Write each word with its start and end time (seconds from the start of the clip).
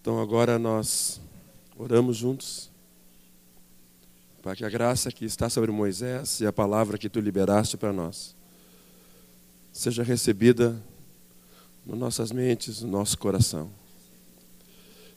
Então 0.00 0.18
agora 0.18 0.58
nós 0.58 1.20
oramos 1.76 2.16
juntos 2.16 2.70
para 4.42 4.56
que 4.56 4.64
a 4.64 4.70
graça 4.70 5.12
que 5.12 5.26
está 5.26 5.50
sobre 5.50 5.70
Moisés 5.70 6.40
e 6.40 6.46
a 6.46 6.52
palavra 6.52 6.96
que 6.96 7.10
tu 7.10 7.20
liberaste 7.20 7.76
para 7.76 7.92
nós 7.92 8.34
seja 9.70 10.02
recebida 10.02 10.82
nas 11.84 11.98
nossas 11.98 12.32
mentes, 12.32 12.80
no 12.80 12.88
nosso 12.88 13.18
coração. 13.18 13.70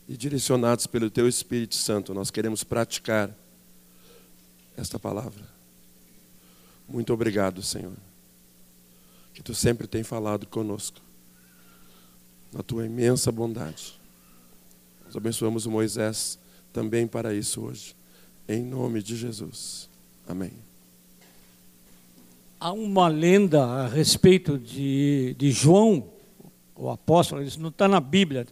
E 0.08 0.17
direcionados 0.17 0.86
pelo 0.86 1.10
teu 1.10 1.29
Espírito 1.29 1.76
Santo, 1.76 2.13
nós 2.13 2.29
queremos 2.29 2.63
praticar 2.63 3.34
esta 4.76 5.00
palavra. 5.00 5.47
Muito 6.90 7.13
obrigado, 7.13 7.63
Senhor, 7.63 7.96
que 9.34 9.42
tu 9.42 9.56
sempre 9.56 9.88
tem 9.88 10.04
falado 10.04 10.46
conosco, 10.46 11.00
na 12.52 12.62
tua 12.62 12.86
imensa 12.86 13.31
bondade. 13.31 14.03
Nós 15.14 15.18
abençoamos 15.18 15.68
o 15.68 15.70
Moisés 15.70 16.40
também 16.72 17.05
para 17.05 17.35
isso 17.35 17.62
hoje, 17.62 17.95
em 18.49 18.63
nome 18.63 19.04
de 19.04 19.16
Jesus. 19.16 19.88
Amém. 20.27 20.54
Há 22.59 22.71
uma 22.71 23.08
lenda 23.09 23.63
a 23.63 23.88
respeito 23.88 24.57
de, 24.57 25.35
de 25.38 25.52
João, 25.52 26.09
o 26.76 26.90
apóstolo, 26.90 27.44
isso 27.44 27.59
não 27.59 27.70
está 27.70 27.88
na 27.88 27.99
Bíblia, 27.99 28.48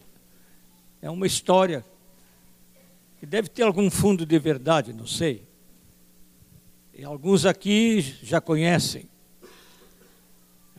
é 1.02 1.10
uma 1.10 1.26
história 1.26 1.84
que 3.20 3.26
deve 3.26 3.50
ter 3.50 3.64
algum 3.64 3.90
fundo 3.90 4.24
de 4.24 4.38
verdade, 4.38 4.94
não 4.94 5.08
sei. 5.08 5.44
E 6.94 7.04
alguns 7.04 7.44
aqui 7.44 8.02
já 8.22 8.40
conhecem. 8.40 9.10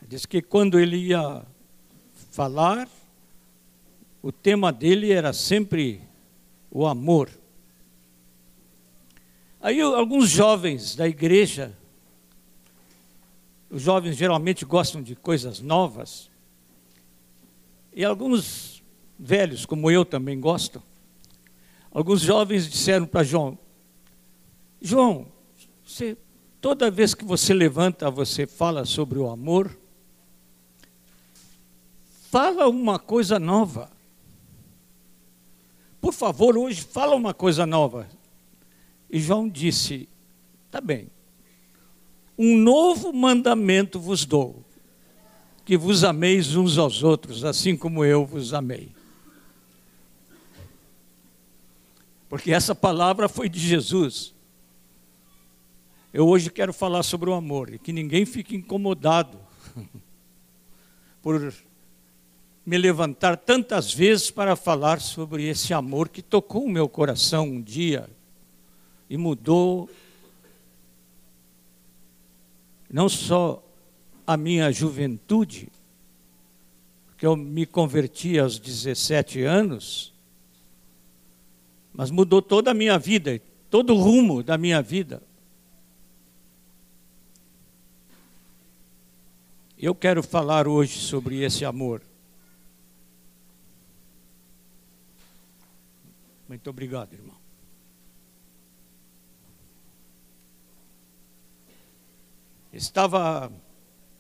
Diz 0.07 0.27
que 0.27 0.41
quando 0.41 0.79
ele 0.79 1.09
ia 1.09 1.43
falar, 2.31 2.89
o 4.23 4.31
tema 4.31 4.73
dele 4.73 5.11
era 5.11 5.33
sempre 5.33 6.01
o 6.71 6.87
amor. 6.87 7.29
Aí 9.61 9.81
alguns 9.81 10.31
jovens 10.31 10.95
da 10.95 11.09
igreja, 11.09 11.77
os 13.69 13.83
jovens 13.83 14.17
geralmente 14.17 14.65
gostam 14.65 15.03
de 15.03 15.17
coisas 15.17 15.61
novas, 15.61 16.31
e 17.93 18.05
alguns 18.05 18.83
velhos, 19.19 19.67
como 19.67 19.91
eu 19.91 20.05
também 20.05 20.41
gosto, 20.41 20.83
alguns 21.91 22.23
jovens 22.23 22.71
disseram 22.71 23.07
para 23.07 23.23
João: 23.23 23.59
João, 24.81 25.27
você, 25.85 26.17
toda 26.61 26.91
vez 26.91 27.15
que 27.15 27.25
você 27.25 27.53
levanta, 27.53 28.11
você 28.11 28.47
fala 28.47 28.85
sobre 28.85 29.19
o 29.19 29.29
amor, 29.29 29.77
fala 32.31 32.69
uma 32.69 32.99
coisa 32.99 33.39
nova. 33.39 33.92
Por 36.03 36.13
favor, 36.13 36.59
hoje 36.59 36.83
fala 36.83 37.15
uma 37.15 37.33
coisa 37.33 37.65
nova. 37.65 38.09
E 39.09 39.21
João 39.21 39.49
disse: 39.49 40.09
Tá 40.69 40.81
bem. 40.81 41.09
Um 42.37 42.57
novo 42.57 43.13
mandamento 43.13 44.01
vos 44.01 44.25
dou: 44.25 44.65
que 45.65 45.77
vos 45.77 46.03
ameis 46.03 46.57
uns 46.57 46.77
aos 46.77 47.05
outros, 47.05 47.45
assim 47.45 47.77
como 47.77 48.05
eu 48.05 48.27
vos 48.27 48.53
amei. 48.53 48.91
Porque 52.29 52.51
essa 52.51 52.75
palavra 52.75 53.29
foi 53.29 53.49
de 53.49 53.61
Jesus. 53.61 54.35
Eu 56.13 56.27
hoje 56.27 56.51
quero 56.51 56.73
falar 56.73 57.05
sobre 57.05 57.31
o 57.31 57.35
amor 57.35 57.73
e 57.73 57.79
que 57.79 57.93
ninguém 57.93 58.27
fique 58.27 58.57
incomodado 58.57 59.39
por 61.23 61.55
me 62.65 62.79
levantar 62.79 63.37
tantas 63.37 63.93
vezes 63.93 64.31
para 64.31 64.55
falar 64.55 65.01
sobre 65.01 65.49
esse 65.49 65.75
amor 65.75 66.09
que 66.09 66.23
tocou 66.23 66.65
o 66.65 66.71
meu 66.71 66.89
coração 66.89 67.45
um 67.45 67.61
dia 67.61 68.09
e 69.11 69.17
mudou 69.17 69.91
não 72.89 73.09
só 73.09 73.63
a 74.27 74.37
minha 74.37 74.71
juventude, 74.71 75.69
porque 77.07 77.27
eu 77.27 77.35
me 77.37 77.67
converti 77.67 78.39
aos 78.39 78.59
17 78.59 79.43
anos, 79.43 80.13
mas 81.93 82.11
mudou 82.11 82.41
toda 82.41 82.71
a 82.71 82.75
minha 82.75 82.99
vida, 82.99 83.41
todo 83.69 83.95
o 83.95 83.99
rumo 83.99 84.43
da 84.43 84.57
minha 84.57 84.81
vida. 84.81 85.23
Eu 89.77 89.95
quero 89.95 90.23
falar 90.23 90.69
hoje 90.69 90.99
sobre 90.99 91.43
esse 91.43 91.65
amor. 91.65 92.01
Muito 96.53 96.69
obrigado, 96.69 97.15
irmão. 97.15 97.35
Estava 102.71 103.51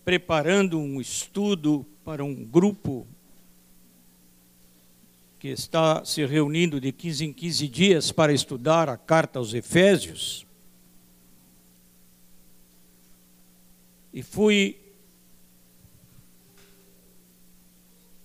preparando 0.03 0.78
um 0.78 0.98
estudo 0.98 1.84
para 2.03 2.25
um 2.25 2.34
grupo 2.43 3.06
que 5.38 5.48
está 5.48 6.03
se 6.06 6.25
reunindo 6.25 6.81
de 6.81 6.91
15 6.91 7.26
em 7.26 7.32
15 7.34 7.69
dias 7.69 8.10
para 8.10 8.32
estudar 8.32 8.88
a 8.88 8.97
carta 8.97 9.38
aos 9.38 9.53
Efésios. 9.53 10.47
E 14.10 14.22
fui 14.22 14.81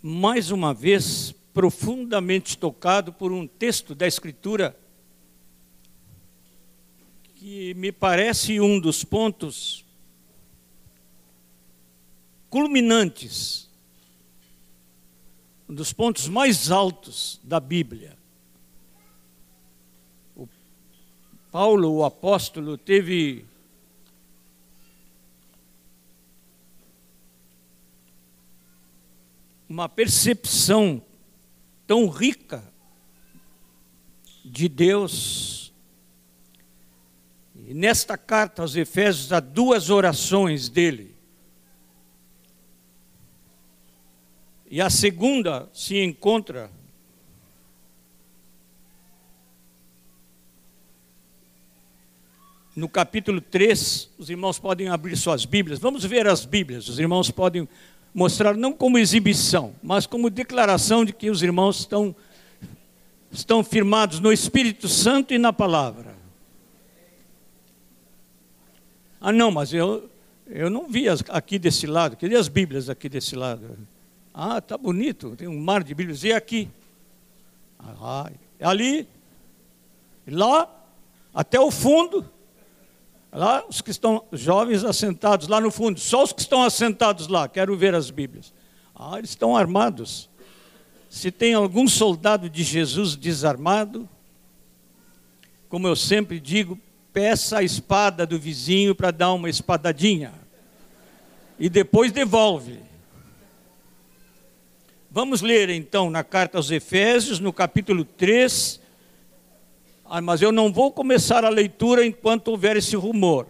mais 0.01 0.49
uma 0.49 0.73
vez 0.73 1.35
profundamente 1.57 2.55
tocado 2.55 3.11
por 3.11 3.31
um 3.31 3.47
texto 3.47 3.95
da 3.95 4.05
Escritura 4.05 4.77
que 7.33 7.73
me 7.73 7.91
parece 7.91 8.61
um 8.61 8.79
dos 8.79 9.03
pontos 9.03 9.83
culminantes, 12.47 13.67
um 15.67 15.73
dos 15.73 15.91
pontos 15.91 16.27
mais 16.27 16.69
altos 16.69 17.41
da 17.43 17.59
Bíblia. 17.59 18.15
O 20.35 20.47
Paulo, 21.51 21.91
o 21.91 22.05
apóstolo, 22.05 22.77
teve 22.77 23.43
uma 29.67 29.89
percepção 29.89 31.01
tão 31.87 32.09
rica 32.09 32.61
de 34.43 34.67
Deus. 34.67 35.73
E 37.65 37.73
nesta 37.73 38.17
carta 38.17 38.61
aos 38.61 38.75
Efésios 38.75 39.31
há 39.31 39.39
duas 39.39 39.89
orações 39.89 40.69
dele. 40.69 41.15
E 44.69 44.81
a 44.81 44.89
segunda 44.89 45.69
se 45.73 45.97
encontra 45.97 46.69
no 52.75 52.89
capítulo 52.89 53.39
3. 53.39 54.11
Os 54.17 54.29
irmãos 54.29 54.59
podem 54.59 54.89
abrir 54.89 55.15
suas 55.15 55.45
Bíblias. 55.45 55.79
Vamos 55.79 56.03
ver 56.03 56.27
as 56.27 56.43
Bíblias. 56.45 56.89
Os 56.89 56.99
irmãos 56.99 57.31
podem 57.31 57.67
mostrar 58.17 58.57
não 58.57 58.73
como 58.73 58.97
exibição, 58.97 59.75
mas 59.83 60.07
como 60.07 60.27
declaração 60.31 61.05
de 61.05 61.13
que 61.13 61.29
os 61.29 61.43
irmãos 61.43 61.81
estão, 61.81 62.15
estão 63.31 63.63
firmados 63.63 64.19
no 64.19 64.33
Espírito 64.33 64.89
Santo 64.89 65.35
e 65.35 65.37
na 65.37 65.53
palavra. 65.53 66.15
Ah, 69.21 69.31
não, 69.31 69.51
mas 69.51 69.71
eu, 69.71 70.09
eu 70.47 70.67
não 70.67 70.87
vi 70.87 71.07
as, 71.07 71.23
aqui 71.29 71.59
desse 71.59 71.85
lado, 71.85 72.17
queria 72.17 72.39
as 72.39 72.47
Bíblias 72.47 72.89
aqui 72.89 73.07
desse 73.07 73.35
lado. 73.35 73.77
Ah, 74.33 74.59
tá 74.59 74.75
bonito, 74.79 75.35
tem 75.35 75.47
um 75.47 75.59
mar 75.59 75.83
de 75.83 75.93
Bíblias. 75.93 76.23
E 76.23 76.33
aqui? 76.33 76.67
Ah, 77.79 78.31
ali, 78.59 79.07
lá, 80.25 80.67
até 81.35 81.59
o 81.59 81.69
fundo. 81.69 82.27
Lá, 83.37 83.63
os 83.69 83.81
que 83.81 83.91
estão 83.91 84.23
jovens 84.31 84.83
assentados 84.83 85.47
lá 85.47 85.61
no 85.61 85.69
fundo, 85.69 85.99
só 85.99 86.23
os 86.23 86.33
que 86.33 86.41
estão 86.41 86.63
assentados 86.63 87.27
lá, 87.27 87.47
quero 87.47 87.77
ver 87.77 87.93
as 87.93 88.09
Bíblias. 88.09 88.51
Ah, 88.95 89.19
eles 89.19 89.29
estão 89.29 89.55
armados. 89.55 90.27
Se 91.07 91.29
tem 91.29 91.53
algum 91.53 91.87
soldado 91.87 92.49
de 92.49 92.63
Jesus 92.63 93.15
desarmado, 93.15 94.09
como 95.69 95.87
eu 95.87 95.95
sempre 95.95 96.39
digo, 96.39 96.79
peça 97.13 97.59
a 97.59 97.63
espada 97.63 98.25
do 98.25 98.39
vizinho 98.39 98.95
para 98.95 99.11
dar 99.11 99.31
uma 99.33 99.51
espadadinha. 99.51 100.33
E 101.59 101.69
depois 101.69 102.11
devolve. 102.11 102.79
Vamos 105.11 105.43
ler 105.43 105.69
então 105.69 106.09
na 106.09 106.23
carta 106.23 106.57
aos 106.57 106.71
Efésios, 106.71 107.39
no 107.39 107.53
capítulo 107.53 108.03
3, 108.03 108.81
ah, 110.09 110.21
mas 110.21 110.41
eu 110.41 110.53
não 110.53 110.71
vou 110.71 110.91
começar 110.91 111.43
a 111.43 111.49
leitura 111.49 112.05
enquanto 112.05 112.47
houver 112.47 112.77
esse 112.77 112.95
rumor. 112.95 113.45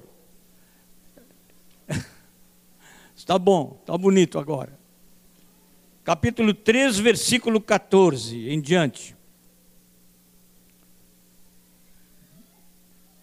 está 3.15 3.38
bom, 3.39 3.77
está 3.81 3.95
bonito 3.95 4.39
agora. 4.39 4.77
Capítulo 6.04 6.54
3, 6.56 6.98
versículo 6.98 7.62
14 7.62 8.50
em 8.50 8.59
diante. 8.59 9.15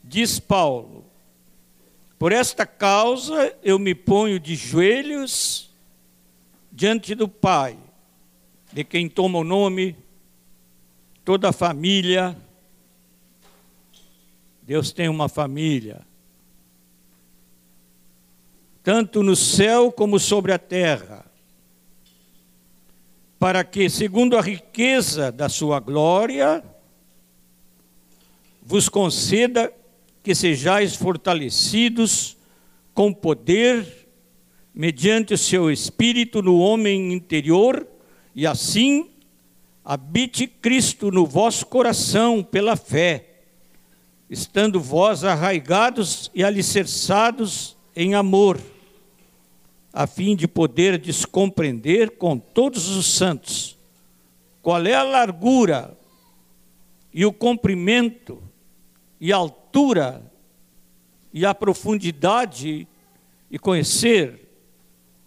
Diz 0.04 0.38
Paulo: 0.38 1.04
Por 2.16 2.30
esta 2.30 2.64
causa 2.64 3.56
eu 3.64 3.80
me 3.80 3.96
ponho 3.96 4.38
de 4.38 4.54
joelhos 4.54 5.74
diante 6.70 7.16
do 7.16 7.26
Pai, 7.26 7.76
de 8.72 8.84
quem 8.84 9.08
toma 9.08 9.40
o 9.40 9.44
nome, 9.44 9.96
toda 11.24 11.48
a 11.48 11.52
família, 11.52 12.36
Deus 14.66 14.92
tem 14.92 15.10
uma 15.10 15.28
família, 15.28 16.06
tanto 18.82 19.22
no 19.22 19.36
céu 19.36 19.92
como 19.92 20.18
sobre 20.18 20.52
a 20.52 20.58
terra, 20.58 21.26
para 23.38 23.62
que, 23.62 23.90
segundo 23.90 24.38
a 24.38 24.40
riqueza 24.40 25.30
da 25.30 25.50
sua 25.50 25.80
glória, 25.80 26.64
vos 28.62 28.88
conceda 28.88 29.70
que 30.22 30.34
sejais 30.34 30.96
fortalecidos 30.96 32.34
com 32.94 33.12
poder 33.12 34.08
mediante 34.72 35.34
o 35.34 35.38
seu 35.38 35.70
espírito 35.70 36.40
no 36.40 36.58
homem 36.58 37.12
interior, 37.12 37.86
e 38.34 38.46
assim 38.46 39.10
habite 39.84 40.46
Cristo 40.46 41.10
no 41.10 41.26
vosso 41.26 41.66
coração 41.66 42.42
pela 42.42 42.76
fé, 42.76 43.33
estando 44.28 44.80
vós 44.80 45.24
arraigados 45.24 46.30
e 46.34 46.42
alicerçados 46.42 47.76
em 47.94 48.14
amor, 48.14 48.60
a 49.92 50.06
fim 50.06 50.34
de 50.34 50.48
poder 50.48 50.98
descompreender 50.98 52.12
com 52.12 52.38
todos 52.38 52.88
os 52.88 53.06
santos 53.06 53.76
qual 54.60 54.84
é 54.86 54.94
a 54.94 55.02
largura 55.02 55.96
e 57.12 57.24
o 57.24 57.32
comprimento 57.32 58.42
e 59.20 59.32
a 59.32 59.36
altura 59.36 60.22
e 61.32 61.44
a 61.44 61.54
profundidade 61.54 62.88
e 63.50 63.58
conhecer 63.58 64.40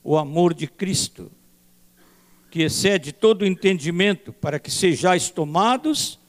o 0.03 0.17
amor 0.17 0.53
de 0.53 0.67
Cristo, 0.67 1.31
que 2.49 2.61
excede 2.63 3.11
todo 3.11 3.41
o 3.41 3.45
entendimento, 3.45 4.33
para 4.33 4.59
que 4.59 4.71
sejais 4.71 5.29
tomados 5.29 6.19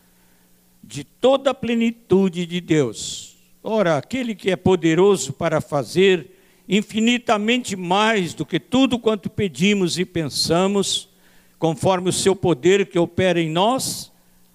de 0.88 1.04
toda 1.04 1.50
a 1.50 1.54
plenitude 1.54 2.46
de 2.46 2.62
Deus. 2.62 3.36
Ora, 3.62 3.98
aquele 3.98 4.34
que 4.34 4.50
é 4.50 4.56
poderoso 4.56 5.34
para 5.34 5.60
fazer 5.60 6.30
infinitamente 6.66 7.76
mais 7.76 8.32
do 8.32 8.46
que 8.46 8.58
tudo 8.58 8.98
quanto 8.98 9.28
pedimos 9.28 9.98
e 9.98 10.06
pensamos, 10.06 11.10
conforme 11.58 12.08
o 12.08 12.12
seu 12.12 12.34
poder 12.34 12.86
que 12.86 12.98
opera 12.98 13.38
em 13.38 13.50
nós, 13.50 14.10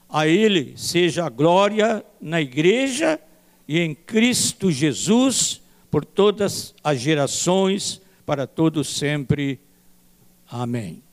a 0.09 0.27
ele 0.27 0.73
seja 0.75 1.25
a 1.25 1.29
glória 1.29 2.03
na 2.19 2.41
igreja 2.41 3.19
e 3.67 3.79
em 3.79 3.93
Cristo 3.93 4.71
Jesus 4.71 5.61
por 5.91 6.03
todas 6.03 6.73
as 6.83 6.99
gerações 6.99 8.01
para 8.25 8.47
todos 8.47 8.87
sempre. 8.87 9.59
Amém. 10.49 11.03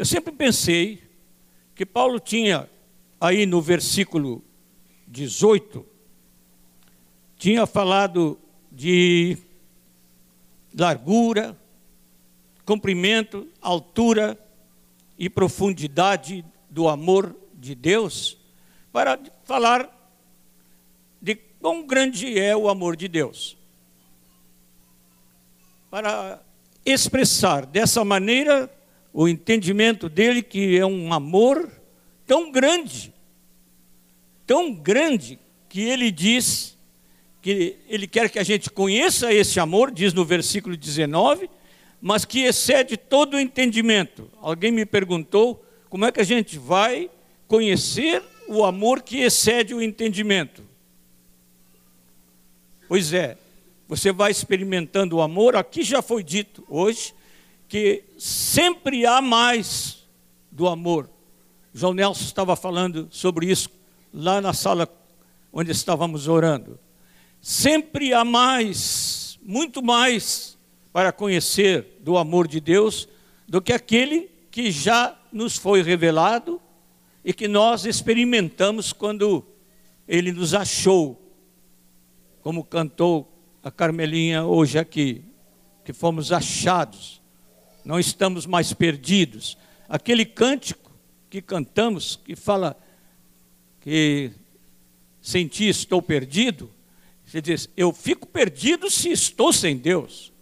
Eu 0.00 0.06
sempre 0.06 0.32
pensei 0.32 1.02
que 1.74 1.84
Paulo 1.84 2.18
tinha 2.18 2.70
aí 3.20 3.44
no 3.44 3.60
versículo 3.60 4.42
18 5.06 5.84
tinha 7.36 7.66
falado 7.66 8.40
de 8.72 9.36
largura, 10.74 11.54
comprimento, 12.64 13.46
altura 13.60 14.42
e 15.18 15.28
profundidade 15.28 16.46
do 16.70 16.88
amor 16.88 17.36
de 17.52 17.74
Deus 17.74 18.38
para 18.90 19.20
falar 19.44 19.86
de 21.20 21.34
quão 21.34 21.86
grande 21.86 22.38
é 22.38 22.56
o 22.56 22.70
amor 22.70 22.96
de 22.96 23.06
Deus. 23.06 23.54
Para 25.90 26.40
expressar 26.86 27.66
dessa 27.66 28.02
maneira 28.02 28.79
o 29.12 29.28
entendimento 29.28 30.08
dele 30.08 30.42
que 30.42 30.78
é 30.78 30.86
um 30.86 31.12
amor 31.12 31.70
tão 32.26 32.50
grande, 32.50 33.12
tão 34.46 34.72
grande, 34.72 35.38
que 35.68 35.80
ele 35.80 36.10
diz 36.10 36.76
que 37.42 37.76
ele 37.88 38.06
quer 38.06 38.28
que 38.28 38.38
a 38.38 38.42
gente 38.42 38.70
conheça 38.70 39.32
esse 39.32 39.58
amor, 39.58 39.90
diz 39.90 40.12
no 40.12 40.24
versículo 40.24 40.76
19, 40.76 41.48
mas 42.00 42.24
que 42.24 42.40
excede 42.40 42.96
todo 42.96 43.34
o 43.34 43.40
entendimento. 43.40 44.30
Alguém 44.40 44.70
me 44.70 44.84
perguntou 44.84 45.64
como 45.88 46.04
é 46.04 46.12
que 46.12 46.20
a 46.20 46.24
gente 46.24 46.58
vai 46.58 47.10
conhecer 47.48 48.22
o 48.48 48.64
amor 48.64 49.02
que 49.02 49.20
excede 49.20 49.74
o 49.74 49.82
entendimento? 49.82 50.62
Pois 52.88 53.12
é, 53.12 53.36
você 53.88 54.12
vai 54.12 54.30
experimentando 54.30 55.16
o 55.16 55.20
amor, 55.20 55.56
aqui 55.56 55.82
já 55.82 56.02
foi 56.02 56.22
dito 56.22 56.64
hoje, 56.68 57.14
que 57.70 58.02
sempre 58.18 59.06
há 59.06 59.22
mais 59.22 60.04
do 60.50 60.66
amor. 60.66 61.08
João 61.72 61.94
Nelson 61.94 62.24
estava 62.24 62.56
falando 62.56 63.06
sobre 63.12 63.48
isso 63.48 63.70
lá 64.12 64.40
na 64.40 64.52
sala 64.52 64.88
onde 65.52 65.70
estávamos 65.70 66.26
orando. 66.26 66.80
Sempre 67.40 68.12
há 68.12 68.24
mais, 68.24 69.38
muito 69.40 69.80
mais, 69.84 70.58
para 70.92 71.12
conhecer 71.12 72.00
do 72.00 72.18
amor 72.18 72.48
de 72.48 72.60
Deus 72.60 73.08
do 73.46 73.62
que 73.62 73.72
aquele 73.72 74.28
que 74.50 74.72
já 74.72 75.16
nos 75.32 75.56
foi 75.56 75.80
revelado 75.80 76.60
e 77.24 77.32
que 77.32 77.46
nós 77.46 77.84
experimentamos 77.84 78.92
quando 78.92 79.46
ele 80.08 80.32
nos 80.32 80.54
achou, 80.54 81.20
como 82.42 82.64
cantou 82.64 83.32
a 83.62 83.70
Carmelinha 83.70 84.42
hoje 84.42 84.76
aqui, 84.76 85.22
que 85.84 85.92
fomos 85.92 86.32
achados, 86.32 87.19
não 87.84 87.98
estamos 87.98 88.46
mais 88.46 88.72
perdidos. 88.72 89.56
Aquele 89.88 90.24
cântico 90.24 90.90
que 91.28 91.40
cantamos, 91.40 92.16
que 92.24 92.34
fala 92.36 92.76
que 93.80 94.32
sem 95.20 95.46
ti 95.46 95.68
estou 95.68 96.00
perdido, 96.02 96.70
você 97.24 97.40
diz, 97.40 97.68
eu 97.76 97.92
fico 97.92 98.26
perdido 98.26 98.90
se 98.90 99.10
estou 99.10 99.52
sem 99.52 99.76
Deus. 99.76 100.32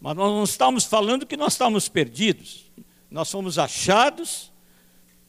Mas 0.00 0.16
nós 0.16 0.30
não 0.30 0.44
estamos 0.44 0.84
falando 0.84 1.26
que 1.26 1.36
nós 1.36 1.52
estamos 1.52 1.88
perdidos. 1.88 2.70
Nós 3.10 3.30
fomos 3.30 3.58
achados 3.58 4.50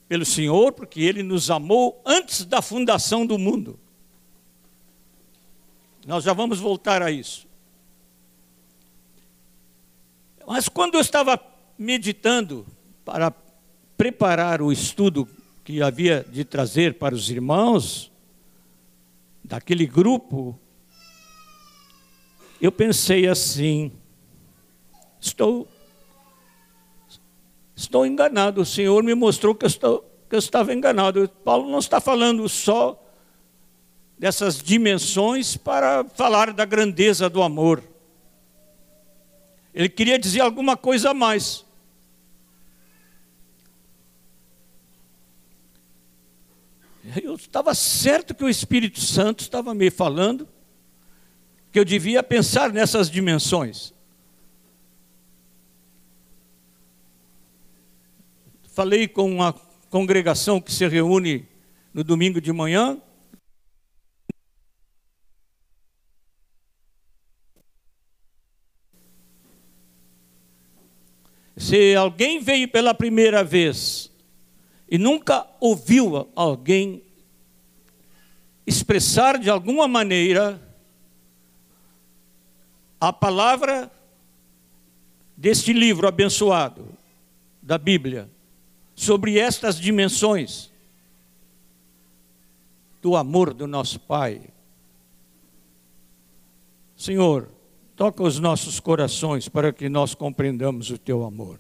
pelo 0.08 0.26
Senhor 0.26 0.72
porque 0.72 1.02
Ele 1.02 1.22
nos 1.22 1.52
amou 1.52 2.02
antes 2.06 2.46
da 2.46 2.62
fundação 2.62 3.26
do 3.26 3.38
mundo. 3.38 3.80
Nós 6.06 6.24
já 6.24 6.34
vamos 6.34 6.60
voltar 6.60 7.02
a 7.02 7.12
isso. 7.12 7.48
Mas 10.54 10.70
quando 10.70 10.94
eu 10.94 11.02
estava 11.02 11.40
meditando 11.80 12.64
para 13.04 13.34
preparar 13.98 14.62
o 14.62 14.72
estudo 14.72 15.28
que 15.64 15.82
havia 15.82 16.24
de 16.30 16.46
trazer 16.46 16.94
para 17.00 17.16
os 17.16 17.28
irmãos 17.28 18.12
daquele 19.44 19.88
grupo, 19.88 20.56
eu 22.62 22.72
pensei 22.72 23.28
assim: 23.28 23.92
estou 25.20 25.68
Estou 27.76 28.06
enganado, 28.06 28.62
o 28.62 28.66
Senhor 28.66 29.02
me 29.02 29.16
mostrou 29.16 29.56
que 29.56 29.66
eu, 29.66 29.68
estou, 29.68 30.06
que 30.30 30.36
eu 30.36 30.40
estava 30.40 30.72
enganado. 30.72 31.28
Paulo 31.44 31.68
não 31.68 31.80
está 31.80 32.00
falando 32.00 32.48
só 32.48 33.04
dessas 34.20 34.62
dimensões 34.62 35.58
para 35.58 36.06
falar 36.14 36.54
da 36.54 36.64
grandeza 36.64 37.28
do 37.28 37.42
amor. 37.42 37.93
Ele 39.74 39.90
queria 39.90 40.20
dizer 40.20 40.42
alguma 40.42 40.78
coisa 40.78 41.12
a 41.12 41.14
mais. 41.14 41.66
Eu 47.22 47.36
estava 47.36 47.74
certo 47.76 48.34
que 48.34 48.44
o 48.44 48.50
Espírito 48.50 49.02
Santo 49.02 49.42
estava 49.42 49.74
me 49.74 49.92
falando 49.92 50.48
que 51.72 51.80
eu 51.80 51.84
devia 51.84 52.22
pensar 52.22 52.72
nessas 52.72 53.10
dimensões. 53.10 53.94
Falei 58.68 59.08
com 59.08 59.30
uma 59.30 59.54
congregação 59.90 60.62
que 60.62 60.72
se 60.72 60.88
reúne 60.88 61.48
no 61.94 62.04
domingo 62.04 62.40
de 62.40 62.52
manhã. 62.52 63.02
Se 71.56 71.96
alguém 71.96 72.40
veio 72.40 72.68
pela 72.68 72.94
primeira 72.94 73.44
vez 73.44 74.12
e 74.90 74.98
nunca 74.98 75.48
ouviu 75.60 76.30
alguém 76.36 77.04
expressar 78.66 79.38
de 79.38 79.50
alguma 79.50 79.88
maneira 79.88 80.62
a 83.00 83.12
palavra 83.12 83.92
deste 85.36 85.74
livro 85.74 86.08
abençoado 86.08 86.88
da 87.62 87.78
Bíblia 87.78 88.30
sobre 88.96 89.38
estas 89.38 89.80
dimensões 89.80 90.72
do 93.02 93.18
amor 93.18 93.54
do 93.54 93.68
nosso 93.68 94.00
Pai. 94.00 94.42
Senhor, 96.96 97.50
toca 97.96 98.24
os 98.24 98.40
nossos 98.40 98.80
corações 98.80 99.48
para 99.48 99.72
que 99.72 99.88
nós 99.90 100.16
compreendamos 100.16 100.90
o 100.90 100.98
teu 100.98 101.24
amor. 101.24 101.60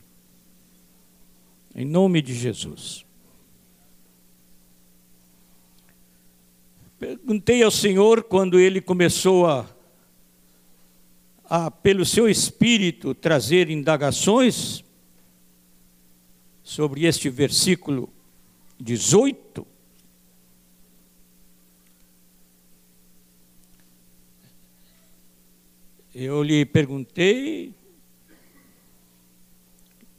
Em 1.76 1.86
nome 1.86 2.22
de 2.22 2.34
Jesus. 2.34 3.06
Perguntei 7.00 7.62
ao 7.62 7.72
Senhor 7.72 8.24
quando 8.24 8.60
ele 8.60 8.80
começou 8.80 9.46
a, 9.46 9.68
a 11.44 11.70
pelo 11.70 12.06
seu 12.06 12.30
espírito, 12.30 13.14
trazer 13.14 13.70
indagações 13.70 14.84
sobre 16.64 17.06
este 17.06 17.30
versículo 17.30 18.10
18. 18.80 19.73
Eu 26.14 26.44
lhe 26.44 26.64
perguntei: 26.64 27.74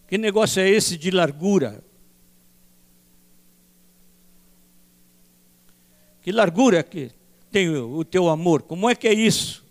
que 0.09 0.19
negócio 0.19 0.61
é 0.61 0.69
esse 0.69 0.99
de 0.99 1.11
largura? 1.11 1.85
Que 6.21 6.33
largura 6.33 6.83
que 6.83 7.13
tem 7.51 7.69
o 7.69 8.05
teu 8.05 8.29
amor? 8.29 8.63
Como 8.63 8.91
é 8.91 8.95
que 8.95 9.07
é 9.07 9.13
isso? 9.13 9.65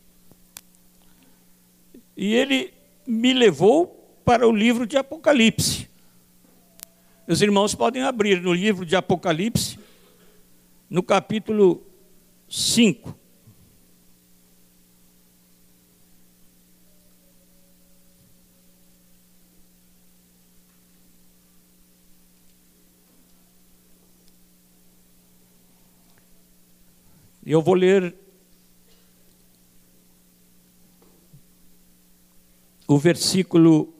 E 2.15 2.33
ele 2.33 2.73
me 3.05 3.33
levou 3.33 3.87
para 4.23 4.47
o 4.47 4.55
livro 4.55 4.87
de 4.87 4.95
Apocalipse. 4.95 5.89
Os 7.27 7.41
irmãos 7.41 7.75
podem 7.75 8.03
abrir 8.03 8.41
no 8.41 8.53
livro 8.53 8.85
de 8.85 8.95
Apocalipse, 8.95 9.79
no 10.89 11.03
capítulo 11.03 11.85
5. 12.47 13.22
Eu 27.45 27.61
vou 27.61 27.73
ler 27.73 28.15
o 32.87 32.97
versículo 32.97 33.93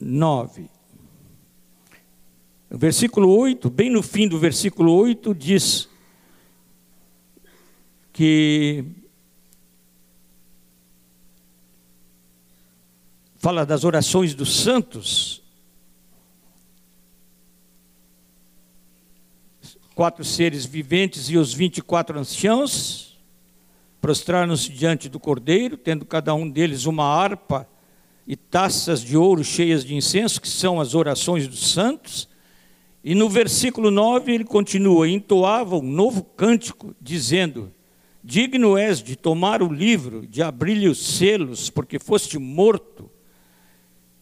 9. 0.00 0.68
O 2.70 2.76
versículo 2.76 3.28
8, 3.36 3.70
bem 3.70 3.88
no 3.88 4.02
fim 4.02 4.26
do 4.26 4.38
versículo 4.38 4.92
8, 4.92 5.32
diz 5.32 5.88
que 8.12 8.84
fala 13.36 13.64
das 13.64 13.84
orações 13.84 14.34
dos 14.34 14.56
santos, 14.56 15.45
quatro 19.96 20.22
seres 20.22 20.66
viventes 20.66 21.30
e 21.30 21.38
os 21.38 21.54
vinte 21.54 21.78
e 21.78 21.82
quatro 21.82 22.18
anciãos 22.18 23.18
prostraram-se 23.98 24.70
diante 24.70 25.08
do 25.08 25.18
Cordeiro, 25.18 25.78
tendo 25.78 26.04
cada 26.04 26.34
um 26.34 26.46
deles 26.50 26.84
uma 26.84 27.04
harpa 27.04 27.66
e 28.26 28.36
taças 28.36 29.00
de 29.02 29.16
ouro 29.16 29.42
cheias 29.42 29.82
de 29.82 29.94
incenso, 29.94 30.38
que 30.38 30.50
são 30.50 30.78
as 30.78 30.94
orações 30.94 31.48
dos 31.48 31.70
santos. 31.72 32.28
E 33.02 33.14
no 33.14 33.26
versículo 33.26 33.90
9 33.90 34.34
ele 34.34 34.44
continua: 34.44 35.08
entoava 35.08 35.76
um 35.76 35.90
novo 35.90 36.22
cântico, 36.22 36.94
dizendo: 37.00 37.72
Digno 38.22 38.76
és 38.76 39.02
de 39.02 39.16
tomar 39.16 39.62
o 39.62 39.72
livro, 39.72 40.26
de 40.26 40.42
abrir-lhe 40.42 40.90
os 40.90 41.16
selos, 41.16 41.70
porque 41.70 41.98
foste 41.98 42.38
morto, 42.38 43.10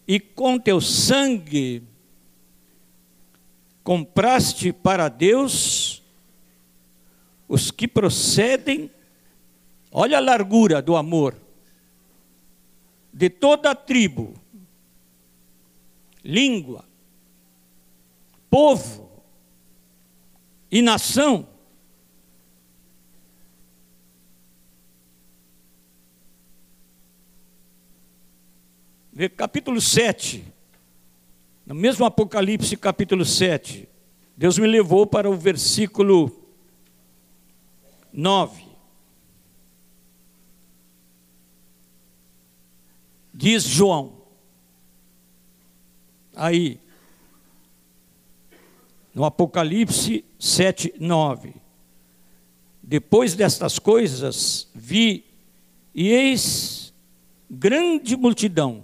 e 0.06 0.20
com 0.20 0.56
teu 0.56 0.80
sangue 0.80 1.82
compraste 3.84 4.72
para 4.72 5.10
Deus 5.10 6.02
os 7.46 7.70
que 7.70 7.86
procedem, 7.86 8.90
olha 9.92 10.16
a 10.16 10.20
largura 10.20 10.80
do 10.80 10.96
amor, 10.96 11.36
de 13.12 13.28
toda 13.28 13.70
a 13.70 13.74
tribo, 13.74 14.34
língua, 16.24 16.84
povo 18.48 19.22
e 20.70 20.80
nação. 20.80 21.46
Capítulo 29.36 29.80
7. 29.80 30.54
No 31.66 31.74
mesmo 31.74 32.04
Apocalipse, 32.04 32.76
capítulo 32.76 33.24
7, 33.24 33.88
Deus 34.36 34.58
me 34.58 34.66
levou 34.66 35.06
para 35.06 35.30
o 35.30 35.34
versículo 35.34 36.30
9. 38.12 38.62
Diz 43.32 43.64
João, 43.64 44.12
aí, 46.36 46.78
no 49.14 49.24
Apocalipse 49.24 50.22
7, 50.38 50.94
9. 51.00 51.54
Depois 52.82 53.34
destas 53.34 53.78
coisas, 53.78 54.68
vi 54.74 55.24
e 55.94 56.10
eis 56.10 56.92
grande 57.50 58.16
multidão 58.16 58.83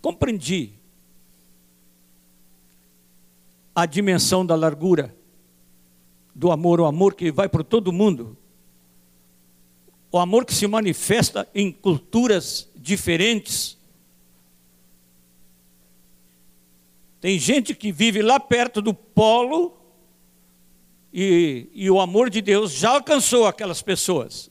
Compreendi 0.00 0.72
a 3.74 3.86
dimensão 3.86 4.44
da 4.44 4.54
largura 4.54 5.14
do 6.34 6.50
amor, 6.50 6.80
o 6.80 6.86
amor 6.86 7.14
que 7.14 7.30
vai 7.30 7.48
por 7.48 7.64
todo 7.64 7.92
mundo, 7.92 8.36
o 10.10 10.18
amor 10.18 10.44
que 10.44 10.54
se 10.54 10.66
manifesta 10.66 11.48
em 11.54 11.70
culturas 11.70 12.68
diferentes. 12.74 13.78
Tem 17.20 17.38
gente 17.38 17.74
que 17.74 17.92
vive 17.92 18.22
lá 18.22 18.40
perto 18.40 18.80
do 18.80 18.94
polo 18.94 19.76
e, 21.12 21.68
e 21.72 21.90
o 21.90 22.00
amor 22.00 22.30
de 22.30 22.40
Deus 22.40 22.72
já 22.72 22.90
alcançou 22.90 23.46
aquelas 23.46 23.82
pessoas. 23.82 24.50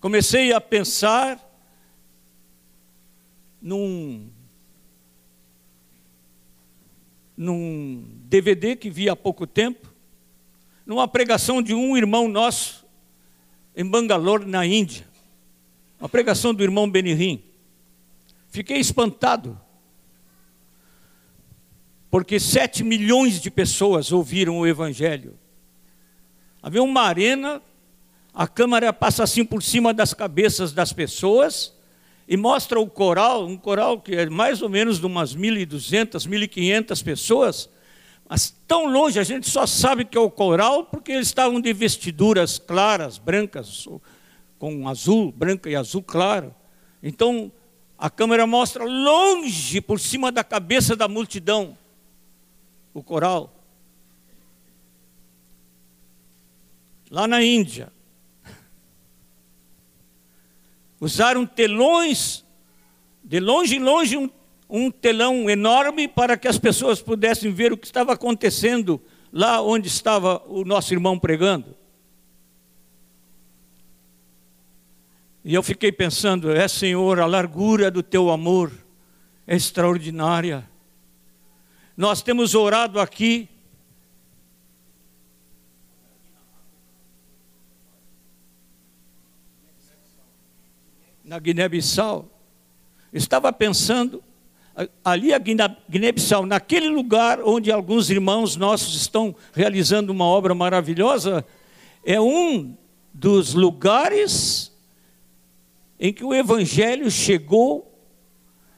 Comecei 0.00 0.52
a 0.52 0.60
pensar 0.60 1.53
num, 3.64 4.28
num 7.34 8.06
DVD 8.26 8.76
que 8.76 8.90
vi 8.90 9.08
há 9.08 9.16
pouco 9.16 9.46
tempo, 9.46 9.90
numa 10.84 11.08
pregação 11.08 11.62
de 11.62 11.72
um 11.72 11.96
irmão 11.96 12.28
nosso 12.28 12.84
em 13.74 13.82
Bangalore, 13.82 14.44
na 14.44 14.66
Índia. 14.66 15.08
Uma 15.98 16.10
pregação 16.10 16.52
do 16.52 16.62
irmão 16.62 16.90
Benihim. 16.90 17.42
Fiquei 18.48 18.76
espantado, 18.76 19.58
porque 22.10 22.38
sete 22.38 22.84
milhões 22.84 23.40
de 23.40 23.50
pessoas 23.50 24.12
ouviram 24.12 24.58
o 24.58 24.66
Evangelho. 24.66 25.38
Havia 26.62 26.82
uma 26.82 27.00
arena, 27.00 27.62
a 28.34 28.46
câmera 28.46 28.92
passa 28.92 29.24
assim 29.24 29.42
por 29.42 29.62
cima 29.62 29.94
das 29.94 30.12
cabeças 30.12 30.70
das 30.72 30.92
pessoas, 30.92 31.74
e 32.26 32.36
mostra 32.36 32.80
o 32.80 32.86
coral, 32.86 33.46
um 33.46 33.56
coral 33.56 34.00
que 34.00 34.14
é 34.14 34.28
mais 34.28 34.62
ou 34.62 34.68
menos 34.68 34.98
de 34.98 35.06
umas 35.06 35.36
1.200, 35.36 36.26
1.500 36.26 37.04
pessoas, 37.04 37.70
Mas 38.26 38.56
tão 38.66 38.86
longe, 38.86 39.18
a 39.18 39.22
gente 39.22 39.48
só 39.50 39.66
sabe 39.66 40.04
que 40.04 40.16
é 40.16 40.20
o 40.20 40.30
coral 40.30 40.84
porque 40.84 41.12
eles 41.12 41.26
estavam 41.26 41.60
de 41.60 41.72
vestiduras 41.74 42.58
claras, 42.58 43.18
brancas, 43.18 43.86
com 44.58 44.88
azul, 44.88 45.30
branca 45.30 45.68
e 45.68 45.76
azul 45.76 46.02
claro. 46.02 46.54
Então, 47.02 47.52
a 47.98 48.08
câmera 48.08 48.46
mostra 48.46 48.84
longe, 48.84 49.80
por 49.80 50.00
cima 50.00 50.32
da 50.32 50.42
cabeça 50.42 50.96
da 50.96 51.06
multidão, 51.06 51.76
o 52.94 53.02
coral. 53.02 53.54
Lá 57.10 57.28
na 57.28 57.42
Índia, 57.42 57.92
usaram 61.04 61.44
telões, 61.44 62.42
de 63.22 63.38
longe 63.38 63.76
em 63.76 63.78
longe, 63.78 64.16
um, 64.16 64.30
um 64.68 64.90
telão 64.90 65.50
enorme 65.50 66.08
para 66.08 66.34
que 66.34 66.48
as 66.48 66.56
pessoas 66.56 67.02
pudessem 67.02 67.52
ver 67.52 67.74
o 67.74 67.76
que 67.76 67.86
estava 67.86 68.14
acontecendo 68.14 68.98
lá 69.30 69.60
onde 69.60 69.86
estava 69.86 70.42
o 70.46 70.64
nosso 70.64 70.94
irmão 70.94 71.18
pregando. 71.18 71.76
E 75.44 75.52
eu 75.52 75.62
fiquei 75.62 75.92
pensando, 75.92 76.50
é 76.50 76.66
Senhor, 76.66 77.20
a 77.20 77.26
largura 77.26 77.90
do 77.90 78.02
teu 78.02 78.30
amor 78.30 78.72
é 79.46 79.54
extraordinária. 79.54 80.66
Nós 81.94 82.22
temos 82.22 82.54
orado 82.54 82.98
aqui 82.98 83.46
na 91.34 91.40
Guiné-Bissau, 91.40 92.30
estava 93.12 93.52
pensando, 93.52 94.22
ali 95.04 95.34
a 95.34 95.38
Guiné-Bissau, 95.38 96.46
naquele 96.46 96.88
lugar 96.88 97.40
onde 97.42 97.72
alguns 97.72 98.08
irmãos 98.08 98.54
nossos 98.54 98.94
estão 98.94 99.34
realizando 99.52 100.10
uma 100.10 100.26
obra 100.26 100.54
maravilhosa, 100.54 101.44
é 102.04 102.20
um 102.20 102.76
dos 103.12 103.52
lugares 103.52 104.72
em 105.98 106.12
que 106.12 106.24
o 106.24 106.32
Evangelho 106.32 107.10
chegou 107.10 107.92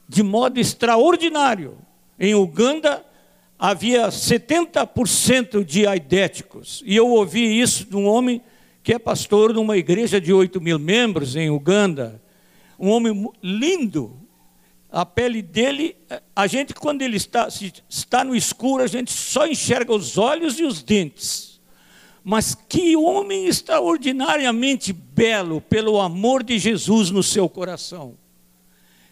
de 0.09 0.23
modo 0.23 0.59
extraordinário. 0.59 1.77
Em 2.19 2.35
Uganda 2.35 3.05
havia 3.59 4.09
70% 4.09 5.63
de 5.63 5.87
aidéticos, 5.87 6.83
e 6.87 6.97
eu 6.97 7.07
ouvi 7.11 7.61
isso 7.61 7.85
de 7.85 7.97
um 7.97 8.07
homem 8.07 8.41
que 8.83 8.95
é 8.95 8.99
pastor 8.99 9.53
de 9.53 9.59
uma 9.59 9.77
igreja 9.77 10.19
de 10.19 10.33
8 10.33 10.59
mil 10.59 10.79
membros 10.79 11.37
em 11.37 11.51
Uganda 11.51 12.25
um 12.78 12.90
homem 12.90 13.30
lindo. 13.42 14.21
A 14.90 15.04
pele 15.04 15.42
dele, 15.42 15.97
a 16.35 16.47
gente 16.47 16.73
quando 16.73 17.02
ele 17.02 17.16
está, 17.16 17.49
está 17.88 18.25
no 18.25 18.35
escuro, 18.35 18.83
a 18.83 18.87
gente 18.87 19.11
só 19.12 19.47
enxerga 19.47 19.92
os 19.92 20.16
olhos 20.16 20.59
e 20.59 20.64
os 20.64 20.83
dentes. 20.83 21.61
Mas 22.23 22.54
que 22.54 22.97
homem 22.97 23.47
extraordinariamente 23.47 24.92
belo 24.92 25.61
pelo 25.61 26.00
amor 26.00 26.42
de 26.42 26.59
Jesus 26.59 27.11
no 27.11 27.23
seu 27.23 27.49
coração. 27.49 28.16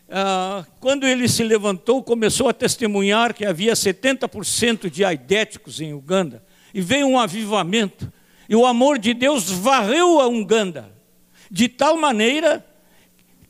Ah, 0.09 0.65
quando 0.81 1.07
ele 1.07 1.29
se 1.29 1.43
levantou, 1.43 2.03
começou 2.03 2.49
a 2.49 2.53
testemunhar 2.53 3.35
que 3.35 3.45
havia 3.45 3.73
70% 3.73 4.91
de 4.91 5.05
aidéticos 5.05 5.81
em 5.81 5.93
Uganda. 5.93 6.43
E 6.73 6.81
veio 6.81 7.07
um 7.07 7.19
avivamento. 7.19 8.13
E 8.49 8.55
o 8.55 8.67
amor 8.67 8.99
de 8.99 9.15
Deus 9.15 9.51
varreu 9.51 10.21
a 10.21 10.27
Uganda. 10.27 10.93
De 11.51 11.69
tal 11.69 11.97
maneira 11.97 12.65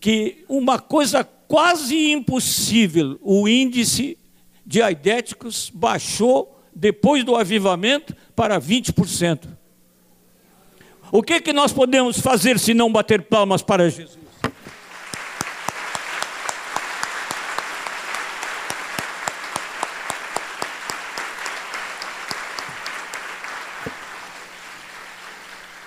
que 0.01 0.45
uma 0.49 0.79
coisa 0.79 1.25
quase 1.25 2.11
impossível, 2.11 3.19
o 3.23 3.49
índice 3.49 4.19
de 4.67 4.83
aidéticos 4.83 5.71
baixou 5.73 6.63
depois 6.75 7.23
do 7.25 7.37
avivamento 7.37 8.15
para 8.35 8.61
20%. 8.61 9.49
O 11.13 11.23
que, 11.23 11.41
que 11.41 11.53
nós 11.53 11.73
podemos 11.73 12.19
fazer 12.19 12.59
se 12.59 12.75
não 12.75 12.91
bater 12.91 13.23
palmas 13.23 13.63
para 13.63 13.89
Jesus? 13.89 14.19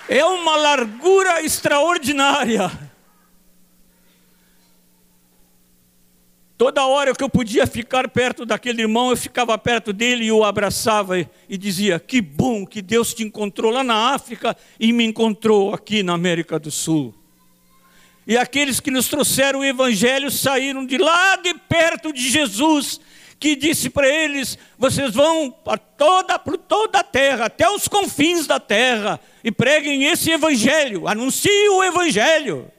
É 0.08 0.24
uma 0.24 0.56
largura 0.56 1.43
extraordinária. 1.43 2.87
Toda 6.58 6.88
hora 6.88 7.13
que 7.13 7.24
eu 7.24 7.30
podia 7.30 7.67
ficar 7.67 8.10
perto 8.10 8.43
daquele 8.43 8.82
irmão, 8.82 9.12
eu 9.12 9.17
ficava 9.17 9.56
perto 9.60 9.93
dele 9.93 10.26
e 10.26 10.32
o 10.32 10.43
abraçava 10.43 11.20
e 11.20 11.56
dizia: 11.56 12.00
Que 12.00 12.20
bom 12.20 12.65
que 12.65 12.82
Deus 12.82 13.13
te 13.13 13.22
encontrou 13.22 13.72
lá 13.72 13.84
na 13.84 14.15
África 14.15 14.58
e 14.80 14.91
me 14.91 15.06
encontrou 15.06 15.72
aqui 15.72 16.02
na 16.02 16.13
América 16.13 16.58
do 16.58 16.72
Sul. 16.72 17.13
E 18.26 18.36
aqueles 18.36 18.80
que 18.80 18.89
nos 18.89 19.08
trouxeram 19.08 19.60
o 19.60 19.63
Evangelho 19.63 20.32
saíram 20.32 20.84
de 20.84 20.98
lá 20.98 21.36
de 21.36 21.54
perto 21.54 22.12
de 22.12 22.28
Jesus, 22.28 23.00
que 23.39 23.56
disse 23.56 23.88
para 23.88 24.10
eles: 24.10 24.58
Vocês 24.80 25.13
vão 25.13 25.52
para 25.52 25.78
toda, 25.78 26.39
por 26.39 26.58
toda 26.58 27.02
a 27.02 27.04
terra, 27.04 27.46
até 27.46 27.70
os 27.70 27.88
confins 27.88 28.48
da 28.48 28.60
terra, 28.60 29.20
e 29.43 29.52
preguem 29.52 30.06
esse 30.06 30.32
Evangelho, 30.32 31.08
anunciem 31.08 31.70
o 31.70 31.84
Evangelho. 31.84 32.72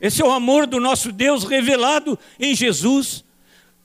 Esse 0.00 0.22
é 0.22 0.24
o 0.24 0.30
amor 0.30 0.66
do 0.66 0.80
nosso 0.80 1.12
Deus 1.12 1.44
revelado 1.44 2.18
em 2.38 2.54
Jesus. 2.54 3.22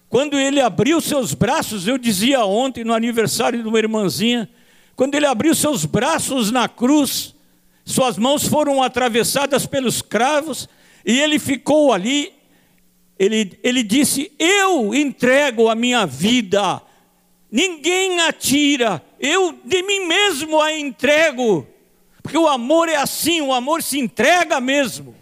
Quando 0.07 0.39
ele 0.39 0.61
abriu 0.61 1.01
seus 1.01 1.33
braços, 1.33 1.87
eu 1.87 1.97
dizia 1.97 2.45
ontem 2.45 2.85
no 2.85 2.93
aniversário 2.93 3.61
de 3.61 3.67
uma 3.67 3.77
irmãzinha, 3.77 4.49
quando 4.95 5.15
ele 5.15 5.25
abriu 5.25 5.53
seus 5.53 5.83
braços 5.83 6.51
na 6.51 6.69
cruz, 6.69 7.35
suas 7.83 8.17
mãos 8.17 8.47
foram 8.47 8.81
atravessadas 8.81 9.65
pelos 9.65 10.01
cravos 10.01 10.69
e 11.05 11.19
ele 11.19 11.37
ficou 11.37 11.91
ali. 11.91 12.31
Ele, 13.19 13.59
ele 13.61 13.83
disse: 13.83 14.31
Eu 14.39 14.95
entrego 14.95 15.67
a 15.67 15.75
minha 15.75 16.05
vida, 16.05 16.81
ninguém 17.51 18.21
a 18.21 18.31
tira, 18.31 19.03
eu 19.19 19.59
de 19.65 19.83
mim 19.83 20.07
mesmo 20.07 20.61
a 20.61 20.71
entrego, 20.71 21.67
porque 22.23 22.37
o 22.37 22.47
amor 22.47 22.87
é 22.87 22.95
assim, 22.95 23.41
o 23.41 23.53
amor 23.53 23.83
se 23.83 23.99
entrega 23.99 24.61
mesmo 24.61 25.13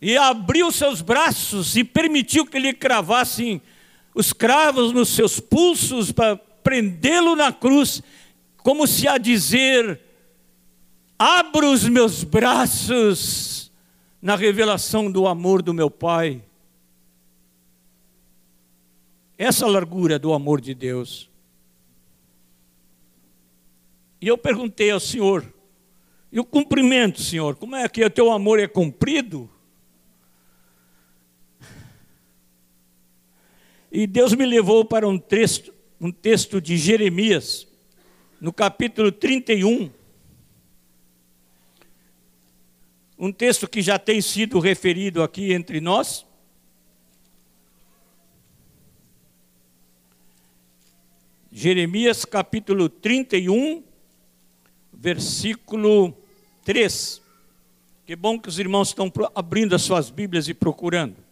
e 0.00 0.16
abriu 0.16 0.70
seus 0.70 1.00
braços 1.00 1.76
e 1.76 1.84
permitiu 1.84 2.46
que 2.46 2.58
lhe 2.58 2.72
cravassem 2.72 3.60
os 4.14 4.32
cravos 4.32 4.92
nos 4.92 5.08
seus 5.10 5.40
pulsos 5.40 6.12
para 6.12 6.36
prendê-lo 6.36 7.36
na 7.36 7.52
cruz, 7.52 8.02
como 8.58 8.86
se 8.86 9.06
a 9.06 9.18
dizer: 9.18 10.00
abro 11.18 11.70
os 11.70 11.88
meus 11.88 12.24
braços 12.24 13.72
na 14.20 14.36
revelação 14.36 15.10
do 15.10 15.26
amor 15.26 15.62
do 15.62 15.72
meu 15.72 15.90
Pai. 15.90 16.42
Essa 19.38 19.66
largura 19.66 20.18
do 20.18 20.32
amor 20.32 20.60
de 20.60 20.74
Deus. 20.74 21.30
E 24.20 24.28
eu 24.28 24.38
perguntei 24.38 24.90
ao 24.90 24.98
Senhor, 24.98 25.46
e 26.32 26.40
o 26.40 26.44
cumprimento, 26.44 27.20
Senhor, 27.20 27.54
como 27.54 27.76
é 27.76 27.86
que 27.88 28.02
o 28.02 28.10
teu 28.10 28.32
amor 28.32 28.58
é 28.58 28.66
cumprido? 28.66 29.50
E 33.98 34.06
Deus 34.06 34.34
me 34.34 34.44
levou 34.44 34.84
para 34.84 35.08
um 35.08 35.18
texto, 35.18 35.72
um 35.98 36.12
texto 36.12 36.60
de 36.60 36.76
Jeremias, 36.76 37.66
no 38.38 38.52
capítulo 38.52 39.10
31. 39.10 39.90
Um 43.18 43.32
texto 43.32 43.66
que 43.66 43.80
já 43.80 43.98
tem 43.98 44.20
sido 44.20 44.58
referido 44.58 45.22
aqui 45.22 45.54
entre 45.54 45.80
nós. 45.80 46.26
Jeremias 51.50 52.26
capítulo 52.26 52.90
31, 52.90 53.82
versículo 54.92 56.14
3. 56.66 57.22
Que 58.04 58.14
bom 58.14 58.38
que 58.38 58.50
os 58.50 58.58
irmãos 58.58 58.88
estão 58.88 59.10
abrindo 59.34 59.74
as 59.74 59.80
suas 59.80 60.10
Bíblias 60.10 60.48
e 60.48 60.52
procurando. 60.52 61.25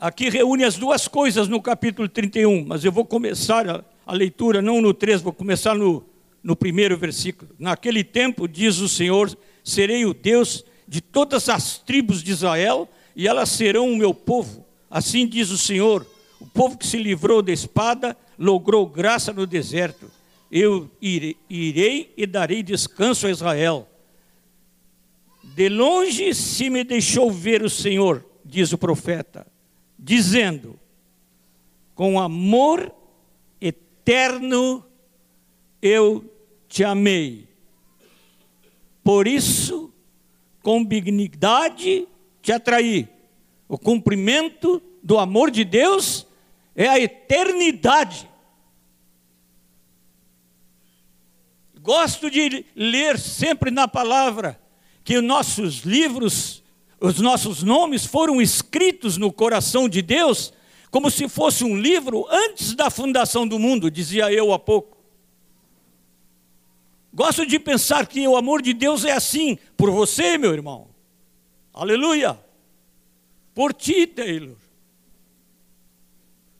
Aqui 0.00 0.30
reúne 0.30 0.64
as 0.64 0.76
duas 0.76 1.06
coisas 1.06 1.46
no 1.46 1.60
capítulo 1.60 2.08
31, 2.08 2.64
mas 2.64 2.82
eu 2.82 2.90
vou 2.90 3.04
começar 3.04 3.68
a, 3.68 3.84
a 4.06 4.14
leitura 4.14 4.62
não 4.62 4.80
no 4.80 4.94
3, 4.94 5.20
vou 5.20 5.30
começar 5.30 5.74
no, 5.74 6.02
no 6.42 6.56
primeiro 6.56 6.96
versículo. 6.96 7.50
Naquele 7.58 8.02
tempo, 8.02 8.48
diz 8.48 8.78
o 8.78 8.88
Senhor, 8.88 9.36
serei 9.62 10.06
o 10.06 10.14
Deus 10.14 10.64
de 10.88 11.02
todas 11.02 11.50
as 11.50 11.76
tribos 11.76 12.22
de 12.22 12.30
Israel, 12.30 12.88
e 13.14 13.28
elas 13.28 13.50
serão 13.50 13.92
o 13.92 13.96
meu 13.96 14.14
povo. 14.14 14.64
Assim 14.90 15.26
diz 15.26 15.50
o 15.50 15.58
Senhor, 15.58 16.06
o 16.40 16.46
povo 16.46 16.78
que 16.78 16.86
se 16.86 16.96
livrou 16.96 17.42
da 17.42 17.52
espada, 17.52 18.16
logrou 18.38 18.86
graça 18.86 19.34
no 19.34 19.46
deserto. 19.46 20.10
eu 20.50 20.90
irei 21.02 22.10
e 22.16 22.26
darei 22.26 22.62
descanso 22.62 23.26
a 23.26 23.30
Israel. 23.30 23.86
De 25.44 25.68
longe 25.68 26.34
se 26.34 26.70
me 26.70 26.84
deixou 26.84 27.30
ver 27.30 27.62
o 27.62 27.68
Senhor, 27.68 28.24
diz 28.42 28.72
o 28.72 28.78
profeta, 28.78 29.46
dizendo: 30.00 30.80
Com 31.94 32.18
amor 32.18 32.92
eterno 33.60 34.84
eu 35.82 36.24
te 36.66 36.82
amei. 36.82 37.46
Por 39.04 39.26
isso, 39.26 39.92
com 40.62 40.84
benignidade 40.84 42.08
te 42.42 42.52
atraí. 42.52 43.08
O 43.68 43.78
cumprimento 43.78 44.82
do 45.02 45.18
amor 45.18 45.50
de 45.50 45.64
Deus 45.64 46.26
é 46.74 46.88
a 46.88 46.98
eternidade. 46.98 48.28
Gosto 51.80 52.30
de 52.30 52.64
ler 52.74 53.18
sempre 53.18 53.70
na 53.70 53.88
palavra 53.88 54.60
que 55.02 55.16
os 55.16 55.24
nossos 55.24 55.80
livros, 55.80 56.59
os 57.00 57.18
nossos 57.18 57.62
nomes 57.62 58.04
foram 58.04 58.42
escritos 58.42 59.16
no 59.16 59.32
coração 59.32 59.88
de 59.88 60.02
Deus, 60.02 60.52
como 60.90 61.10
se 61.10 61.28
fosse 61.28 61.64
um 61.64 61.76
livro 61.76 62.26
antes 62.28 62.74
da 62.74 62.90
fundação 62.90 63.48
do 63.48 63.58
mundo, 63.58 63.90
dizia 63.90 64.30
eu 64.30 64.52
há 64.52 64.58
pouco. 64.58 64.98
Gosto 67.12 67.46
de 67.46 67.58
pensar 67.58 68.06
que 68.06 68.28
o 68.28 68.36
amor 68.36 68.60
de 68.60 68.74
Deus 68.74 69.04
é 69.04 69.12
assim 69.12 69.58
por 69.76 69.90
você, 69.90 70.36
meu 70.36 70.52
irmão. 70.52 70.88
Aleluia. 71.72 72.38
Por 73.54 73.72
ti, 73.72 74.06
Taylor. 74.06 74.56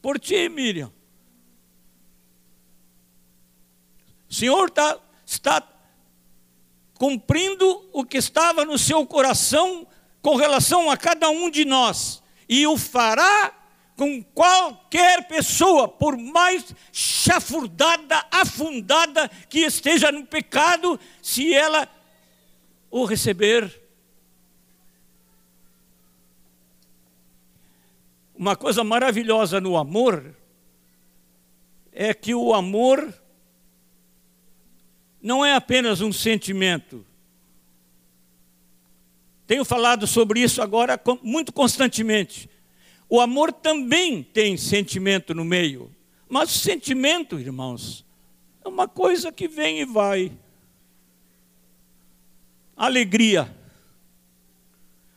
Por 0.00 0.18
ti, 0.18 0.48
Miriam. 0.48 0.90
O 4.28 4.34
Senhor 4.34 4.70
tá, 4.70 4.98
está 5.26 5.62
cumprindo 6.94 7.88
o 7.92 8.04
que 8.04 8.16
estava 8.16 8.64
no 8.64 8.78
seu 8.78 9.04
coração 9.06 9.86
com 10.22 10.36
relação 10.36 10.90
a 10.90 10.96
cada 10.96 11.30
um 11.30 11.50
de 11.50 11.64
nós, 11.64 12.22
e 12.48 12.66
o 12.66 12.76
fará 12.76 13.54
com 13.96 14.22
qualquer 14.22 15.28
pessoa, 15.28 15.86
por 15.86 16.16
mais 16.16 16.74
chafurdada, 16.90 18.24
afundada 18.30 19.28
que 19.48 19.60
esteja 19.60 20.10
no 20.10 20.24
pecado, 20.24 20.98
se 21.22 21.52
ela 21.52 21.86
o 22.90 23.04
receber. 23.04 23.78
Uma 28.34 28.56
coisa 28.56 28.82
maravilhosa 28.82 29.60
no 29.60 29.76
amor 29.76 30.34
é 31.92 32.14
que 32.14 32.34
o 32.34 32.54
amor 32.54 33.12
não 35.20 35.44
é 35.44 35.54
apenas 35.54 36.00
um 36.00 36.10
sentimento. 36.10 37.04
Tenho 39.50 39.64
falado 39.64 40.06
sobre 40.06 40.38
isso 40.38 40.62
agora 40.62 40.96
muito 41.24 41.52
constantemente. 41.52 42.48
O 43.08 43.20
amor 43.20 43.52
também 43.52 44.22
tem 44.22 44.56
sentimento 44.56 45.34
no 45.34 45.44
meio. 45.44 45.92
Mas 46.28 46.50
sentimento, 46.50 47.36
irmãos, 47.36 48.06
é 48.64 48.68
uma 48.68 48.86
coisa 48.86 49.32
que 49.32 49.48
vem 49.48 49.80
e 49.80 49.84
vai. 49.84 50.30
Alegria. 52.76 53.52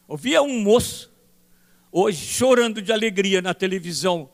Ouvia 0.08 0.42
um 0.42 0.62
moço 0.62 1.14
hoje 1.92 2.26
chorando 2.26 2.82
de 2.82 2.92
alegria 2.92 3.40
na 3.40 3.54
televisão, 3.54 4.28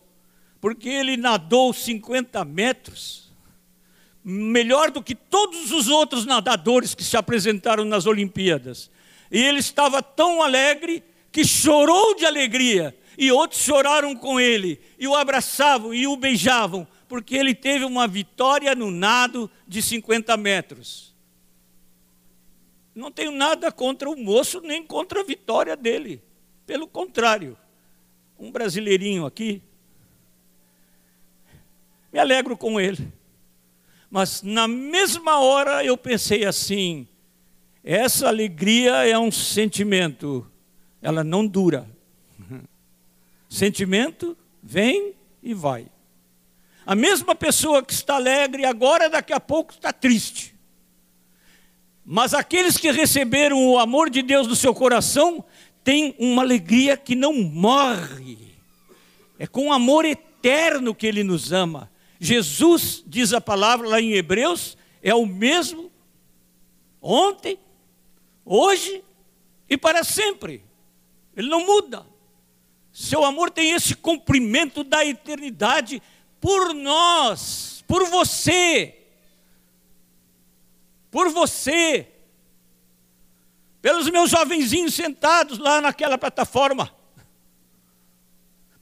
porque 0.62 0.88
ele 0.88 1.18
nadou 1.18 1.74
50 1.74 2.46
metros 2.46 3.34
melhor 4.24 4.92
do 4.92 5.04
que 5.04 5.14
todos 5.14 5.74
os 5.74 5.90
outros 5.90 6.26
nadadores 6.26 6.96
que 6.96 7.04
se 7.04 7.18
apresentaram 7.18 7.84
nas 7.84 8.06
Olimpíadas. 8.06 8.90
E 9.32 9.42
ele 9.42 9.60
estava 9.60 10.02
tão 10.02 10.42
alegre 10.42 11.04
que 11.32 11.46
chorou 11.46 12.16
de 12.16 12.26
alegria, 12.26 12.98
e 13.18 13.32
outros 13.32 13.62
choraram 13.62 14.16
com 14.16 14.40
ele, 14.40 14.80
e 14.98 15.08
o 15.08 15.16
abraçavam 15.16 15.94
e 15.94 16.08
o 16.08 16.16
beijavam, 16.16 16.88
porque 17.08 17.36
ele 17.36 17.54
teve 17.54 17.86
uma 17.86 18.08
vitória 18.08 18.74
no 18.74 18.90
nado 18.90 19.50
de 19.68 19.82
50 19.82 20.36
metros. 20.38 21.14
Não 22.96 23.12
tenho 23.12 23.32
nada 23.32 23.72
contra 23.72 24.10
o 24.10 24.18
moço, 24.18 24.62
nem 24.62 24.84
contra 24.84 25.22
a 25.22 25.24
vitória 25.24 25.76
dele. 25.76 26.22
Pelo 26.66 26.88
contrário, 26.88 27.58
um 28.38 28.52
brasileirinho 28.52 29.26
aqui, 29.26 29.62
me 32.12 32.20
alegro 32.20 32.58
com 32.58 32.80
ele. 32.80 33.12
Mas 34.10 34.42
na 34.42 34.68
mesma 34.68 35.40
hora 35.40 35.84
eu 35.84 35.96
pensei 35.98 36.46
assim: 36.46 37.08
essa 37.84 38.28
alegria 38.28 39.08
é 39.08 39.18
um 39.18 39.32
sentimento, 39.32 40.46
ela 41.02 41.24
não 41.24 41.46
dura. 41.46 41.90
Sentimento 43.50 44.38
vem 44.62 45.14
e 45.42 45.54
vai. 45.54 45.88
A 46.86 46.96
mesma 46.96 47.34
pessoa 47.36 47.84
que 47.84 47.94
está 47.94 48.16
alegre 48.16 48.66
agora, 48.66 49.10
daqui 49.10 49.34
a 49.34 49.40
pouco 49.40 49.74
está 49.74 49.92
triste. 49.94 50.56
Mas 52.06 52.34
aqueles 52.34 52.78
que 52.78 52.92
receberam 52.92 53.64
o 53.68 53.78
amor 53.78 54.10
de 54.10 54.22
Deus 54.22 54.48
no 54.48 54.56
seu 54.56 54.74
coração 54.74 55.44
têm 55.84 56.16
uma 56.18 56.42
alegria 56.42 56.98
que 56.98 57.16
não 57.16 57.34
morre. 57.34 58.56
É 59.38 59.48
com 59.48 59.72
amor 59.72 60.06
eterno 60.06 60.94
que 60.94 61.08
Ele 61.08 61.24
nos 61.24 61.52
ama. 61.52 61.90
Jesus, 62.20 63.04
diz 63.08 63.32
a 63.34 63.40
palavra 63.40 63.88
lá 63.88 64.02
em 64.02 64.14
Hebreus, 64.14 64.78
é 65.02 65.14
o 65.14 65.26
mesmo 65.26 65.92
ontem, 67.02 67.58
hoje 68.50 69.04
e 69.70 69.78
para 69.78 70.04
sempre. 70.04 70.64
Ele 71.38 71.48
não 71.48 71.64
muda. 71.64 72.06
Seu 72.92 73.24
amor 73.24 73.52
tem 73.52 73.72
esse 73.72 73.96
cumprimento 73.96 74.84
da 74.84 75.06
eternidade 75.06 76.02
por 76.42 76.74
nós, 76.74 77.84
por 77.88 78.06
você, 78.10 78.98
por 81.12 81.30
você, 81.30 82.08
pelos 83.82 84.10
meus 84.10 84.32
jovenzinhos 84.32 84.96
sentados 84.96 85.60
lá 85.60 85.80
naquela 85.80 86.18
plataforma, 86.18 86.94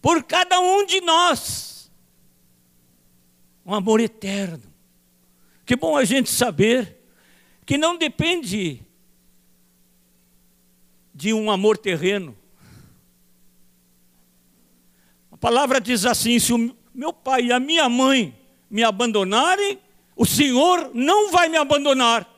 por 0.01 0.23
cada 0.23 0.59
um 0.59 0.85
de 0.85 1.01
nós 1.01 1.67
um 3.65 3.73
amor 3.73 3.99
eterno. 3.99 4.63
Que 5.65 5.75
bom 5.75 5.97
a 5.97 6.05
gente 6.05 6.29
saber 6.29 6.97
que 7.65 7.77
não 7.77 7.97
depende 7.97 8.86
de 11.17 11.33
um 11.33 11.49
amor 11.49 11.79
terreno. 11.79 12.37
A 15.31 15.35
palavra 15.35 15.81
diz 15.81 16.05
assim: 16.05 16.37
se 16.37 16.53
o 16.53 16.77
meu 16.93 17.11
pai 17.11 17.45
e 17.45 17.51
a 17.51 17.59
minha 17.59 17.89
mãe 17.89 18.39
me 18.69 18.83
abandonarem, 18.83 19.79
o 20.15 20.27
Senhor 20.27 20.91
não 20.93 21.31
vai 21.31 21.49
me 21.49 21.57
abandonar. 21.57 22.31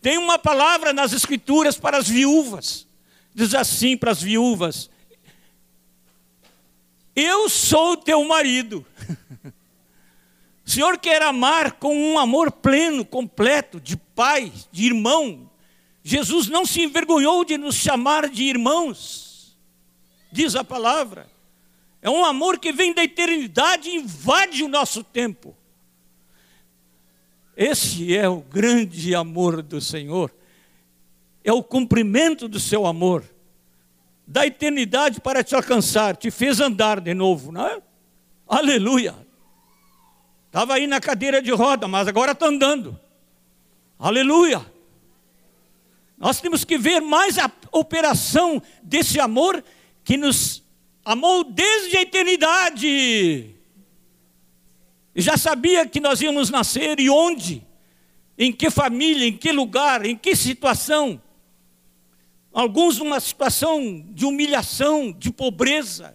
Tem 0.00 0.16
uma 0.16 0.38
palavra 0.38 0.92
nas 0.92 1.12
Escrituras 1.12 1.76
para 1.76 1.98
as 1.98 2.08
viúvas, 2.08 2.86
diz 3.34 3.52
assim 3.52 3.96
para 3.96 4.12
as 4.12 4.22
viúvas: 4.22 4.88
eu 7.16 7.48
sou 7.48 7.96
teu 7.96 8.24
marido. 8.24 8.86
O 10.62 10.72
Senhor 10.72 10.98
quer 10.98 11.20
amar 11.20 11.72
com 11.72 11.92
um 11.92 12.16
amor 12.16 12.52
pleno, 12.52 13.04
completo, 13.04 13.80
de 13.80 13.96
pai, 13.96 14.52
de 14.70 14.86
irmão. 14.86 15.49
Jesus 16.02 16.48
não 16.48 16.64
se 16.64 16.82
envergonhou 16.82 17.44
de 17.44 17.58
nos 17.58 17.74
chamar 17.74 18.28
de 18.28 18.44
irmãos, 18.44 19.56
diz 20.32 20.56
a 20.56 20.64
palavra. 20.64 21.28
É 22.02 22.08
um 22.08 22.24
amor 22.24 22.58
que 22.58 22.72
vem 22.72 22.94
da 22.94 23.04
eternidade 23.04 23.90
e 23.90 23.96
invade 23.96 24.62
o 24.62 24.68
nosso 24.68 25.04
tempo. 25.04 25.54
Esse 27.54 28.16
é 28.16 28.26
o 28.28 28.40
grande 28.40 29.14
amor 29.14 29.62
do 29.62 29.80
Senhor, 29.80 30.32
é 31.44 31.52
o 31.52 31.62
cumprimento 31.62 32.48
do 32.48 32.58
seu 32.58 32.86
amor 32.86 33.24
da 34.26 34.46
eternidade 34.46 35.20
para 35.20 35.42
te 35.42 35.56
alcançar, 35.56 36.16
te 36.16 36.30
fez 36.30 36.60
andar 36.60 37.00
de 37.00 37.12
novo, 37.12 37.50
não 37.50 37.66
é? 37.66 37.82
Aleluia. 38.48 39.14
Estava 40.46 40.74
aí 40.74 40.86
na 40.86 41.00
cadeira 41.00 41.42
de 41.42 41.50
roda, 41.50 41.86
mas 41.86 42.06
agora 42.08 42.32
está 42.32 42.46
andando. 42.46 42.98
Aleluia. 43.98 44.64
Nós 46.20 46.38
temos 46.38 46.66
que 46.66 46.76
ver 46.76 47.00
mais 47.00 47.38
a 47.38 47.50
operação 47.72 48.62
desse 48.82 49.18
amor 49.18 49.64
que 50.04 50.18
nos 50.18 50.62
amou 51.02 51.42
desde 51.42 51.96
a 51.96 52.02
eternidade. 52.02 53.54
Já 55.16 55.38
sabia 55.38 55.86
que 55.86 55.98
nós 55.98 56.20
íamos 56.20 56.50
nascer 56.50 57.00
e 57.00 57.08
onde, 57.08 57.66
em 58.36 58.52
que 58.52 58.68
família, 58.68 59.26
em 59.26 59.34
que 59.34 59.50
lugar, 59.50 60.04
em 60.04 60.14
que 60.14 60.36
situação. 60.36 61.20
Alguns 62.52 62.98
numa 62.98 63.18
situação 63.18 64.04
de 64.10 64.26
humilhação, 64.26 65.12
de 65.12 65.30
pobreza. 65.32 66.14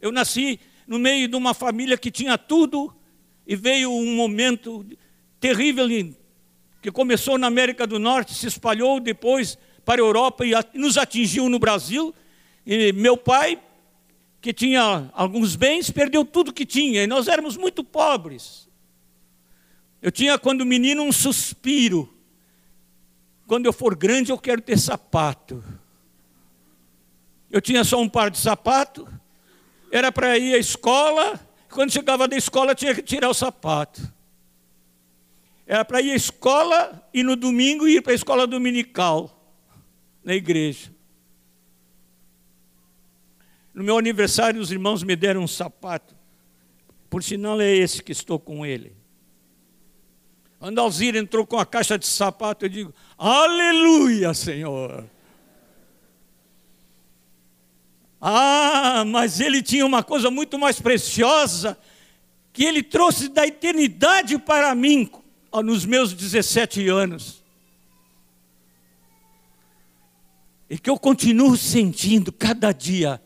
Eu 0.00 0.10
nasci 0.10 0.58
no 0.84 0.98
meio 0.98 1.28
de 1.28 1.36
uma 1.36 1.54
família 1.54 1.96
que 1.96 2.10
tinha 2.10 2.36
tudo 2.36 2.92
e 3.46 3.54
veio 3.54 3.92
um 3.92 4.16
momento 4.16 4.84
terrível 5.38 5.86
que 6.80 6.90
começou 6.90 7.36
na 7.38 7.46
América 7.46 7.86
do 7.86 7.98
Norte, 7.98 8.34
se 8.34 8.46
espalhou 8.46 9.00
depois 9.00 9.58
para 9.84 10.00
a 10.00 10.04
Europa 10.04 10.44
e 10.44 10.52
nos 10.74 10.96
atingiu 10.96 11.48
no 11.48 11.58
Brasil. 11.58 12.14
E 12.64 12.92
meu 12.92 13.16
pai, 13.16 13.60
que 14.40 14.52
tinha 14.52 15.10
alguns 15.14 15.56
bens, 15.56 15.90
perdeu 15.90 16.24
tudo 16.24 16.52
que 16.52 16.64
tinha, 16.64 17.02
e 17.02 17.06
nós 17.06 17.28
éramos 17.28 17.56
muito 17.56 17.82
pobres. 17.82 18.68
Eu 20.00 20.12
tinha, 20.12 20.38
quando 20.38 20.64
menino, 20.64 21.02
um 21.02 21.10
suspiro. 21.10 22.14
Quando 23.46 23.66
eu 23.66 23.72
for 23.72 23.96
grande, 23.96 24.30
eu 24.30 24.38
quero 24.38 24.60
ter 24.60 24.78
sapato. 24.78 25.64
Eu 27.50 27.60
tinha 27.60 27.82
só 27.82 27.98
um 28.00 28.08
par 28.08 28.30
de 28.30 28.38
sapato, 28.38 29.08
era 29.90 30.12
para 30.12 30.36
ir 30.38 30.54
à 30.54 30.58
escola, 30.58 31.40
quando 31.70 31.90
chegava 31.90 32.28
da 32.28 32.36
escola 32.36 32.74
tinha 32.74 32.94
que 32.94 33.02
tirar 33.02 33.30
o 33.30 33.34
sapato. 33.34 34.17
Era 35.68 35.84
para 35.84 36.00
ir 36.00 36.12
à 36.12 36.16
escola 36.16 37.06
e 37.12 37.22
no 37.22 37.36
domingo 37.36 37.86
ir 37.86 38.00
para 38.00 38.12
a 38.12 38.14
escola 38.14 38.46
dominical, 38.46 39.54
na 40.24 40.34
igreja. 40.34 40.90
No 43.74 43.84
meu 43.84 43.98
aniversário, 43.98 44.62
os 44.62 44.72
irmãos 44.72 45.02
me 45.02 45.14
deram 45.14 45.42
um 45.42 45.46
sapato. 45.46 46.16
Por 47.10 47.22
sinal, 47.22 47.60
é 47.60 47.70
esse 47.70 48.02
que 48.02 48.12
estou 48.12 48.38
com 48.40 48.64
ele. 48.64 48.96
Quando 50.58 50.78
Alzira 50.78 51.18
entrou 51.18 51.46
com 51.46 51.58
a 51.58 51.66
caixa 51.66 51.98
de 51.98 52.06
sapato, 52.06 52.64
eu 52.64 52.70
digo: 52.70 52.94
Aleluia, 53.18 54.32
Senhor. 54.32 55.04
Ah, 58.18 59.04
mas 59.06 59.38
ele 59.38 59.62
tinha 59.62 59.84
uma 59.84 60.02
coisa 60.02 60.30
muito 60.30 60.58
mais 60.58 60.80
preciosa 60.80 61.78
que 62.54 62.64
ele 62.64 62.82
trouxe 62.82 63.28
da 63.28 63.46
eternidade 63.46 64.38
para 64.38 64.74
mim 64.74 65.10
nos 65.64 65.84
meus 65.84 66.12
17 66.12 66.88
anos. 66.88 67.42
E 70.68 70.78
que 70.78 70.90
eu 70.90 70.98
continuo 70.98 71.56
sentindo 71.56 72.30
cada 72.30 72.72
dia 72.72 73.20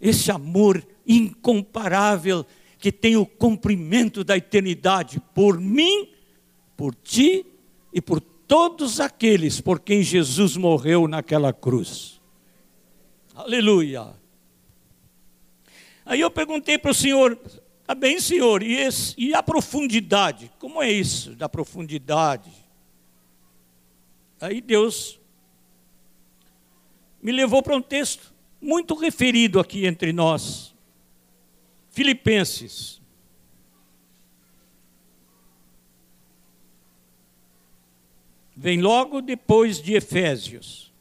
esse 0.00 0.30
amor 0.30 0.86
incomparável 1.06 2.44
que 2.78 2.92
tem 2.92 3.16
o 3.16 3.24
cumprimento 3.24 4.22
da 4.22 4.36
eternidade 4.36 5.20
por 5.34 5.60
mim, 5.60 6.10
por 6.76 6.94
ti 6.94 7.46
e 7.92 8.00
por 8.00 8.20
todos 8.20 9.00
aqueles 9.00 9.60
por 9.60 9.80
quem 9.80 10.02
Jesus 10.02 10.56
morreu 10.56 11.08
naquela 11.08 11.52
cruz. 11.52 12.20
Aleluia. 13.34 14.14
Aí 16.04 16.20
eu 16.20 16.30
perguntei 16.30 16.78
para 16.78 16.90
o 16.90 16.94
Senhor, 16.94 17.38
tá 17.86 17.94
bem, 17.94 18.20
Senhor, 18.20 18.62
e, 18.62 18.74
esse, 18.74 19.14
e 19.16 19.34
a 19.34 19.42
profundidade? 19.42 20.50
Como 20.58 20.82
é 20.82 20.90
isso 20.90 21.34
da 21.34 21.48
profundidade? 21.48 22.50
Aí 24.40 24.60
Deus 24.60 25.18
me 27.22 27.32
levou 27.32 27.62
para 27.62 27.76
um 27.76 27.82
texto 27.82 28.32
muito 28.60 28.94
referido 28.94 29.58
aqui 29.58 29.86
entre 29.86 30.12
nós. 30.12 30.74
Filipenses. 31.90 33.00
Vem 38.54 38.80
logo 38.80 39.20
depois 39.20 39.80
de 39.80 39.94
Efésios. 39.94 40.92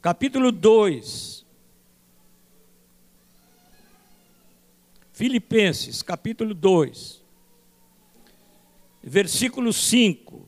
Capítulo 0.00 0.52
2. 0.52 1.35
Filipenses, 5.16 6.02
capítulo 6.02 6.52
2. 6.52 7.24
Versículo 9.02 9.72
5. 9.72 10.46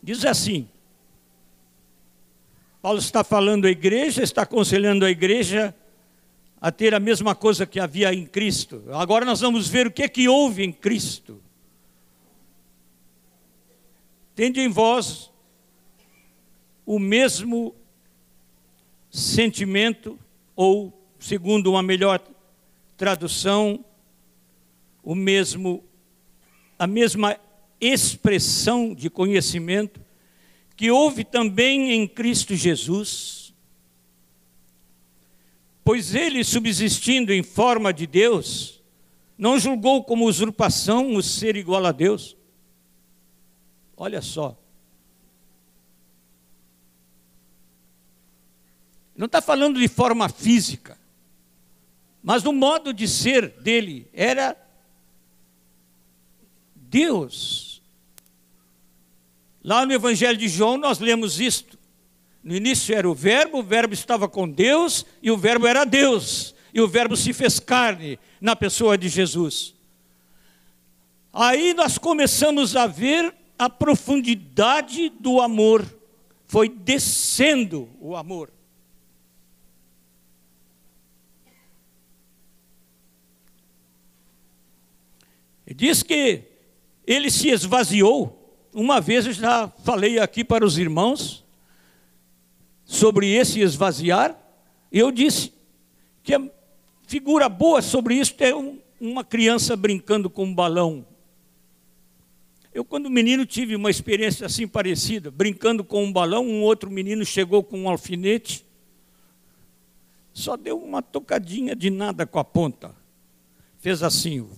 Diz 0.00 0.24
assim: 0.24 0.68
Paulo 2.80 3.00
está 3.00 3.24
falando 3.24 3.64
à 3.64 3.70
igreja, 3.70 4.22
está 4.22 4.42
aconselhando 4.42 5.04
a 5.04 5.10
igreja 5.10 5.74
a 6.60 6.70
ter 6.70 6.94
a 6.94 7.00
mesma 7.00 7.34
coisa 7.34 7.66
que 7.66 7.80
havia 7.80 8.14
em 8.14 8.24
Cristo. 8.24 8.84
Agora 8.92 9.24
nós 9.24 9.40
vamos 9.40 9.66
ver 9.66 9.88
o 9.88 9.90
que 9.90 10.04
é 10.04 10.08
que 10.08 10.28
houve 10.28 10.62
em 10.62 10.72
Cristo. 10.72 11.42
Tende 14.32 14.60
em 14.60 14.68
vós 14.68 15.28
o 16.86 17.00
mesmo 17.00 17.74
sentimento, 19.14 20.18
ou, 20.56 20.92
segundo 21.20 21.70
uma 21.70 21.84
melhor 21.84 22.20
tradução, 22.96 23.84
o 25.04 25.14
mesmo, 25.14 25.84
a 26.76 26.84
mesma 26.84 27.38
expressão 27.80 28.92
de 28.92 29.08
conhecimento 29.08 30.00
que 30.76 30.90
houve 30.90 31.22
também 31.22 31.92
em 31.92 32.08
Cristo 32.08 32.56
Jesus. 32.56 33.54
Pois 35.84 36.12
ele, 36.16 36.42
subsistindo 36.42 37.32
em 37.32 37.44
forma 37.44 37.92
de 37.92 38.08
Deus, 38.08 38.82
não 39.38 39.60
julgou 39.60 40.02
como 40.02 40.26
usurpação 40.26 41.14
o 41.14 41.22
ser 41.22 41.54
igual 41.54 41.86
a 41.86 41.92
Deus. 41.92 42.36
Olha 43.96 44.20
só. 44.20 44.58
Não 49.16 49.26
está 49.26 49.40
falando 49.40 49.78
de 49.78 49.88
forma 49.88 50.28
física, 50.28 50.98
mas 52.22 52.42
no 52.42 52.52
modo 52.52 52.92
de 52.92 53.06
ser 53.06 53.48
dele 53.60 54.08
era 54.12 54.56
Deus. 56.74 57.82
Lá 59.62 59.86
no 59.86 59.92
Evangelho 59.92 60.36
de 60.36 60.48
João 60.48 60.76
nós 60.76 60.98
lemos 60.98 61.40
isto. 61.40 61.78
No 62.42 62.54
início 62.54 62.94
era 62.94 63.08
o 63.08 63.14
Verbo, 63.14 63.58
o 63.58 63.62
Verbo 63.62 63.94
estava 63.94 64.28
com 64.28 64.48
Deus 64.48 65.06
e 65.22 65.30
o 65.30 65.36
Verbo 65.36 65.66
era 65.66 65.84
Deus. 65.84 66.54
E 66.72 66.80
o 66.80 66.88
Verbo 66.88 67.16
se 67.16 67.32
fez 67.32 67.60
carne 67.60 68.18
na 68.40 68.54
pessoa 68.56 68.98
de 68.98 69.08
Jesus. 69.08 69.74
Aí 71.32 71.72
nós 71.74 71.98
começamos 71.98 72.76
a 72.76 72.86
ver 72.86 73.34
a 73.58 73.70
profundidade 73.70 75.08
do 75.08 75.40
amor. 75.40 75.84
Foi 76.46 76.68
descendo 76.68 77.88
o 78.00 78.14
amor. 78.14 78.53
Diz 85.76 86.04
que 86.04 86.44
ele 87.04 87.30
se 87.30 87.48
esvaziou. 87.48 88.40
Uma 88.72 89.00
vez 89.00 89.26
eu 89.26 89.32
já 89.32 89.68
falei 89.82 90.20
aqui 90.20 90.44
para 90.44 90.64
os 90.64 90.78
irmãos 90.78 91.44
sobre 92.84 93.28
esse 93.28 93.60
esvaziar. 93.60 94.38
Eu 94.92 95.10
disse 95.10 95.52
que 96.22 96.32
a 96.32 96.40
figura 97.08 97.48
boa 97.48 97.82
sobre 97.82 98.14
isso 98.14 98.34
é 98.38 98.54
um, 98.54 98.78
uma 99.00 99.24
criança 99.24 99.74
brincando 99.74 100.30
com 100.30 100.44
um 100.44 100.54
balão. 100.54 101.04
Eu, 102.72 102.84
quando 102.84 103.10
menino, 103.10 103.44
tive 103.44 103.74
uma 103.74 103.90
experiência 103.90 104.46
assim 104.46 104.68
parecida, 104.68 105.28
brincando 105.28 105.82
com 105.82 106.04
um 106.04 106.12
balão. 106.12 106.46
Um 106.46 106.62
outro 106.62 106.88
menino 106.88 107.24
chegou 107.24 107.64
com 107.64 107.80
um 107.80 107.88
alfinete, 107.88 108.64
só 110.32 110.56
deu 110.56 110.78
uma 110.78 111.02
tocadinha 111.02 111.74
de 111.74 111.90
nada 111.90 112.24
com 112.24 112.38
a 112.38 112.44
ponta. 112.44 112.94
Fez 113.78 114.04
assim 114.04 114.48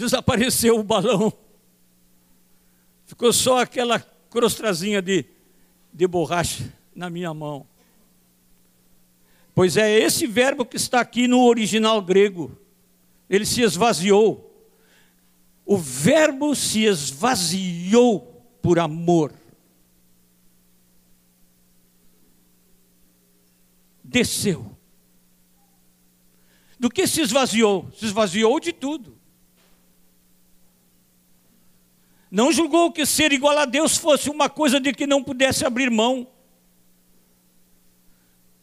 desapareceu 0.00 0.78
o 0.78 0.82
balão. 0.82 1.30
Ficou 3.04 3.32
só 3.32 3.60
aquela 3.60 4.00
crostrazinha 4.00 5.02
de, 5.02 5.26
de 5.92 6.06
borracha 6.06 6.72
na 6.94 7.10
minha 7.10 7.34
mão. 7.34 7.66
Pois 9.54 9.76
é 9.76 9.90
esse 9.98 10.26
verbo 10.26 10.64
que 10.64 10.76
está 10.76 11.00
aqui 11.00 11.28
no 11.28 11.44
original 11.44 12.00
grego. 12.00 12.56
Ele 13.28 13.44
se 13.44 13.60
esvaziou. 13.60 14.46
O 15.66 15.76
verbo 15.76 16.54
se 16.54 16.84
esvaziou 16.84 18.20
por 18.62 18.78
amor. 18.78 19.34
Desceu. 24.02 24.76
Do 26.78 26.88
que 26.88 27.06
se 27.06 27.20
esvaziou? 27.20 27.90
Se 27.92 28.06
esvaziou 28.06 28.58
de 28.58 28.72
tudo. 28.72 29.19
Não 32.30 32.52
julgou 32.52 32.92
que 32.92 33.04
ser 33.04 33.32
igual 33.32 33.58
a 33.58 33.64
Deus 33.64 33.96
fosse 33.96 34.30
uma 34.30 34.48
coisa 34.48 34.78
de 34.78 34.92
que 34.92 35.06
não 35.06 35.22
pudesse 35.22 35.64
abrir 35.64 35.90
mão. 35.90 36.28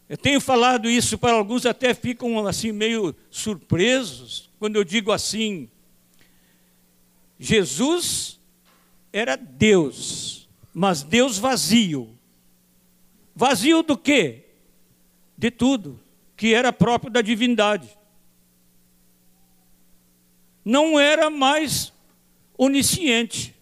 Eu 0.07 0.15
tenho 0.15 0.39
falado 0.39 0.89
isso 0.89 1.17
para 1.17 1.33
alguns, 1.33 1.65
até 1.65 1.93
ficam 1.93 2.47
assim 2.47 2.71
meio 2.71 3.13
surpresos, 3.29 4.49
quando 4.57 4.77
eu 4.77 4.85
digo 4.85 5.11
assim: 5.11 5.69
Jesus 7.37 8.39
era 9.11 9.35
Deus, 9.35 10.47
mas 10.73 11.03
Deus 11.03 11.37
vazio. 11.37 12.17
Vazio 13.35 13.83
do 13.83 13.97
quê? 13.97 14.45
De 15.37 15.51
tudo, 15.51 15.99
que 16.37 16.53
era 16.53 16.71
próprio 16.71 17.11
da 17.11 17.21
divindade. 17.21 17.89
Não 20.63 20.97
era 20.97 21.29
mais 21.29 21.91
onisciente. 22.57 23.56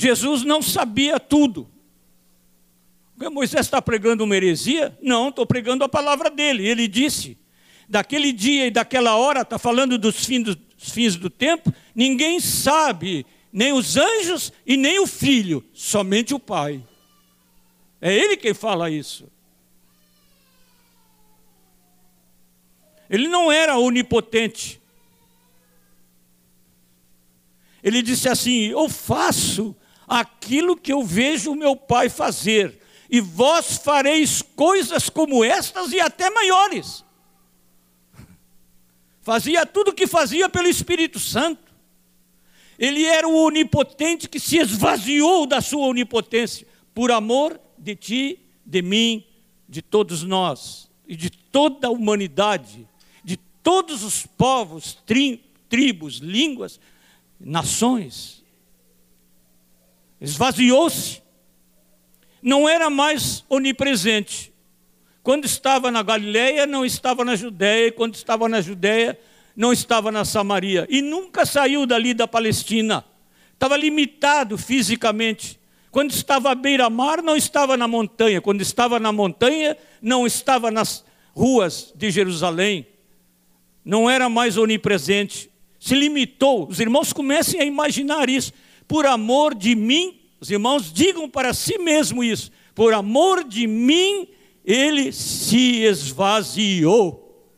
Jesus 0.00 0.44
não 0.44 0.62
sabia 0.62 1.20
tudo. 1.20 1.68
Moisés 3.30 3.66
está 3.66 3.82
pregando 3.82 4.24
uma 4.24 4.34
heresia? 4.34 4.96
Não, 5.02 5.28
estou 5.28 5.44
pregando 5.44 5.84
a 5.84 5.88
palavra 5.90 6.30
dele. 6.30 6.66
Ele 6.66 6.88
disse: 6.88 7.36
daquele 7.86 8.32
dia 8.32 8.68
e 8.68 8.70
daquela 8.70 9.16
hora, 9.16 9.42
está 9.42 9.58
falando 9.58 9.98
dos 9.98 10.24
fins, 10.24 10.42
dos 10.42 10.90
fins 10.90 11.16
do 11.16 11.28
tempo, 11.28 11.70
ninguém 11.94 12.40
sabe, 12.40 13.26
nem 13.52 13.74
os 13.74 13.98
anjos 13.98 14.50
e 14.64 14.74
nem 14.74 14.98
o 15.00 15.06
filho, 15.06 15.62
somente 15.74 16.32
o 16.32 16.40
Pai. 16.40 16.82
É 18.00 18.14
ele 18.14 18.38
quem 18.38 18.54
fala 18.54 18.88
isso. 18.88 19.30
Ele 23.10 23.28
não 23.28 23.52
era 23.52 23.76
onipotente. 23.76 24.80
Ele 27.82 28.00
disse 28.00 28.30
assim: 28.30 28.68
Eu 28.68 28.88
faço 28.88 29.76
aquilo 30.10 30.76
que 30.76 30.92
eu 30.92 31.04
vejo 31.04 31.52
o 31.52 31.56
meu 31.56 31.76
pai 31.76 32.08
fazer, 32.08 32.80
e 33.08 33.20
vós 33.20 33.76
fareis 33.76 34.42
coisas 34.42 35.08
como 35.08 35.44
estas 35.44 35.92
e 35.92 36.00
até 36.00 36.28
maiores. 36.30 37.04
Fazia 39.22 39.64
tudo 39.64 39.92
o 39.92 39.94
que 39.94 40.08
fazia 40.08 40.48
pelo 40.48 40.66
Espírito 40.66 41.20
Santo. 41.20 41.70
Ele 42.76 43.04
era 43.04 43.28
o 43.28 43.44
onipotente 43.44 44.28
que 44.28 44.40
se 44.40 44.58
esvaziou 44.58 45.46
da 45.46 45.60
sua 45.60 45.86
onipotência 45.86 46.66
por 46.94 47.12
amor 47.12 47.60
de 47.76 47.94
ti, 47.94 48.38
de 48.64 48.80
mim, 48.80 49.24
de 49.68 49.82
todos 49.82 50.22
nós 50.22 50.90
e 51.06 51.14
de 51.14 51.30
toda 51.30 51.88
a 51.88 51.90
humanidade, 51.90 52.88
de 53.22 53.36
todos 53.62 54.02
os 54.02 54.24
povos, 54.24 54.98
tri, 55.04 55.44
tribos, 55.68 56.16
línguas, 56.16 56.80
nações 57.38 58.39
esvaziou-se, 60.20 61.22
não 62.42 62.68
era 62.68 62.90
mais 62.90 63.44
onipresente. 63.48 64.52
Quando 65.22 65.44
estava 65.44 65.90
na 65.90 66.02
Galileia, 66.02 66.66
não 66.66 66.84
estava 66.84 67.24
na 67.24 67.36
Judéia, 67.36 67.88
e 67.88 67.92
quando 67.92 68.14
estava 68.14 68.48
na 68.48 68.60
Judéia, 68.60 69.18
não 69.54 69.72
estava 69.72 70.10
na 70.10 70.24
Samaria. 70.24 70.86
E 70.88 71.02
nunca 71.02 71.44
saiu 71.44 71.86
dali 71.86 72.14
da 72.14 72.26
Palestina. 72.26 73.04
Estava 73.52 73.76
limitado 73.76 74.56
fisicamente. 74.56 75.60
Quando 75.90 76.12
estava 76.12 76.52
à 76.52 76.54
beira-mar, 76.54 77.22
não 77.22 77.36
estava 77.36 77.76
na 77.76 77.86
montanha. 77.86 78.40
Quando 78.40 78.62
estava 78.62 78.98
na 78.98 79.12
montanha, 79.12 79.76
não 80.00 80.26
estava 80.26 80.70
nas 80.70 81.04
ruas 81.34 81.92
de 81.94 82.10
Jerusalém. 82.10 82.86
Não 83.84 84.08
era 84.08 84.28
mais 84.28 84.56
onipresente. 84.56 85.50
Se 85.78 85.94
limitou. 85.94 86.66
Os 86.66 86.80
irmãos 86.80 87.12
comecem 87.12 87.60
a 87.60 87.64
imaginar 87.64 88.30
isso 88.30 88.52
por 88.90 89.06
amor 89.06 89.54
de 89.54 89.76
mim, 89.76 90.20
os 90.40 90.50
irmãos 90.50 90.92
digam 90.92 91.30
para 91.30 91.54
si 91.54 91.78
mesmo 91.78 92.24
isso, 92.24 92.50
por 92.74 92.92
amor 92.92 93.44
de 93.44 93.64
mim, 93.68 94.26
ele 94.64 95.12
se 95.12 95.82
esvaziou. 95.82 97.48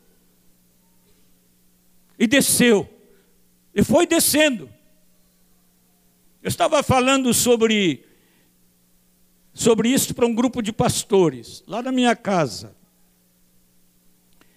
E 2.18 2.26
desceu. 2.26 2.86
E 3.74 3.82
foi 3.82 4.06
descendo. 4.06 4.68
Eu 6.42 6.48
estava 6.48 6.82
falando 6.82 7.32
sobre 7.32 8.04
sobre 9.54 9.88
isso 9.88 10.14
para 10.14 10.26
um 10.26 10.34
grupo 10.34 10.60
de 10.60 10.70
pastores, 10.70 11.64
lá 11.66 11.80
na 11.80 11.90
minha 11.90 12.14
casa. 12.14 12.76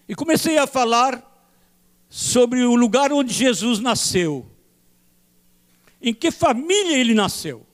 E 0.10 0.14
comecei 0.14 0.58
a 0.58 0.68
falar 0.68 1.24
sobre 2.10 2.66
o 2.66 2.76
lugar 2.76 3.14
onde 3.14 3.32
Jesus 3.32 3.80
nasceu 3.80 4.54
em 6.06 6.14
que 6.14 6.30
família 6.30 7.00
ele 7.00 7.16
nasceu. 7.16 7.66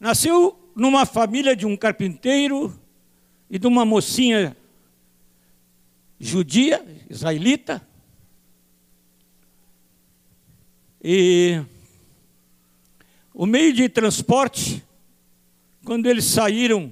Nasceu 0.00 0.58
numa 0.74 1.04
família 1.04 1.54
de 1.54 1.66
um 1.66 1.76
carpinteiro 1.76 2.74
e 3.50 3.58
de 3.58 3.66
uma 3.66 3.84
mocinha 3.84 4.56
judia, 6.18 6.82
israelita. 7.10 7.86
E 11.04 11.62
o 13.34 13.44
meio 13.44 13.74
de 13.74 13.86
transporte, 13.90 14.82
quando 15.84 16.06
eles 16.06 16.24
saíram 16.24 16.90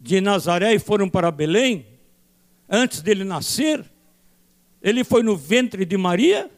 de 0.00 0.20
Nazaré 0.20 0.72
e 0.72 0.78
foram 0.78 1.10
para 1.10 1.32
Belém, 1.32 1.84
antes 2.68 3.02
dele 3.02 3.24
nascer, 3.24 3.84
ele 4.80 5.02
foi 5.02 5.24
no 5.24 5.36
ventre 5.36 5.84
de 5.84 5.96
Maria 5.96 6.48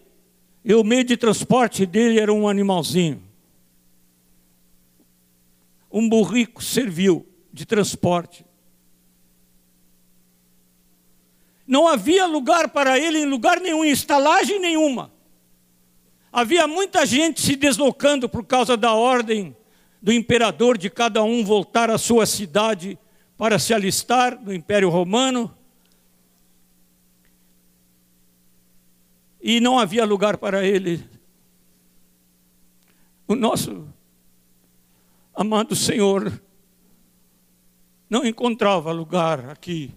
e 0.67 0.75
o 0.75 0.83
meio 0.83 1.05
de 1.05 1.17
transporte 1.17 1.87
dele 1.87 2.19
era 2.19 2.33
um 2.33 2.49
animalzinho. 2.49 3.23
Um 5.89 6.09
burrico 6.09 6.61
serviu 6.61 7.25
de 7.53 7.65
transporte. 7.65 8.45
Não 11.65 11.87
havia 11.87 12.27
lugar 12.27 12.71
para 12.71 12.99
ele 12.99 13.21
em 13.21 13.27
lugar 13.27 13.61
nenhum, 13.61 13.85
em 13.85 13.93
estalagem 13.93 14.59
nenhuma. 14.59 15.13
Havia 16.33 16.67
muita 16.67 17.07
gente 17.07 17.41
se 17.41 17.55
deslocando 17.55 18.29
por 18.29 18.45
causa 18.45 18.77
da 18.77 18.93
ordem 18.93 19.57
do 20.03 20.13
imperador 20.13 20.77
de 20.77 20.91
cada 20.91 21.23
um 21.23 21.45
voltar 21.45 21.93
à 21.93 21.97
sua 21.97 22.27
cidade 22.27 22.99
para 23.39 23.57
se 23.61 23.73
alistar 23.73 24.37
no 24.43 24.53
Império 24.53 24.91
Romano. 24.91 25.56
E 29.49 29.61
não 29.61 29.79
havia 29.79 30.05
lugar 30.05 30.39
para 30.39 30.65
ele. 30.67 31.09
O 33.29 33.37
nosso 33.37 33.87
amado 35.33 35.77
Senhor 35.77 36.43
não 38.11 38.27
encontrava 38.27 38.91
lugar 38.91 39.49
aqui 39.49 39.95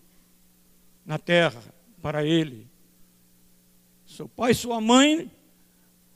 na 1.03 1.17
terra 1.17 1.59
para 1.99 2.23
ele. 2.23 2.69
Seu 4.05 4.29
pai 4.29 4.51
e 4.51 4.55
sua 4.55 4.79
mãe 4.79 5.31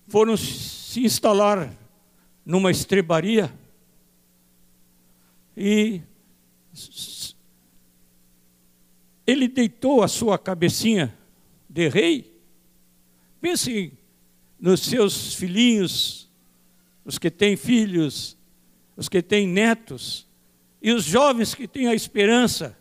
foram 0.08 0.38
se 0.38 1.04
instalar 1.04 1.76
numa 2.46 2.69
estrebaria 2.69 3.52
e 5.58 6.04
ele 9.26 9.48
deitou 9.48 10.04
a 10.04 10.08
sua 10.08 10.38
cabecinha 10.38 11.17
de 11.67 11.89
rei 11.89 12.33
Pense 13.44 13.92
nos 14.58 14.80
seus 14.80 15.34
filhinhos, 15.36 16.30
os 17.04 17.20
que 17.20 17.30
têm 17.30 17.58
filhos, 17.58 18.38
os 18.96 19.10
que 19.10 19.22
têm 19.22 19.46
netos, 19.46 20.26
e 20.82 20.94
os 20.94 21.04
jovens 21.04 21.54
que 21.54 21.68
têm 21.68 21.88
a 21.88 21.94
esperança 21.94 22.78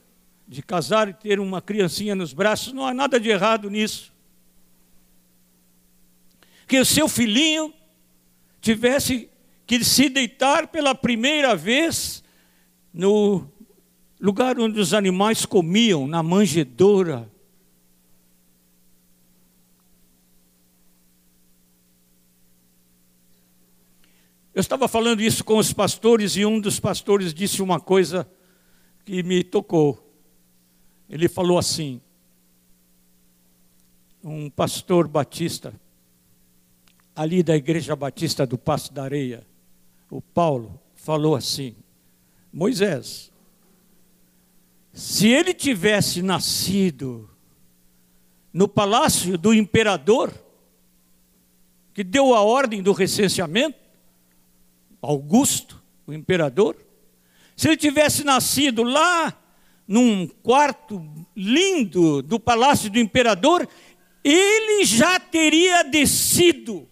de 0.46 0.62
casar 0.62 1.08
e 1.08 1.14
ter 1.14 1.40
uma 1.40 1.60
criancinha 1.60 2.14
nos 2.14 2.32
braços, 2.32 2.72
não 2.72 2.86
há 2.86 2.94
nada 2.94 3.18
de 3.18 3.28
errado 3.28 3.68
nisso. 3.68 4.12
Que 6.68 6.78
o 6.78 6.86
seu 6.86 7.08
filhinho 7.08 7.74
tivesse 8.60 9.28
que 9.66 9.82
se 9.82 10.08
deitar 10.08 10.68
pela 10.68 10.94
primeira 10.94 11.56
vez 11.56 12.22
no 12.94 13.48
lugar 14.20 14.60
onde 14.60 14.78
os 14.78 14.94
animais 14.94 15.44
comiam, 15.44 16.06
na 16.06 16.22
manjedoura, 16.22 17.28
Eu 24.54 24.60
estava 24.60 24.86
falando 24.86 25.22
isso 25.22 25.42
com 25.42 25.56
os 25.56 25.72
pastores 25.72 26.36
e 26.36 26.44
um 26.44 26.60
dos 26.60 26.78
pastores 26.78 27.32
disse 27.32 27.62
uma 27.62 27.80
coisa 27.80 28.28
que 29.04 29.22
me 29.22 29.42
tocou. 29.42 30.14
Ele 31.08 31.26
falou 31.26 31.58
assim: 31.58 32.02
um 34.22 34.50
pastor 34.50 35.08
batista, 35.08 35.72
ali 37.16 37.42
da 37.42 37.56
Igreja 37.56 37.96
Batista 37.96 38.46
do 38.46 38.58
Passo 38.58 38.92
da 38.92 39.04
Areia, 39.04 39.46
o 40.10 40.20
Paulo, 40.20 40.78
falou 40.94 41.34
assim: 41.34 41.74
Moisés, 42.52 43.32
se 44.92 45.28
ele 45.28 45.54
tivesse 45.54 46.20
nascido 46.20 47.30
no 48.52 48.68
palácio 48.68 49.38
do 49.38 49.54
imperador, 49.54 50.30
que 51.94 52.04
deu 52.04 52.34
a 52.34 52.42
ordem 52.42 52.82
do 52.82 52.92
recenseamento, 52.92 53.81
Augusto, 55.02 55.82
o 56.06 56.12
imperador, 56.12 56.76
se 57.56 57.68
ele 57.68 57.76
tivesse 57.76 58.24
nascido 58.24 58.82
lá 58.82 59.36
num 59.86 60.26
quarto 60.26 61.04
lindo 61.36 62.22
do 62.22 62.38
palácio 62.38 62.88
do 62.88 62.98
imperador, 62.98 63.68
ele 64.24 64.84
já 64.84 65.18
teria 65.18 65.82
descido 65.82 66.88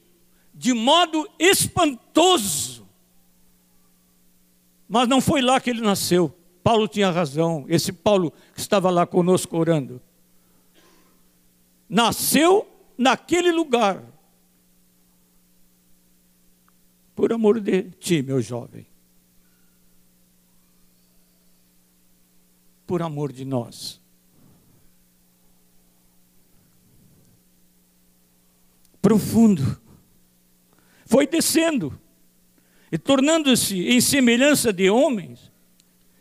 de 0.53 0.75
modo 0.75 1.27
espantoso 1.39 2.87
Mas 4.87 5.09
não 5.09 5.21
foi 5.21 5.41
lá 5.41 5.61
que 5.61 5.71
ele 5.71 5.81
nasceu. 5.81 6.37
Paulo 6.65 6.89
tinha 6.89 7.11
razão, 7.11 7.65
esse 7.69 7.93
Paulo 7.93 8.33
que 8.53 8.61
estava 8.61 8.91
lá 8.91 9.07
conosco 9.07 9.57
orando. 9.57 10.03
Nasceu 11.89 12.69
naquele 12.99 13.53
lugar. 13.53 14.03
Por 17.21 17.35
amor 17.35 17.61
de 17.61 17.83
ti, 18.01 18.23
meu 18.23 18.41
jovem. 18.41 18.87
Por 22.87 23.03
amor 23.03 23.31
de 23.31 23.45
nós. 23.45 24.01
Profundo. 29.03 29.79
Foi 31.05 31.27
descendo 31.27 32.01
e 32.91 32.97
tornando-se 32.97 33.79
em 33.79 34.01
semelhança 34.01 34.73
de 34.73 34.89
homens, 34.89 35.53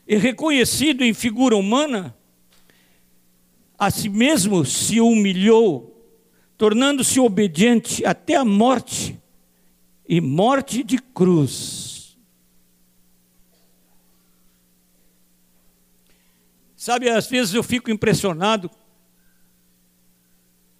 e 0.05 0.17
reconhecido 0.17 1.01
em 1.01 1.13
figura 1.13 1.55
humana, 1.55 2.13
a 3.77 3.89
si 3.89 4.09
mesmo 4.09 4.65
se 4.65 4.99
humilhou, 4.99 5.97
tornando-se 6.57 7.21
obediente 7.21 8.05
até 8.05 8.35
a 8.35 8.43
morte 8.43 9.17
e 10.11 10.19
morte 10.19 10.83
de 10.83 10.97
cruz. 10.97 12.17
Sabe, 16.75 17.07
às 17.07 17.27
vezes 17.27 17.53
eu 17.53 17.61
fico 17.61 17.91
impressionado 17.91 18.71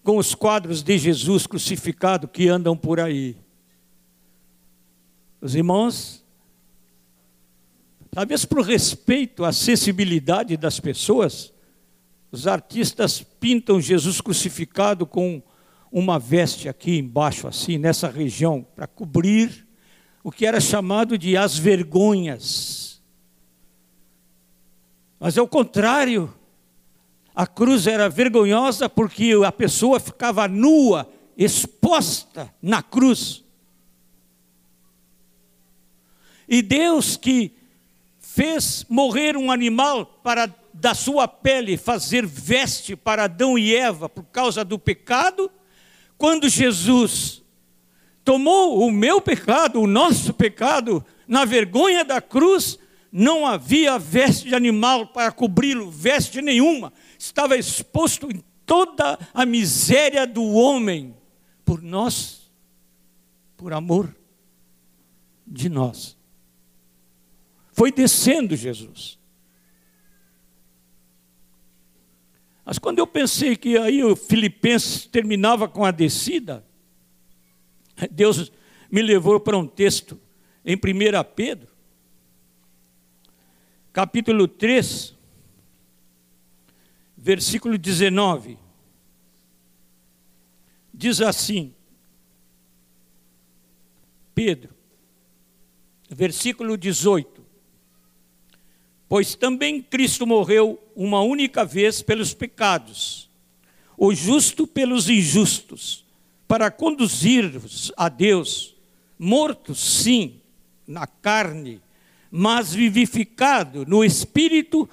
com 0.01 0.17
os 0.17 0.33
quadros 0.33 0.81
de 0.81 0.97
Jesus 0.97 1.45
crucificado 1.45 2.27
que 2.27 2.47
andam 2.47 2.75
por 2.75 2.99
aí. 2.99 3.37
Os 5.39 5.53
irmãos, 5.53 6.25
talvez 8.09 8.45
por 8.45 8.65
respeito 8.65 9.45
à 9.45 9.53
sensibilidade 9.53 10.57
das 10.57 10.79
pessoas, 10.79 11.53
os 12.31 12.47
artistas 12.47 13.21
pintam 13.21 13.79
Jesus 13.79 14.19
crucificado 14.21 15.05
com 15.05 15.43
uma 15.91 16.19
veste 16.19 16.69
aqui 16.69 16.97
embaixo, 16.97 17.47
assim, 17.47 17.77
nessa 17.77 18.09
região, 18.09 18.65
para 18.75 18.87
cobrir 18.87 19.67
o 20.23 20.31
que 20.31 20.45
era 20.45 20.59
chamado 20.59 21.17
de 21.17 21.35
as 21.35 21.57
vergonhas. 21.57 23.01
Mas 25.19 25.37
é 25.37 25.41
o 25.41 25.47
contrário. 25.47 26.33
A 27.35 27.47
cruz 27.47 27.87
era 27.87 28.09
vergonhosa 28.09 28.89
porque 28.89 29.33
a 29.45 29.51
pessoa 29.51 29.99
ficava 29.99 30.47
nua, 30.47 31.09
exposta 31.37 32.53
na 32.61 32.83
cruz. 32.83 33.43
E 36.47 36.61
Deus 36.61 37.15
que 37.15 37.53
fez 38.19 38.85
morrer 38.89 39.37
um 39.37 39.51
animal 39.51 40.05
para 40.05 40.53
da 40.73 40.93
sua 40.93 41.27
pele 41.27 41.75
fazer 41.77 42.25
veste 42.25 42.95
para 42.95 43.25
Adão 43.25 43.57
e 43.57 43.75
Eva 43.75 44.07
por 44.07 44.23
causa 44.25 44.63
do 44.63 44.79
pecado, 44.79 45.51
quando 46.19 46.49
Jesus 46.49 47.41
tomou 48.25 48.85
o 48.85 48.91
meu 48.91 49.21
pecado, 49.21 49.81
o 49.81 49.87
nosso 49.87 50.33
pecado, 50.33 51.03
na 51.25 51.45
vergonha 51.45 52.03
da 52.03 52.21
cruz, 52.21 52.77
não 53.09 53.47
havia 53.47 53.97
veste 53.97 54.49
de 54.49 54.53
animal 54.53 55.07
para 55.07 55.31
cobri-lo, 55.31 55.89
veste 55.89 56.41
nenhuma, 56.41 56.91
estava 57.17 57.55
exposto 57.55 58.29
em 58.29 58.43
toda 58.65 59.17
a 59.33 59.45
miséria 59.45 60.27
do 60.27 60.43
homem, 60.43 61.15
por 61.63 61.81
nós, 61.81 62.51
por 63.55 63.71
amor 63.71 64.13
de 65.47 65.69
nós. 65.69 66.17
Foi 67.71 67.93
descendo 67.93 68.57
Jesus. 68.57 69.18
Mas 72.69 72.77
quando 72.77 72.99
eu 72.99 73.07
pensei 73.07 73.55
que 73.55 73.79
aí 73.79 74.03
o 74.03 74.15
Filipenses 74.15 75.07
terminava 75.07 75.67
com 75.67 75.83
a 75.83 75.89
descida, 75.89 76.63
Deus 78.11 78.51
me 78.91 79.01
levou 79.01 79.39
para 79.39 79.57
um 79.57 79.65
texto 79.65 80.21
em 80.63 80.75
1 80.75 80.79
Pedro, 81.35 81.67
capítulo 83.91 84.47
3, 84.47 85.17
versículo 87.17 87.75
19. 87.75 88.59
Diz 90.93 91.21
assim: 91.21 91.73
Pedro, 94.35 94.75
versículo 96.07 96.77
18. 96.77 97.38
Pois 99.09 99.33
também 99.33 99.81
Cristo 99.81 100.27
morreu 100.27 100.79
uma 100.95 101.19
única 101.21 101.65
vez 101.65 101.99
pelos 101.99 102.35
pecados, 102.35 103.27
o 103.97 104.13
justo 104.13 104.67
pelos 104.67 105.09
injustos, 105.09 106.05
para 106.47 106.69
conduzir-vos 106.69 107.91
a 107.97 108.07
Deus, 108.07 108.75
mortos 109.17 109.79
sim, 109.79 110.35
na 110.87 111.07
carne, 111.07 111.81
mas 112.29 112.71
vivificado 112.71 113.83
no 113.83 114.05
espírito, 114.05 114.87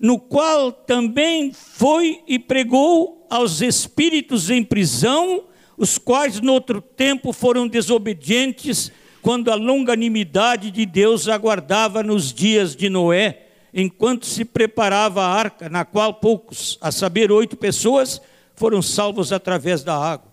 no 0.00 0.18
qual 0.18 0.72
também 0.72 1.52
foi 1.52 2.22
e 2.26 2.40
pregou 2.40 3.24
aos 3.30 3.60
espíritos 3.60 4.50
em 4.50 4.64
prisão, 4.64 5.44
os 5.76 5.96
quais 5.96 6.40
no 6.40 6.54
outro 6.54 6.80
tempo 6.80 7.32
foram 7.32 7.68
desobedientes, 7.68 8.90
quando 9.22 9.48
a 9.48 9.54
longanimidade 9.54 10.72
de 10.72 10.84
Deus 10.84 11.28
aguardava 11.28 12.02
nos 12.02 12.32
dias 12.32 12.74
de 12.74 12.90
Noé 12.90 13.46
enquanto 13.72 14.26
se 14.26 14.44
preparava 14.44 15.22
a 15.22 15.32
arca, 15.32 15.68
na 15.68 15.84
qual 15.84 16.14
poucos, 16.14 16.78
a 16.80 16.90
saber, 16.90 17.30
oito 17.30 17.56
pessoas, 17.56 18.20
foram 18.54 18.82
salvos 18.82 19.32
através 19.32 19.82
da 19.82 19.96
água. 19.96 20.30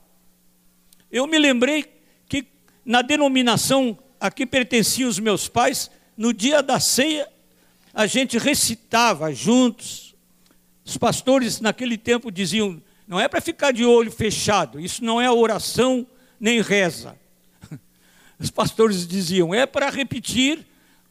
Eu 1.12 1.26
me 1.28 1.38
lembrei 1.38 1.86
que 2.28 2.46
na 2.84 3.02
denominação 3.02 3.98
a 4.20 4.30
que 4.32 4.46
pertenciam 4.46 5.10
os 5.10 5.20
meus 5.20 5.48
pais, 5.48 5.90
no 6.18 6.34
dia 6.34 6.62
da 6.62 6.80
ceia, 6.80 7.28
a 7.94 8.06
gente 8.06 8.38
recitava 8.38 9.34
juntos. 9.34 10.16
Os 10.84 10.98
pastores 10.98 11.62
naquele 11.62 11.98
tempo 11.98 12.32
diziam: 12.32 12.82
não 13.08 13.20
é 13.20 13.28
para 13.28 13.40
ficar 13.40 13.72
de 13.72 13.86
olho 13.86 14.12
fechado, 14.12 14.80
isso 14.80 15.04
não 15.04 15.22
é 15.22 15.32
oração 15.32 16.06
nem 16.40 16.62
reza. 16.62 17.18
Os 18.40 18.52
pastores 18.52 19.08
diziam: 19.08 19.54
é 19.54 19.66
para 19.66 19.90
repetir 19.90 20.66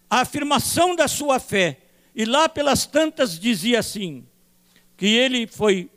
a 0.08 0.20
afirmação 0.20 0.94
da 0.94 1.08
sua 1.08 1.38
fé 1.38 1.85
e 2.16 2.24
lá 2.24 2.48
pelas 2.48 2.86
tantas 2.86 3.38
dizia 3.38 3.78
assim: 3.78 4.26
que 4.96 5.06
ele 5.06 5.46
foi 5.46 5.90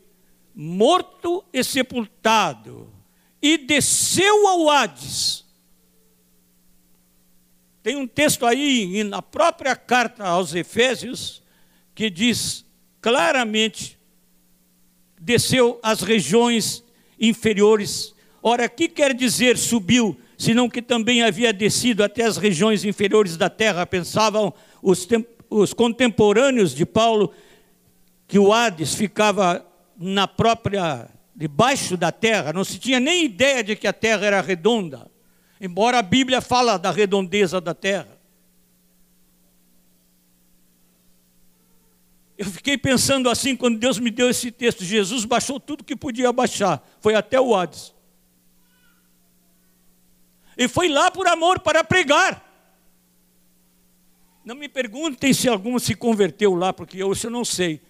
morto 0.54 1.42
e 1.50 1.64
sepultado, 1.64 2.92
e 3.40 3.56
desceu 3.56 4.46
ao 4.46 4.68
Hades. 4.68 5.46
Tem 7.82 7.96
um 7.96 8.06
texto 8.06 8.44
aí 8.44 9.02
na 9.02 9.22
própria 9.22 9.74
carta 9.74 10.22
aos 10.24 10.54
Efésios 10.54 11.42
que 11.94 12.10
diz 12.10 12.66
claramente: 13.00 13.98
desceu 15.18 15.80
às 15.82 16.02
regiões 16.02 16.84
inferiores. 17.18 18.14
Ora, 18.42 18.68
que 18.68 18.88
quer 18.88 19.14
dizer 19.14 19.56
subiu, 19.56 20.20
senão 20.36 20.68
que 20.68 20.82
também 20.82 21.22
havia 21.22 21.50
descido 21.50 22.04
até 22.04 22.24
as 22.24 22.36
regiões 22.36 22.84
inferiores 22.84 23.38
da 23.38 23.48
terra, 23.48 23.86
pensavam 23.86 24.52
os, 24.82 25.06
os 25.50 25.74
contemporâneos 25.74 26.72
de 26.72 26.86
Paulo 26.86 27.34
que 28.28 28.38
o 28.38 28.52
Hades 28.52 28.94
ficava 28.94 29.66
na 29.98 30.28
própria 30.28 31.10
debaixo 31.34 31.96
da 31.96 32.12
terra, 32.12 32.52
não 32.52 32.62
se 32.62 32.78
tinha 32.78 33.00
nem 33.00 33.24
ideia 33.24 33.64
de 33.64 33.74
que 33.74 33.88
a 33.88 33.92
terra 33.92 34.26
era 34.26 34.40
redonda, 34.40 35.10
embora 35.60 35.98
a 35.98 36.02
Bíblia 36.02 36.40
fala 36.40 36.78
da 36.78 36.90
redondeza 36.90 37.60
da 37.60 37.74
terra. 37.74 38.20
Eu 42.38 42.46
fiquei 42.46 42.78
pensando 42.78 43.28
assim 43.28 43.54
quando 43.56 43.78
Deus 43.78 43.98
me 43.98 44.10
deu 44.10 44.30
esse 44.30 44.50
texto. 44.50 44.82
Jesus 44.82 45.26
baixou 45.26 45.60
tudo 45.60 45.84
que 45.84 45.94
podia 45.94 46.32
baixar, 46.32 46.82
foi 47.00 47.14
até 47.14 47.38
o 47.40 47.54
Hades. 47.54 47.94
E 50.56 50.68
foi 50.68 50.88
lá 50.88 51.10
por 51.10 51.26
amor 51.26 51.60
para 51.60 51.82
pregar. 51.82 52.49
Não 54.50 54.56
me 54.56 54.68
perguntem 54.68 55.32
se 55.32 55.48
algum 55.48 55.78
se 55.78 55.94
converteu 55.94 56.56
lá, 56.56 56.72
porque 56.72 57.00
eu, 57.00 57.12
isso 57.12 57.28
eu 57.28 57.30
não 57.30 57.44
sei. 57.44 57.80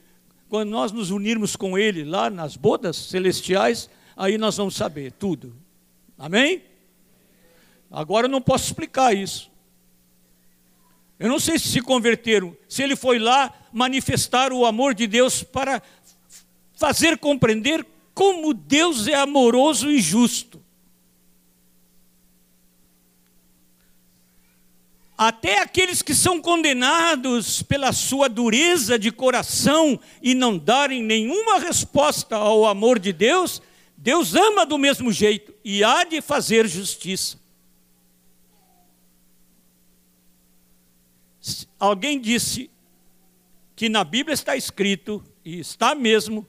Quando 0.46 0.68
nós 0.68 0.92
nos 0.92 1.10
unirmos 1.10 1.56
com 1.56 1.78
ele 1.78 2.04
lá 2.04 2.28
nas 2.28 2.54
bodas 2.54 2.96
celestiais, 2.96 3.88
aí 4.14 4.36
nós 4.36 4.58
vamos 4.58 4.76
saber 4.76 5.10
tudo. 5.12 5.56
Amém? 6.18 6.62
Agora 7.90 8.26
eu 8.26 8.30
não 8.30 8.42
posso 8.42 8.66
explicar 8.66 9.16
isso. 9.16 9.50
Eu 11.18 11.30
não 11.30 11.40
sei 11.40 11.58
se 11.58 11.66
se 11.66 11.80
converteram, 11.80 12.54
se 12.68 12.82
ele 12.82 12.94
foi 12.94 13.18
lá 13.18 13.54
manifestar 13.72 14.52
o 14.52 14.66
amor 14.66 14.92
de 14.92 15.06
Deus 15.06 15.42
para 15.42 15.82
fazer 16.74 17.16
compreender 17.16 17.86
como 18.12 18.52
Deus 18.52 19.08
é 19.08 19.14
amoroso 19.14 19.90
e 19.90 19.98
justo. 19.98 20.59
Até 25.20 25.60
aqueles 25.60 26.00
que 26.00 26.14
são 26.14 26.40
condenados 26.40 27.62
pela 27.62 27.92
sua 27.92 28.26
dureza 28.26 28.98
de 28.98 29.12
coração 29.12 30.00
e 30.22 30.34
não 30.34 30.56
darem 30.56 31.02
nenhuma 31.02 31.58
resposta 31.58 32.36
ao 32.36 32.64
amor 32.64 32.98
de 32.98 33.12
Deus, 33.12 33.60
Deus 33.94 34.34
ama 34.34 34.64
do 34.64 34.78
mesmo 34.78 35.12
jeito 35.12 35.52
e 35.62 35.84
há 35.84 36.04
de 36.04 36.22
fazer 36.22 36.66
justiça. 36.66 37.38
Alguém 41.78 42.18
disse 42.18 42.70
que 43.76 43.90
na 43.90 44.04
Bíblia 44.04 44.32
está 44.32 44.56
escrito, 44.56 45.22
e 45.44 45.60
está 45.60 45.94
mesmo, 45.94 46.46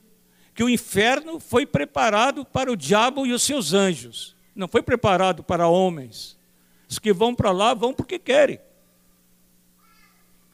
que 0.55 0.63
o 0.63 0.69
inferno 0.69 1.41
foi 1.41 1.65
preparado 1.65 2.45
para 2.45 2.72
o 2.72 2.78
diabo 2.78 3.26
e 3.26 3.34
os 3.34 3.43
seus 3.43 3.74
anjos, 3.74 4.34
não 4.55 4.69
foi 4.69 4.82
preparado 4.82 5.43
para 5.43 5.67
homens. 5.67 6.39
Os 6.92 7.00
que 7.00 7.14
vão 7.14 7.34
para 7.34 7.52
lá 7.54 7.74
vão 7.74 7.94
porque 7.94 8.20
querem. 8.20 8.60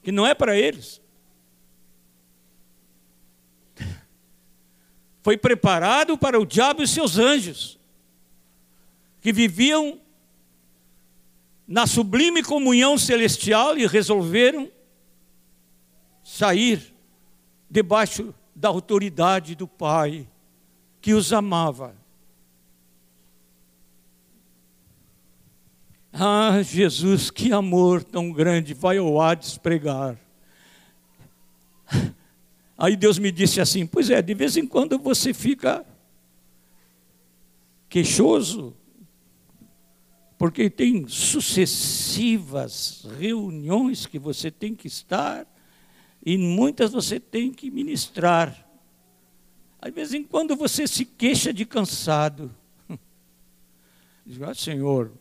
Que 0.04 0.12
não 0.12 0.24
é 0.24 0.36
para 0.36 0.56
eles. 0.56 1.02
Foi 5.24 5.36
preparado 5.36 6.16
para 6.16 6.40
o 6.40 6.46
diabo 6.46 6.84
e 6.84 6.88
seus 6.88 7.18
anjos, 7.18 7.80
que 9.20 9.34
viviam 9.34 10.00
na 11.68 11.88
sublime 11.88 12.44
comunhão 12.44 13.00
celestial 13.00 13.76
e 13.76 13.88
resolveram 13.88 14.72
sair 16.24 16.94
debaixo 17.68 18.32
da 18.56 18.70
autoridade 18.70 19.56
do 19.56 19.68
Pai 19.68 20.30
que 21.02 21.16
os 21.16 21.34
amava. 21.34 21.96
Ah, 26.20 26.64
Jesus, 26.64 27.30
que 27.30 27.54
amor 27.54 28.04
tão 28.04 28.32
grande 28.32 28.74
vai 28.74 28.98
ao 28.98 29.22
Hades 29.22 29.56
pregar. 29.56 30.20
Aí 32.76 32.96
Deus 32.96 33.20
me 33.20 33.32
disse 33.32 33.62
assim: 33.62 33.86
Pois 33.86 34.10
é, 34.10 34.20
de 34.20 34.34
vez 34.34 34.58
em 34.58 34.66
quando 34.66 34.98
você 34.98 35.32
fica 35.32 35.86
queixoso, 37.88 38.76
porque 40.40 40.72
tem 40.72 41.08
sucessivas 41.08 43.06
reuniões 43.20 44.08
que 44.08 44.18
você 44.18 44.50
tem 44.50 44.74
que 44.74 44.88
estar, 44.88 45.46
e 46.26 46.36
muitas 46.36 46.94
você 46.94 47.20
tem 47.20 47.54
que 47.54 47.70
ministrar. 47.70 48.68
Aí, 49.80 49.92
de 49.92 49.96
vez 49.96 50.16
em 50.16 50.24
quando 50.24 50.56
você 50.56 50.88
se 50.88 51.06
queixa 51.06 51.54
de 51.54 51.64
cansado. 51.64 52.52
Diz, 54.26 54.42
ah, 54.42 54.56
Senhor, 54.56 55.12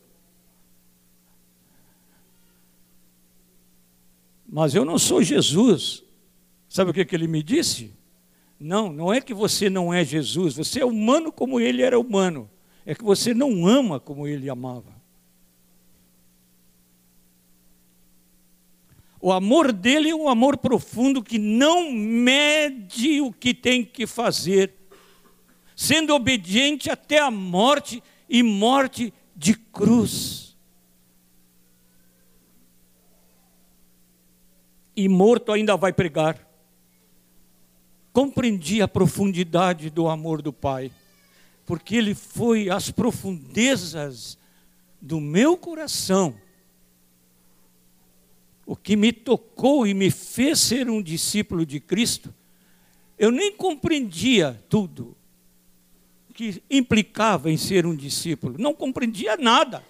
Mas 4.47 4.73
eu 4.73 4.85
não 4.85 4.97
sou 4.97 5.21
Jesus. 5.21 6.03
Sabe 6.69 6.91
o 6.91 6.93
que, 6.93 7.03
que 7.03 7.15
ele 7.15 7.27
me 7.27 7.43
disse? 7.43 7.93
Não, 8.59 8.91
não 8.91 9.13
é 9.13 9.21
que 9.21 9.33
você 9.33 9.69
não 9.69 9.93
é 9.93 10.03
Jesus, 10.03 10.55
você 10.55 10.79
é 10.81 10.85
humano 10.85 11.31
como 11.31 11.59
ele 11.59 11.81
era 11.81 11.99
humano. 11.99 12.49
É 12.85 12.95
que 12.95 13.03
você 13.03 13.33
não 13.33 13.67
ama 13.67 13.99
como 13.99 14.27
ele 14.27 14.49
amava. 14.49 14.95
O 19.19 19.31
amor 19.31 19.73
dele 19.73 20.09
é 20.09 20.15
um 20.15 20.29
amor 20.29 20.57
profundo 20.57 21.23
que 21.23 21.37
não 21.37 21.91
mede 21.91 23.19
o 23.19 23.31
que 23.33 23.53
tem 23.53 23.83
que 23.83 24.07
fazer, 24.07 24.73
sendo 25.75 26.13
obediente 26.13 26.89
até 26.89 27.19
a 27.19 27.29
morte 27.29 28.01
e 28.29 28.41
morte 28.41 29.13
de 29.35 29.53
cruz. 29.53 30.46
E 34.97 35.07
morto 35.07 35.51
ainda 35.51 35.77
vai 35.77 35.93
pregar. 35.93 36.43
Compreendi 38.11 38.81
a 38.81 38.87
profundidade 38.87 39.91
do 39.91 40.07
amor 40.07 40.41
do 40.41 40.51
Pai, 40.51 40.91
porque 41.67 41.95
Ele 41.95 42.15
foi 42.15 42.67
às 42.67 42.89
profundezas 42.89 44.39
do 44.99 45.21
meu 45.21 45.55
coração, 45.55 46.33
o 48.65 48.75
que 48.75 48.95
me 48.95 49.13
tocou 49.13 49.85
e 49.85 49.93
me 49.93 50.09
fez 50.09 50.59
ser 50.59 50.89
um 50.89 51.01
discípulo 51.01 51.63
de 51.63 51.79
Cristo. 51.79 52.33
Eu 53.19 53.31
nem 53.31 53.55
compreendia 53.55 54.59
tudo 54.67 55.15
que 56.33 56.61
implicava 56.69 57.51
em 57.51 57.57
ser 57.57 57.85
um 57.85 57.95
discípulo, 57.95 58.55
não 58.57 58.73
compreendia 58.73 59.37
nada. 59.37 59.83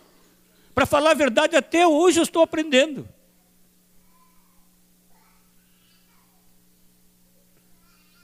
Para 0.76 0.86
falar 0.86 1.12
a 1.12 1.16
verdade, 1.16 1.56
até 1.56 1.88
hoje 1.88 2.20
eu 2.20 2.24
estou 2.24 2.42
aprendendo. 2.42 3.08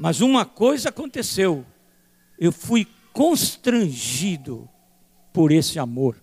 Mas 0.04 0.20
uma 0.20 0.44
coisa 0.44 0.90
aconteceu, 0.90 1.66
eu 2.38 2.52
fui 2.52 2.86
constrangido 3.14 4.68
por 5.32 5.50
esse 5.50 5.80
amor. 5.80 6.22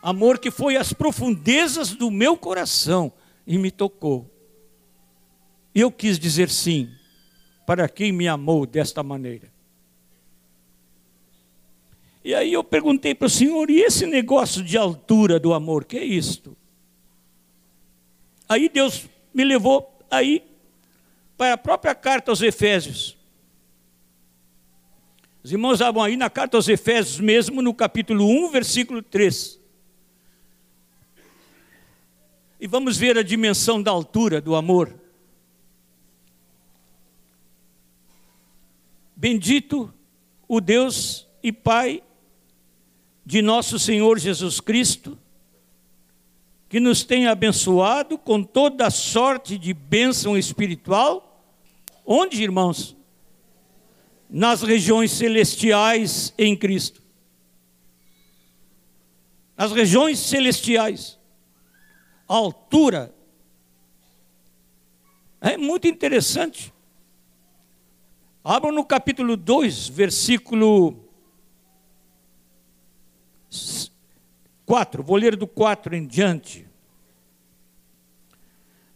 Amor 0.00 0.38
que 0.38 0.50
foi 0.50 0.78
às 0.78 0.94
profundezas 0.94 1.90
do 1.90 2.10
meu 2.10 2.34
coração 2.34 3.12
e 3.46 3.58
me 3.58 3.70
tocou. 3.70 4.26
Eu 5.74 5.92
quis 5.92 6.18
dizer 6.18 6.48
sim 6.48 6.90
para 7.66 7.90
quem 7.90 8.10
me 8.10 8.26
amou 8.26 8.64
desta 8.64 9.02
maneira. 9.02 9.52
E 12.24 12.34
aí 12.34 12.54
eu 12.54 12.64
perguntei 12.64 13.14
para 13.14 13.26
o 13.26 13.30
Senhor, 13.30 13.68
e 13.68 13.82
esse 13.82 14.06
negócio 14.06 14.64
de 14.64 14.78
altura 14.78 15.38
do 15.38 15.52
amor, 15.52 15.84
que 15.84 15.98
é 15.98 16.04
isto? 16.06 16.56
Aí 18.48 18.70
Deus 18.70 19.06
me 19.34 19.44
levou 19.44 19.98
aí 20.10 20.53
para 21.36 21.54
a 21.54 21.58
própria 21.58 21.94
carta 21.94 22.30
aos 22.30 22.42
Efésios. 22.42 23.16
Os 25.42 25.52
irmãos 25.52 25.74
estavam 25.74 26.02
aí 26.02 26.16
na 26.16 26.30
carta 26.30 26.56
aos 26.56 26.68
Efésios 26.68 27.20
mesmo, 27.20 27.60
no 27.60 27.74
capítulo 27.74 28.26
1, 28.26 28.50
versículo 28.50 29.02
3. 29.02 29.60
E 32.58 32.66
vamos 32.66 32.96
ver 32.96 33.18
a 33.18 33.22
dimensão 33.22 33.82
da 33.82 33.90
altura 33.90 34.40
do 34.40 34.54
amor. 34.54 34.94
Bendito 39.14 39.92
o 40.48 40.60
Deus 40.60 41.28
e 41.42 41.52
Pai 41.52 42.02
de 43.24 43.42
nosso 43.42 43.78
Senhor 43.78 44.18
Jesus 44.18 44.60
Cristo, 44.60 45.18
que 46.74 46.80
nos 46.80 47.04
tem 47.04 47.28
abençoado 47.28 48.18
com 48.18 48.42
toda 48.42 48.90
sorte 48.90 49.56
de 49.56 49.72
bênção 49.72 50.36
espiritual. 50.36 51.40
Onde, 52.04 52.42
irmãos? 52.42 52.96
Nas 54.28 54.60
regiões 54.60 55.12
celestiais 55.12 56.34
em 56.36 56.56
Cristo. 56.56 57.00
Nas 59.56 59.70
regiões 59.70 60.18
celestiais. 60.18 61.16
A 62.28 62.34
altura. 62.34 63.14
É 65.40 65.56
muito 65.56 65.86
interessante. 65.86 66.74
Abram 68.42 68.72
no 68.72 68.84
capítulo 68.84 69.36
2, 69.36 69.90
versículo 69.90 71.08
4, 74.66 75.04
vou 75.04 75.16
ler 75.16 75.36
do 75.36 75.46
4 75.46 75.94
em 75.94 76.04
diante. 76.04 76.63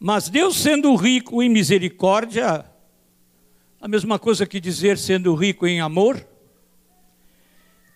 Mas 0.00 0.28
Deus, 0.28 0.56
sendo 0.56 0.94
rico 0.94 1.42
em 1.42 1.48
misericórdia, 1.48 2.64
a 3.80 3.88
mesma 3.88 4.18
coisa 4.18 4.46
que 4.46 4.60
dizer 4.60 4.96
sendo 4.96 5.34
rico 5.34 5.66
em 5.66 5.80
amor, 5.80 6.24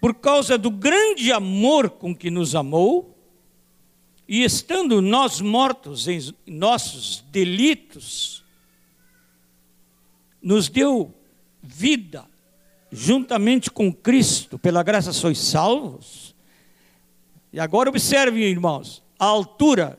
por 0.01 0.15
causa 0.15 0.59
do 0.59 0.71
grande 0.71 1.31
amor 1.31 1.91
com 1.91 2.15
que 2.15 2.29
nos 2.29 2.57
amou, 2.57 3.17
e 4.27 4.43
estando 4.43 5.01
nós 5.01 5.41
mortos 5.41 6.09
em 6.09 6.35
nossos 6.47 7.25
delitos, 7.31 8.45
nos 10.43 10.69
deu 10.69 11.15
vida 11.63 12.25
juntamente 12.91 13.71
com 13.71 13.93
Cristo, 13.93 14.59
pela 14.59 14.83
graça 14.83 15.13
sois 15.13 15.39
salvos. 15.39 16.35
E 17.53 17.61
agora 17.61 17.89
observem, 17.89 18.43
irmãos, 18.43 19.03
a 19.19 19.25
altura 19.25 19.99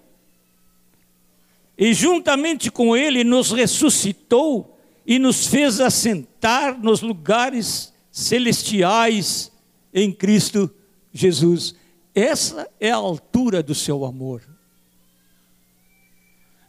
e 1.84 1.94
juntamente 1.94 2.72
com 2.72 2.96
ele 2.96 3.26
nos 3.26 3.52
ressuscitou 3.52 4.80
e 5.06 5.20
nos 5.20 5.48
fez 5.48 5.82
assentar 5.82 6.80
nos 6.80 7.02
lugares 7.02 7.94
celestiais 8.10 9.52
em 9.94 10.10
Cristo 10.10 10.74
Jesus. 11.12 11.76
Essa 12.16 12.72
é 12.80 12.90
a 12.90 12.96
altura 12.96 13.62
do 13.62 13.76
seu 13.76 14.06
amor. 14.06 14.42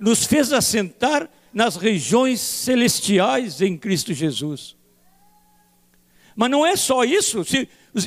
Nos 0.01 0.25
fez 0.25 0.53
assentar 0.53 1.31
nas 1.53 1.77
regiões 1.77 2.41
celestiais 2.41 3.61
em 3.61 3.77
Cristo 3.77 4.13
Jesus. 4.13 4.75
Mas 6.35 6.51
não 6.51 6.67
é 6.67 6.75
só 6.75 7.05
isso. 7.05 7.45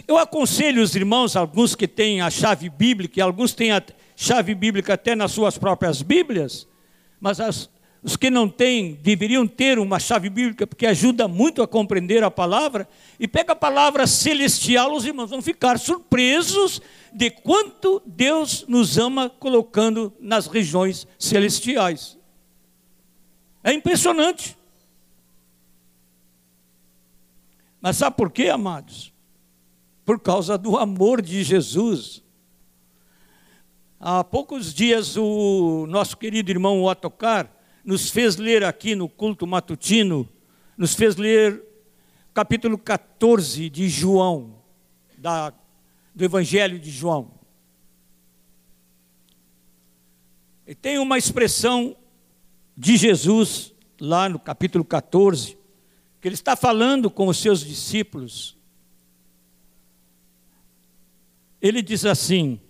Eu 0.05 0.17
aconselho 0.17 0.83
os 0.83 0.93
irmãos, 0.93 1.37
alguns 1.37 1.73
que 1.73 1.87
têm 1.87 2.19
a 2.19 2.29
chave 2.29 2.69
bíblica, 2.69 3.23
alguns 3.23 3.53
têm 3.53 3.69
chave 4.13 4.53
bíblica 4.53 4.95
até 4.95 5.15
nas 5.15 5.31
suas 5.31 5.57
próprias 5.57 6.01
Bíblias, 6.01 6.67
mas 7.19 7.39
as, 7.39 7.69
os 8.03 8.15
que 8.15 8.29
não 8.29 8.47
têm 8.47 8.93
deveriam 9.01 9.47
ter 9.47 9.79
uma 9.79 9.99
chave 9.99 10.29
bíblica, 10.29 10.67
porque 10.67 10.85
ajuda 10.85 11.27
muito 11.27 11.61
a 11.61 11.67
compreender 11.67 12.23
a 12.23 12.31
palavra. 12.31 12.87
E 13.19 13.27
pega 13.27 13.53
a 13.53 13.55
palavra 13.55 14.05
celestial, 14.05 14.93
os 14.93 15.05
irmãos 15.05 15.29
vão 15.29 15.41
ficar 15.41 15.79
surpresos 15.79 16.81
de 17.13 17.29
quanto 17.29 18.01
Deus 18.05 18.65
nos 18.67 18.97
ama 18.97 19.29
colocando 19.29 20.13
nas 20.19 20.47
regiões 20.47 21.07
celestiais. 21.17 22.17
É 23.63 23.73
impressionante. 23.73 24.55
Mas 27.81 27.97
sabe 27.97 28.15
por 28.15 28.31
quê, 28.31 28.49
amados? 28.49 29.13
Por 30.05 30.19
causa 30.19 30.57
do 30.57 30.77
amor 30.77 31.21
de 31.21 31.43
Jesus. 31.43 32.23
Há 33.99 34.23
poucos 34.23 34.75
dias, 34.75 35.17
o 35.17 35.87
nosso 35.87 36.17
querido 36.17 36.51
irmão 36.51 36.83
Otocar 36.83 37.51
nos 37.83 38.11
fez 38.11 38.35
ler 38.35 38.63
aqui 38.63 38.93
no 38.93 39.09
culto 39.09 39.47
matutino, 39.47 40.29
nos 40.77 40.93
fez 40.93 41.15
ler 41.15 41.63
capítulo 42.31 42.77
14 42.77 43.67
de 43.71 43.89
João, 43.89 44.61
da, 45.17 45.51
do 46.13 46.23
Evangelho 46.23 46.77
de 46.77 46.91
João. 46.91 47.31
E 50.67 50.75
tem 50.75 50.99
uma 50.99 51.17
expressão 51.17 51.97
de 52.77 52.97
Jesus 52.97 53.73
lá 53.99 54.29
no 54.29 54.37
capítulo 54.37 54.85
14, 54.85 55.57
que 56.21 56.27
ele 56.27 56.35
está 56.35 56.55
falando 56.55 57.09
com 57.09 57.27
os 57.27 57.37
seus 57.37 57.65
discípulos. 57.65 58.55
Ele 61.59 61.81
diz 61.81 62.05
assim: 62.05 62.61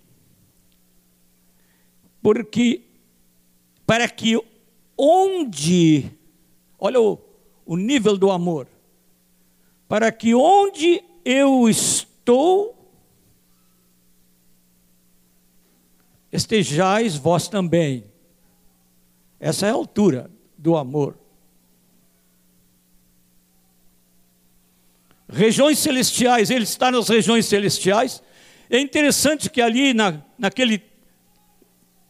porque 2.28 2.82
para 3.86 4.06
que 4.06 4.38
onde, 4.98 6.10
olha 6.78 7.00
o, 7.00 7.18
o 7.64 7.74
nível 7.74 8.18
do 8.18 8.30
amor, 8.30 8.68
para 9.88 10.12
que 10.12 10.34
onde 10.34 11.02
eu 11.24 11.66
estou, 11.70 12.92
estejais 16.30 17.16
vós 17.16 17.48
também. 17.48 18.04
Essa 19.40 19.66
é 19.66 19.70
a 19.70 19.72
altura 19.72 20.30
do 20.58 20.76
amor. 20.76 21.18
Regiões 25.30 25.78
celestiais, 25.78 26.50
ele 26.50 26.64
está 26.64 26.90
nas 26.90 27.08
regiões 27.08 27.46
celestiais. 27.46 28.22
É 28.68 28.78
interessante 28.78 29.48
que 29.48 29.62
ali, 29.62 29.94
na, 29.94 30.22
naquele 30.38 30.88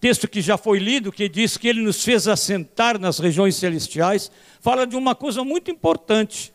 texto 0.01 0.29
que 0.29 0.41
já 0.41 0.57
foi 0.57 0.79
lido, 0.79 1.13
que 1.13 1.29
diz 1.29 1.57
que 1.57 1.69
ele 1.69 1.83
nos 1.83 2.03
fez 2.03 2.29
assentar 2.29 2.99
nas 2.99 3.19
regiões 3.19 3.57
celestiais, 3.57 4.31
fala 4.61 4.87
de 4.87 4.97
uma 4.97 5.15
coisa 5.15 5.43
muito 5.45 5.71
importante. 5.71 6.53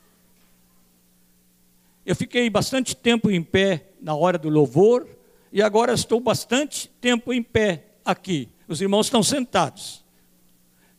Eu 2.06 2.16
fiquei 2.16 2.50
bastante 2.50 2.96
tempo 2.96 3.30
em 3.30 3.41
pé 3.41 3.89
na 4.02 4.16
hora 4.16 4.38
do 4.38 4.50
louvor, 4.50 5.08
e 5.52 5.62
agora 5.62 5.94
estou 5.94 6.20
bastante 6.20 6.89
tempo 7.00 7.32
em 7.32 7.44
pé 7.44 7.86
aqui. 8.04 8.50
Os 8.68 8.82
irmãos 8.82 9.06
estão 9.06 9.22
sentados. 9.22 10.04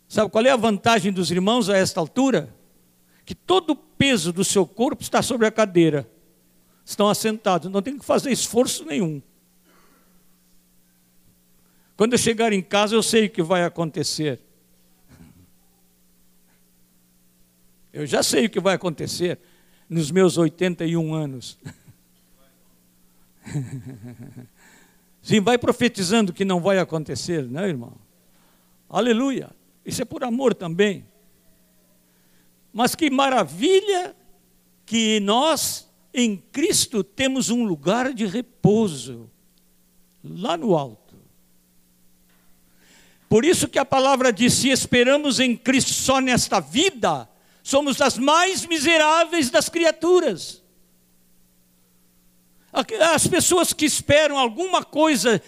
Sabe 0.09 0.31
qual 0.31 0.45
é 0.45 0.51
a 0.51 0.57
vantagem 0.57 1.13
dos 1.13 1.31
irmãos 1.31 1.69
a 1.69 1.77
esta 1.77 1.99
altura? 1.99 2.55
Que 3.25 3.35
todo 3.35 3.71
o 3.71 3.77
peso 3.77 4.33
do 4.33 4.45
seu 4.45 4.65
corpo 4.67 5.03
está 5.03 5.23
sobre 5.23 5.47
a 5.47 5.51
cadeira. 5.51 6.09
Estão 6.85 7.09
assentados, 7.09 7.71
não 7.71 7.83
tem 7.83 7.99
que 7.99 8.05
fazer 8.05 8.31
esforço 8.31 8.85
nenhum. 8.85 9.21
Quando 11.97 12.13
eu 12.15 12.19
chegar 12.19 12.53
em 12.53 12.63
casa, 12.63 12.95
eu 12.95 13.03
sei 13.03 13.27
o 13.27 13.31
que 13.31 13.43
vai 13.43 13.65
acontecer. 13.65 14.41
Eu 17.93 18.07
já 18.07 18.23
sei 18.23 18.47
o 18.47 18.51
que 18.51 18.59
vai 18.59 18.75
acontecer 18.75 19.39
nos 19.89 20.11
meus 20.11 20.37
81 20.37 21.15
anos. 21.15 21.59
Sim, 25.23 25.41
vai 25.41 25.57
profetizando 25.57 26.33
que 26.33 26.45
não 26.45 26.61
vai 26.61 26.79
acontecer, 26.79 27.49
não, 27.49 27.63
é, 27.63 27.69
irmão? 27.69 27.95
Aleluia. 28.89 29.51
Isso 29.85 30.03
é 30.03 30.05
por 30.05 30.25
amor 30.25 30.55
também. 30.55 31.07
Mas 32.73 32.95
que 32.95 33.09
maravilha 33.11 34.17
que 34.85 35.21
nós, 35.21 35.89
em 36.13 36.37
Cristo, 36.37 37.05
temos 37.05 37.51
um 37.51 37.65
lugar 37.65 38.13
de 38.13 38.27
repouso 38.27 39.31
lá 40.23 40.57
no 40.57 40.77
alto. 40.77 41.04
Por 43.35 43.45
isso 43.45 43.67
que 43.67 43.81
a 43.81 43.85
palavra 43.85 44.33
diz: 44.33 44.53
se 44.55 44.69
esperamos 44.69 45.41
em 45.41 45.57
Cristo 45.57 45.93
só 45.93 46.21
nesta 46.21 46.61
vida, 46.61 47.29
somos 47.65 48.01
as 48.01 48.17
mais 48.17 48.65
miseráveis 48.65 49.51
das 49.51 49.69
criaturas. 49.69 50.63
As 53.13 53.27
pessoas 53.27 53.73
que 53.73 53.87
esperam 53.87 54.39
alguma 54.39 54.85
coisa, 54.85 55.43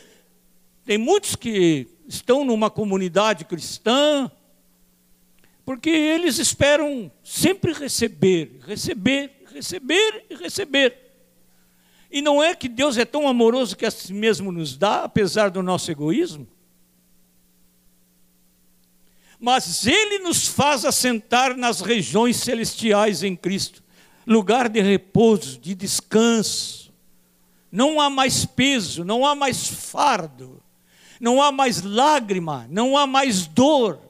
tem 0.85 0.99
muitos 0.99 1.37
que 1.37 1.87
estão 2.09 2.45
numa 2.45 2.69
comunidade 2.69 3.45
cristã, 3.45 4.29
porque 5.65 5.89
eles 5.89 6.39
esperam 6.39 7.09
sempre 7.23 7.73
receber, 7.73 8.59
receber, 8.67 9.45
receber 9.55 10.27
e 10.29 10.35
receber. 10.35 10.99
E 12.11 12.21
não 12.21 12.43
é 12.43 12.53
que 12.53 12.69
Deus 12.69 12.99
é 12.99 13.05
tão 13.05 13.29
amoroso 13.29 13.77
que 13.77 13.87
a 13.87 13.93
si 13.93 14.13
mesmo 14.13 14.51
nos 14.51 14.77
dá, 14.77 15.05
apesar 15.05 15.51
do 15.51 15.63
nosso 15.63 15.89
egoísmo? 15.89 16.49
Mas 19.41 19.87
Ele 19.87 20.19
nos 20.21 20.47
faz 20.47 20.85
assentar 20.85 21.57
nas 21.57 21.81
regiões 21.81 22.37
celestiais 22.37 23.23
em 23.23 23.37
Cristo 23.37 23.83
lugar 24.27 24.69
de 24.69 24.81
repouso, 24.81 25.59
de 25.59 25.75
descanso. 25.75 26.93
Não 27.71 28.01
há 28.01 28.11
mais 28.11 28.45
peso, 28.45 29.05
não 29.05 29.25
há 29.25 29.35
mais 29.35 29.69
fardo, 29.69 30.63
não 31.21 31.41
há 31.41 31.53
mais 31.53 31.83
lágrima, 31.83 32.67
não 32.69 32.97
há 32.97 33.07
mais 33.07 33.47
dor. 33.47 34.01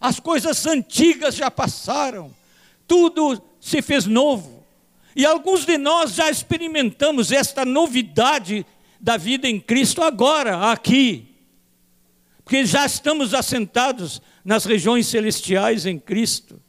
As 0.00 0.20
coisas 0.20 0.64
antigas 0.66 1.34
já 1.34 1.50
passaram, 1.50 2.32
tudo 2.86 3.40
se 3.60 3.82
fez 3.82 4.06
novo. 4.06 4.62
E 5.14 5.26
alguns 5.26 5.64
de 5.64 5.76
nós 5.76 6.14
já 6.14 6.30
experimentamos 6.30 7.32
esta 7.32 7.64
novidade 7.64 8.64
da 9.00 9.16
vida 9.16 9.48
em 9.48 9.60
Cristo 9.60 10.02
agora, 10.02 10.70
aqui 10.70 11.31
porque 12.44 12.66
já 12.66 12.84
estamos 12.84 13.34
assentados 13.34 14.20
nas 14.44 14.64
regiões 14.64 15.06
celestiais 15.06 15.86
em 15.86 15.98
Cristo. 15.98 16.60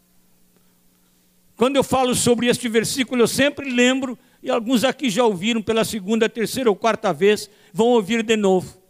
Quando 1.55 1.76
eu 1.76 1.84
falo 1.84 2.15
sobre 2.15 2.47
este 2.47 2.67
versículo, 2.67 3.21
eu 3.21 3.28
sempre 3.28 3.69
lembro, 3.69 4.17
e 4.41 4.49
alguns 4.49 4.84
aqui 4.84 5.09
já 5.09 5.24
ouviram 5.24 5.61
pela 5.61 5.84
segunda, 5.86 6.30
terceira 6.30 6.69
ou 6.69 6.76
quarta 6.76 7.13
vez, 7.13 7.49
vão 7.74 7.88
ouvir 7.88 8.24
de 8.24 8.36
novo. 8.36 8.82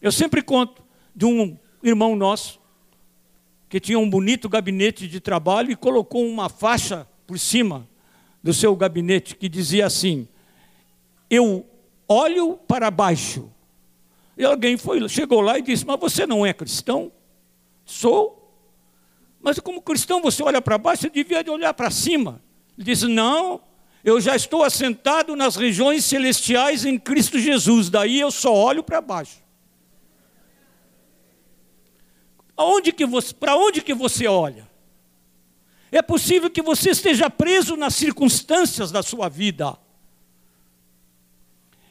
Eu 0.00 0.12
sempre 0.12 0.42
conto 0.42 0.82
de 1.14 1.24
um 1.24 1.56
irmão 1.82 2.14
nosso 2.14 2.60
que 3.68 3.78
tinha 3.78 3.98
um 3.98 4.08
bonito 4.08 4.48
gabinete 4.48 5.06
de 5.06 5.20
trabalho 5.20 5.70
e 5.70 5.76
colocou 5.76 6.26
uma 6.26 6.48
faixa 6.48 7.06
por 7.26 7.38
cima 7.38 7.86
do 8.42 8.54
seu 8.54 8.74
gabinete 8.74 9.36
que 9.36 9.48
dizia 9.48 9.86
assim: 9.86 10.26
Eu 11.28 11.66
olho 12.08 12.56
para 12.56 12.90
baixo 12.90 13.50
e 14.38 14.44
alguém 14.44 14.76
foi, 14.76 15.06
chegou 15.08 15.40
lá 15.40 15.58
e 15.58 15.62
disse: 15.62 15.84
Mas 15.84 15.98
você 15.98 16.24
não 16.24 16.46
é 16.46 16.54
cristão? 16.54 17.10
Sou. 17.84 18.38
Mas 19.40 19.58
como 19.58 19.82
cristão 19.82 20.22
você 20.22 20.44
olha 20.44 20.62
para 20.62 20.78
baixo, 20.78 21.02
você 21.02 21.10
devia 21.10 21.42
de 21.42 21.50
olhar 21.50 21.74
para 21.74 21.90
cima. 21.90 22.40
Ele 22.76 22.84
disse: 22.84 23.08
Não, 23.08 23.60
eu 24.04 24.20
já 24.20 24.36
estou 24.36 24.62
assentado 24.62 25.34
nas 25.34 25.56
regiões 25.56 26.04
celestiais 26.04 26.84
em 26.84 26.96
Cristo 26.96 27.36
Jesus, 27.36 27.90
daí 27.90 28.20
eu 28.20 28.30
só 28.30 28.54
olho 28.54 28.84
para 28.84 29.00
baixo. 29.00 29.42
Aonde 32.56 32.92
que 32.92 33.04
você, 33.04 33.34
para 33.34 33.56
onde 33.56 33.82
que 33.82 33.92
você 33.92 34.28
olha? 34.28 34.68
É 35.90 36.00
possível 36.00 36.48
que 36.48 36.62
você 36.62 36.90
esteja 36.90 37.28
preso 37.28 37.76
nas 37.76 37.96
circunstâncias 37.96 38.92
da 38.92 39.02
sua 39.02 39.28
vida. 39.28 39.76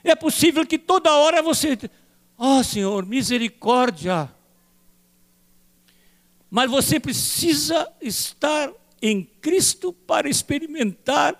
É 0.01 0.15
possível 0.15 0.65
que 0.65 0.77
toda 0.77 1.11
hora 1.11 1.41
você 1.41 1.77
Ó 2.37 2.59
oh, 2.59 2.63
Senhor, 2.63 3.05
misericórdia. 3.05 4.31
Mas 6.49 6.69
você 6.69 6.99
precisa 6.99 7.87
estar 8.01 8.71
em 9.01 9.23
Cristo 9.41 9.91
para 9.91 10.29
experimentar 10.29 11.39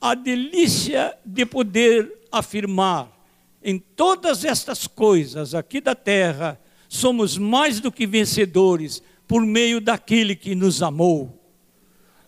a 0.00 0.14
delícia 0.14 1.16
de 1.24 1.44
poder 1.44 2.26
afirmar 2.30 3.18
em 3.62 3.78
todas 3.78 4.44
estas 4.44 4.86
coisas 4.86 5.54
aqui 5.54 5.80
da 5.80 5.94
terra, 5.94 6.60
somos 6.88 7.36
mais 7.36 7.80
do 7.80 7.92
que 7.92 8.06
vencedores 8.06 9.02
por 9.26 9.44
meio 9.44 9.80
daquele 9.80 10.34
que 10.34 10.54
nos 10.54 10.82
amou. 10.82 11.34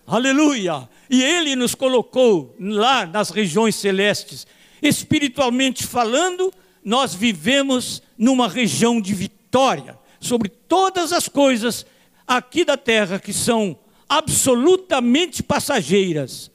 Aleluia! 0.07 0.89
E 1.09 1.23
ele 1.23 1.55
nos 1.55 1.75
colocou 1.75 2.55
lá 2.59 3.07
nas 3.07 3.31
regiões 3.31 3.77
celestes, 3.77 4.47
espiritualmente 4.83 5.87
falando, 5.87 6.53
nós 6.85 7.15
vivemos 7.15 8.03
numa 8.17 8.49
região 8.49 9.01
de 9.01 9.15
vitória 9.15 9.99
sobre 10.19 10.49
todas 10.49 11.13
as 11.13 11.29
coisas 11.29 11.87
aqui 12.27 12.65
da 12.65 12.77
terra 12.77 13.19
que 13.19 13.33
são 13.33 13.79
absolutamente 14.09 15.43
passageiras. 15.43 16.51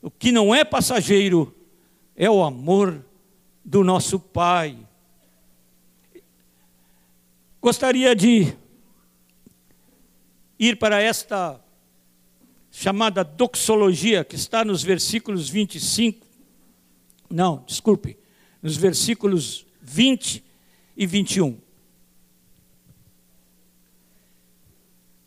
O 0.00 0.10
que 0.10 0.32
não 0.32 0.54
é 0.54 0.64
passageiro 0.64 1.54
é 2.16 2.30
o 2.30 2.42
amor 2.42 3.04
do 3.64 3.84
nosso 3.84 4.18
Pai. 4.18 4.76
Gostaria 7.60 8.14
de 8.14 8.56
ir 10.58 10.76
para 10.76 11.00
esta 11.00 11.60
chamada 12.70 13.22
doxologia 13.22 14.24
que 14.24 14.34
está 14.34 14.64
nos 14.64 14.82
versículos 14.82 15.48
25. 15.48 16.26
Não, 17.30 17.62
desculpe, 17.66 18.16
nos 18.62 18.76
versículos 18.76 19.66
20 19.82 20.44
e 20.96 21.06
21. 21.06 21.58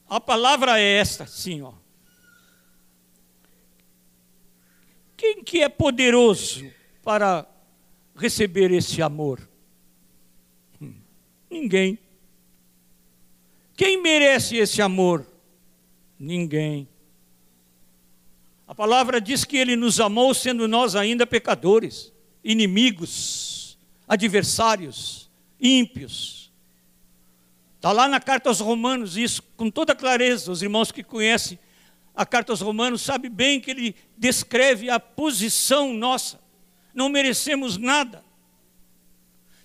A 0.08 0.22
palavra 0.22 0.80
é 0.80 0.98
esta, 0.98 1.28
sim, 1.28 1.62
ó. 1.62 1.74
Quem 5.18 5.44
que 5.44 5.62
é 5.62 5.70
poderoso 5.70 6.72
para 7.04 7.46
receber 8.16 8.72
esse 8.72 9.02
amor? 9.02 9.48
Hum, 10.82 10.94
ninguém. 11.50 11.98
Quem 13.76 14.02
merece 14.02 14.56
esse 14.58 14.82
amor? 14.82 15.26
Ninguém. 16.18 16.88
A 18.68 18.74
palavra 18.74 19.20
diz 19.20 19.44
que 19.44 19.58
ele 19.58 19.76
nos 19.76 20.00
amou 20.00 20.34
sendo 20.34 20.68
nós 20.68 20.96
ainda 20.96 21.28
pecadores, 21.28 22.14
inimigos, 22.46 23.76
adversários, 24.08 25.28
ímpios. 25.60 26.52
Está 27.78 27.92
lá 27.92 28.08
na 28.08 28.20
carta 28.20 28.50
aos 28.50 28.60
Romanos, 28.60 29.18
isso 29.18 29.42
com 29.58 29.72
toda 29.72 29.96
clareza. 29.96 30.52
Os 30.52 30.62
irmãos 30.62 30.92
que 30.92 31.04
conhecem 31.04 31.58
a 32.16 32.24
carta 32.24 32.54
aos 32.54 32.62
Romanos 32.62 33.02
sabem 33.02 33.32
bem 33.32 33.60
que 33.60 33.72
ele 33.72 33.96
descreve 34.16 34.92
a 34.92 35.00
posição 35.00 35.92
nossa. 35.92 36.40
Não 36.94 37.10
merecemos 37.10 37.78
nada. 37.78 38.24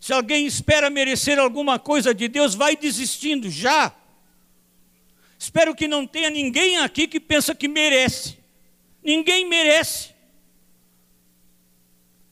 Se 0.00 0.14
alguém 0.14 0.46
espera 0.46 0.88
merecer 0.88 1.38
alguma 1.38 1.78
coisa 1.78 2.14
de 2.14 2.28
Deus, 2.28 2.54
vai 2.54 2.74
desistindo 2.74 3.50
já. 3.50 3.94
Espero 5.38 5.74
que 5.74 5.86
não 5.86 6.06
tenha 6.06 6.30
ninguém 6.30 6.78
aqui 6.78 7.06
que 7.06 7.20
pensa 7.20 7.54
que 7.54 7.68
merece. 7.68 8.38
Ninguém 9.02 9.46
merece. 9.46 10.14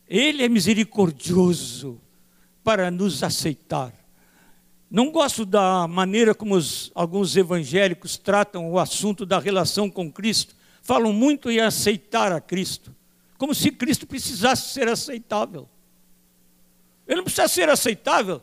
Ele 0.08 0.42
é 0.42 0.48
misericordioso 0.48 2.00
para 2.64 2.90
nos 2.90 3.22
aceitar. 3.22 3.92
Não 4.90 5.10
gosto 5.10 5.44
da 5.44 5.86
maneira 5.86 6.34
como 6.34 6.54
os, 6.54 6.90
alguns 6.94 7.36
evangélicos 7.36 8.16
tratam 8.16 8.70
o 8.70 8.78
assunto 8.78 9.26
da 9.26 9.38
relação 9.38 9.90
com 9.90 10.10
Cristo. 10.10 10.56
Falam 10.82 11.12
muito 11.12 11.50
em 11.50 11.60
aceitar 11.60 12.32
a 12.32 12.40
Cristo, 12.40 12.94
como 13.36 13.54
se 13.54 13.70
Cristo 13.70 14.06
precisasse 14.06 14.72
ser 14.72 14.88
aceitável. 14.88 15.68
Ele 17.06 17.16
não 17.16 17.24
precisa 17.24 17.48
ser 17.48 17.68
aceitável. 17.68 18.40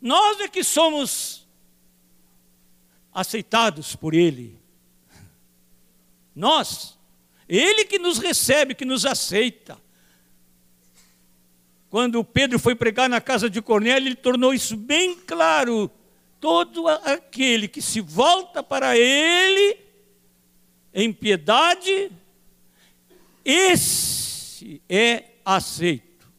Nós 0.00 0.40
é 0.40 0.48
que 0.48 0.64
somos 0.64 1.46
aceitados 3.12 3.94
por 3.94 4.14
Ele. 4.14 4.58
Nós. 6.34 6.98
Ele 7.46 7.84
que 7.84 7.98
nos 7.98 8.18
recebe, 8.18 8.74
que 8.74 8.84
nos 8.84 9.04
aceita. 9.04 9.76
Quando 11.90 12.22
Pedro 12.22 12.56
foi 12.56 12.76
pregar 12.76 13.08
na 13.08 13.20
casa 13.20 13.50
de 13.50 13.60
Cornélio, 13.60 14.08
ele 14.08 14.14
tornou 14.14 14.54
isso 14.54 14.76
bem 14.76 15.16
claro. 15.16 15.90
Todo 16.38 16.86
aquele 16.86 17.66
que 17.66 17.82
se 17.82 18.00
volta 18.00 18.62
para 18.62 18.96
ele 18.96 19.76
em 20.94 21.12
piedade, 21.12 22.12
esse 23.44 24.80
é 24.88 25.24
aceito. 25.44 26.30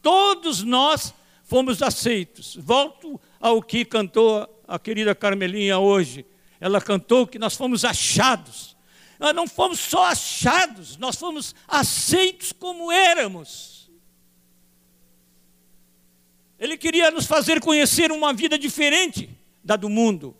Todos 0.00 0.62
nós 0.62 1.12
fomos 1.42 1.82
aceitos. 1.82 2.56
Volto 2.56 3.20
ao 3.40 3.60
que 3.60 3.84
cantou 3.84 4.48
a 4.66 4.78
querida 4.78 5.12
Carmelinha 5.12 5.78
hoje. 5.78 6.24
Ela 6.60 6.80
cantou 6.80 7.26
que 7.26 7.38
nós 7.38 7.56
fomos 7.56 7.84
achados. 7.84 8.76
Nós 9.18 9.34
não 9.34 9.48
fomos 9.48 9.80
só 9.80 10.04
achados, 10.04 10.96
nós 10.96 11.16
fomos 11.16 11.52
aceitos 11.66 12.52
como 12.52 12.92
éramos. 12.92 13.77
Ele 16.58 16.76
queria 16.76 17.10
nos 17.10 17.26
fazer 17.26 17.60
conhecer 17.60 18.10
uma 18.10 18.32
vida 18.32 18.58
diferente 18.58 19.30
da 19.62 19.76
do 19.76 19.88
mundo. 19.88 20.36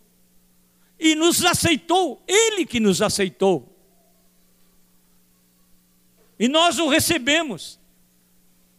E 0.99 1.14
nos 1.14 1.45
aceitou, 1.45 2.23
Ele 2.27 2.66
que 2.66 2.81
nos 2.81 3.01
aceitou. 3.01 3.77
E 6.39 6.49
nós 6.49 6.79
o 6.79 6.89
recebemos. 6.89 7.79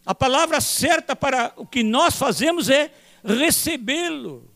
A 0.04 0.14
palavra 0.14 0.60
certa 0.60 1.14
para 1.14 1.52
o 1.56 1.66
que 1.66 1.82
nós 1.82 2.16
fazemos 2.16 2.68
é 2.68 2.92
recebê-lo, 3.22 4.50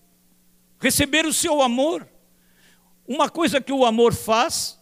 receber 0.80 1.26
o 1.26 1.32
seu 1.32 1.60
amor. 1.60 2.08
Uma 3.06 3.28
coisa 3.28 3.60
que 3.60 3.72
o 3.72 3.84
amor 3.84 4.14
faz 4.14 4.80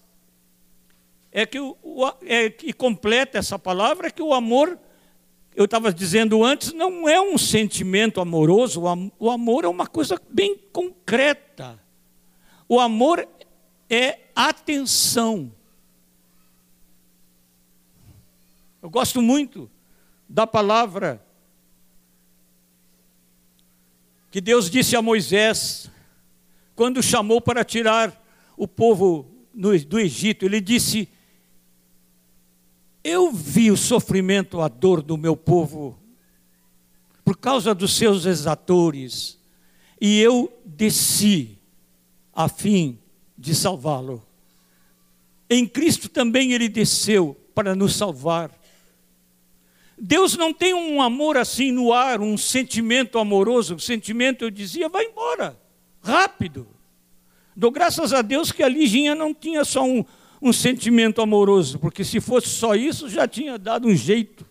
é 1.32 1.44
que, 1.44 1.59
o, 1.59 1.74
é 2.22 2.50
que 2.50 2.72
completa 2.72 3.38
essa 3.38 3.59
palavra 3.59 4.07
é 4.07 4.11
que 4.11 4.22
o 4.22 4.34
amor, 4.34 4.78
eu 5.55 5.66
estava 5.66 5.92
dizendo 5.92 6.42
antes, 6.42 6.72
não 6.72 7.09
é 7.09 7.20
um 7.20 7.36
sentimento 7.36 8.20
amoroso, 8.20 8.82
o 9.18 9.30
amor 9.30 9.64
é 9.64 9.68
uma 9.68 9.86
coisa 9.86 10.20
bem 10.30 10.57
concreta. 10.72 11.78
O 12.68 12.80
amor 12.80 13.28
é 13.88 14.20
atenção. 14.34 15.53
Eu 18.80 18.88
gosto 18.88 19.20
muito 19.20 19.70
da 20.28 20.46
palavra 20.46 21.22
que 24.30 24.40
Deus 24.40 24.70
disse 24.70 24.96
a 24.96 25.03
Moisés, 25.03 25.90
quando 26.74 27.03
chamou 27.03 27.38
para 27.38 27.62
tirar 27.62 28.18
o 28.57 28.66
povo 28.66 29.30
do 29.53 30.00
Egito, 30.00 30.46
ele 30.46 30.59
disse: 30.59 31.07
eu 33.05 33.32
vi 33.32 33.70
o 33.70 33.76
sofrimento, 33.76 34.61
a 34.61 34.68
dor 34.68 35.03
do 35.03 35.16
meu 35.16 35.36
povo 35.36 35.98
por 37.24 37.36
causa 37.36 37.74
dos 37.74 37.96
seus 37.96 38.26
exatores, 38.26 39.38
e 40.00 40.20
eu 40.20 40.53
desci 40.64 41.59
a 42.32 42.48
fim 42.48 42.98
de 43.38 43.55
salvá-lo. 43.55 44.26
Em 45.48 45.66
Cristo 45.66 46.09
também 46.09 46.53
ele 46.53 46.68
desceu 46.68 47.36
para 47.55 47.74
nos 47.74 47.94
salvar. 47.94 48.50
Deus 49.96 50.36
não 50.36 50.53
tem 50.53 50.74
um 50.74 51.00
amor 51.00 51.36
assim 51.36 51.70
no 51.70 51.92
ar, 51.92 52.20
um 52.20 52.36
sentimento 52.36 53.18
amoroso. 53.18 53.76
O 53.76 53.80
sentimento, 53.80 54.44
eu 54.44 54.50
dizia, 54.50 54.88
vai 54.88 55.05
embora, 55.05 55.57
rápido. 56.03 56.66
Dou 57.55 57.70
graças 57.70 58.12
a 58.12 58.22
Deus 58.22 58.50
que 58.50 58.62
a 58.62 58.68
Liginha 58.68 59.14
não 59.14 59.32
tinha 59.32 59.64
só 59.64 59.84
um, 59.84 60.05
um 60.43 60.53
sentimento 60.53 61.22
amoroso, 61.22 61.78
porque 61.78 62.03
se 62.03 62.20
fosse 62.20 62.49
só 62.49 62.74
isso, 62.74 63.09
já 63.09 63.28
tinha 63.28 63.57
dado 63.57 63.86
um 63.86 63.95
jeito 63.95 64.45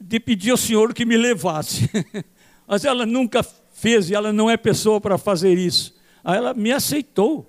de 0.00 0.18
pedir 0.18 0.50
ao 0.50 0.56
Senhor 0.56 0.94
que 0.94 1.04
me 1.04 1.16
levasse. 1.16 1.90
Mas 2.66 2.86
ela 2.86 3.04
nunca 3.04 3.42
fez 3.42 4.08
e 4.08 4.14
ela 4.14 4.32
não 4.32 4.48
é 4.48 4.56
pessoa 4.56 4.98
para 4.98 5.18
fazer 5.18 5.58
isso. 5.58 5.94
Aí 6.24 6.38
ela 6.38 6.54
me 6.54 6.72
aceitou. 6.72 7.46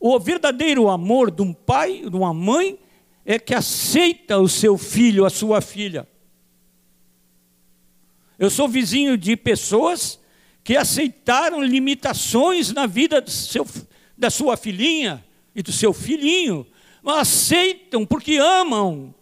O 0.00 0.18
verdadeiro 0.18 0.88
amor 0.88 1.30
de 1.30 1.42
um 1.42 1.52
pai, 1.52 2.02
de 2.10 2.16
uma 2.16 2.34
mãe, 2.34 2.76
é 3.24 3.38
que 3.38 3.54
aceita 3.54 4.38
o 4.38 4.48
seu 4.48 4.76
filho, 4.76 5.24
a 5.24 5.30
sua 5.30 5.60
filha. 5.60 6.06
Eu 8.38 8.50
sou 8.50 8.68
vizinho 8.68 9.16
de 9.16 9.36
pessoas 9.36 10.18
que 10.66 10.76
aceitaram 10.76 11.62
limitações 11.62 12.72
na 12.72 12.86
vida 12.86 13.24
seu, 13.28 13.64
da 14.18 14.28
sua 14.30 14.56
filhinha 14.56 15.24
e 15.54 15.62
do 15.62 15.70
seu 15.70 15.92
filhinho, 15.92 16.66
mas 17.00 17.18
aceitam 17.18 18.04
porque 18.04 18.36
amam. 18.36 19.14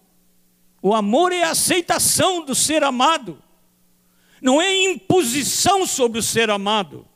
O 0.80 0.94
amor 0.94 1.32
é 1.32 1.44
a 1.44 1.50
aceitação 1.50 2.46
do 2.46 2.54
ser 2.54 2.82
amado, 2.82 3.42
não 4.40 4.60
é 4.60 4.74
imposição 4.84 5.86
sobre 5.86 6.18
o 6.18 6.22
ser 6.22 6.48
amado, 6.48 7.06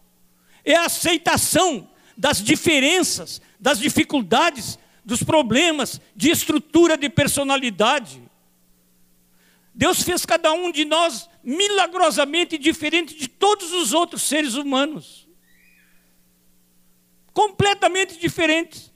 é 0.62 0.74
a 0.74 0.84
aceitação 0.84 1.88
das 2.14 2.42
diferenças, 2.42 3.40
das 3.58 3.78
dificuldades, 3.78 4.78
dos 5.06 5.22
problemas 5.22 6.02
de 6.14 6.28
estrutura 6.28 6.98
de 6.98 7.08
personalidade. 7.08 8.22
Deus 9.74 10.02
fez 10.02 10.26
cada 10.26 10.52
um 10.52 10.70
de 10.70 10.84
nós 10.84 11.30
milagrosamente 11.48 12.58
diferente 12.58 13.14
de 13.14 13.26
todos 13.26 13.72
os 13.72 13.94
outros 13.94 14.20
seres 14.20 14.52
humanos. 14.52 15.26
Completamente 17.32 18.18
diferentes. 18.18 18.92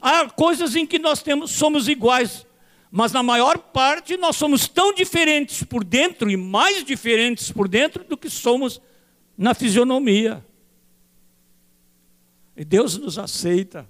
Há 0.00 0.30
coisas 0.30 0.74
em 0.74 0.86
que 0.86 0.98
nós 0.98 1.22
temos, 1.22 1.50
somos 1.50 1.88
iguais, 1.88 2.46
Mas 2.90 3.12
na 3.12 3.22
maior 3.22 3.58
parte 3.58 4.16
nós 4.16 4.36
somos 4.36 4.68
tão 4.68 4.92
diferentes 4.92 5.62
por 5.62 5.82
dentro 5.84 6.30
e 6.30 6.36
mais 6.36 6.82
diferentes 6.84 7.50
por 7.50 7.68
dentro 7.68 8.04
do 8.04 8.16
que 8.16 8.28
somos 8.28 8.80
na 9.36 9.54
fisionomia. 9.54 10.44
E 12.56 12.64
Deus 12.64 12.98
nos 12.98 13.18
aceita. 13.18 13.88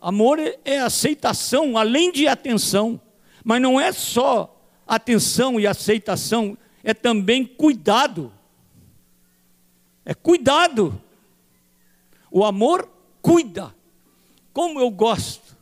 Amor 0.00 0.38
é 0.64 0.78
aceitação, 0.78 1.76
além 1.76 2.12
de 2.12 2.26
atenção. 2.26 3.00
Mas 3.42 3.60
não 3.60 3.78
é 3.78 3.92
só 3.92 4.53
atenção 4.86 5.58
e 5.58 5.66
aceitação, 5.66 6.56
é 6.82 6.92
também 6.92 7.44
cuidado. 7.44 8.32
É 10.04 10.14
cuidado. 10.14 11.00
O 12.30 12.44
amor 12.44 12.88
cuida. 13.22 13.74
Como 14.52 14.78
eu 14.78 14.90
gosto 14.90 15.56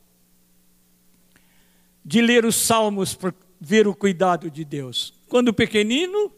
de 2.05 2.21
ler 2.21 2.45
os 2.45 2.57
salmos 2.57 3.15
para 3.15 3.33
ver 3.61 3.87
o 3.87 3.95
cuidado 3.95 4.51
de 4.51 4.65
Deus. 4.65 5.15
Quando 5.29 5.55
pequenino, 5.55 6.33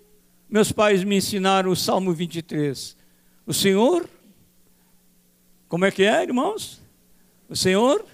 meus 0.48 0.70
pais 0.70 1.02
me 1.02 1.16
ensinaram 1.16 1.70
o 1.70 1.76
Salmo 1.76 2.12
23. 2.12 2.96
O 3.46 3.54
Senhor, 3.54 4.08
como 5.68 5.86
é 5.86 5.90
que 5.90 6.02
é, 6.02 6.22
irmãos? 6.22 6.82
O 7.48 7.56
Senhor 7.56 8.04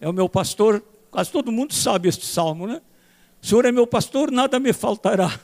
é 0.00 0.08
o 0.08 0.12
meu 0.12 0.28
pastor, 0.28 0.82
quase 1.10 1.32
todo 1.32 1.50
mundo 1.50 1.72
sabe 1.72 2.08
este 2.08 2.26
salmo, 2.26 2.66
né? 2.66 2.82
O 3.42 3.46
Senhor 3.46 3.64
é 3.64 3.72
meu 3.72 3.86
pastor, 3.86 4.30
nada 4.30 4.58
me 4.58 4.72
faltará. 4.72 5.38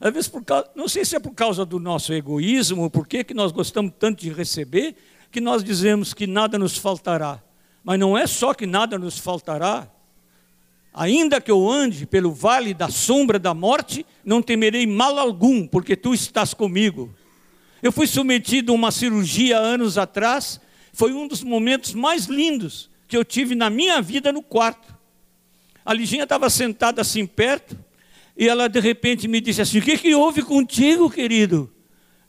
Às 0.00 0.12
vezes, 0.12 0.28
por 0.28 0.44
causa, 0.44 0.68
não 0.74 0.88
sei 0.88 1.04
se 1.04 1.16
é 1.16 1.20
por 1.20 1.32
causa 1.32 1.64
do 1.64 1.78
nosso 1.78 2.12
egoísmo, 2.12 2.90
por 2.90 3.06
que 3.06 3.32
nós 3.32 3.52
gostamos 3.52 3.92
tanto 3.98 4.20
de 4.20 4.30
receber, 4.30 4.94
que 5.30 5.40
nós 5.40 5.64
dizemos 5.64 6.12
que 6.12 6.26
nada 6.26 6.58
nos 6.58 6.76
faltará. 6.76 7.42
Mas 7.82 7.98
não 7.98 8.16
é 8.16 8.26
só 8.26 8.52
que 8.52 8.66
nada 8.66 8.98
nos 8.98 9.18
faltará. 9.18 9.88
Ainda 10.92 11.40
que 11.40 11.50
eu 11.50 11.70
ande 11.70 12.06
pelo 12.06 12.32
vale 12.32 12.74
da 12.74 12.88
sombra 12.88 13.38
da 13.38 13.54
morte, 13.54 14.04
não 14.24 14.42
temerei 14.42 14.86
mal 14.86 15.18
algum, 15.18 15.66
porque 15.66 15.94
tu 15.94 16.14
estás 16.14 16.52
comigo. 16.52 17.14
Eu 17.82 17.92
fui 17.92 18.06
submetido 18.06 18.72
a 18.72 18.74
uma 18.74 18.90
cirurgia 18.90 19.58
anos 19.58 19.98
atrás 19.98 20.60
foi 20.96 21.12
um 21.12 21.28
dos 21.28 21.42
momentos 21.42 21.92
mais 21.92 22.24
lindos 22.24 22.88
que 23.06 23.14
eu 23.14 23.22
tive 23.22 23.54
na 23.54 23.68
minha 23.68 24.00
vida 24.00 24.32
no 24.32 24.42
quarto. 24.42 24.95
A 25.86 25.94
Liginha 25.94 26.24
estava 26.24 26.50
sentada 26.50 27.00
assim 27.00 27.24
perto, 27.24 27.78
e 28.36 28.48
ela 28.48 28.68
de 28.68 28.80
repente 28.80 29.28
me 29.28 29.40
disse 29.40 29.62
assim: 29.62 29.78
O 29.78 29.82
que, 29.82 29.96
que 29.96 30.12
houve 30.16 30.42
contigo, 30.42 31.08
querido? 31.08 31.72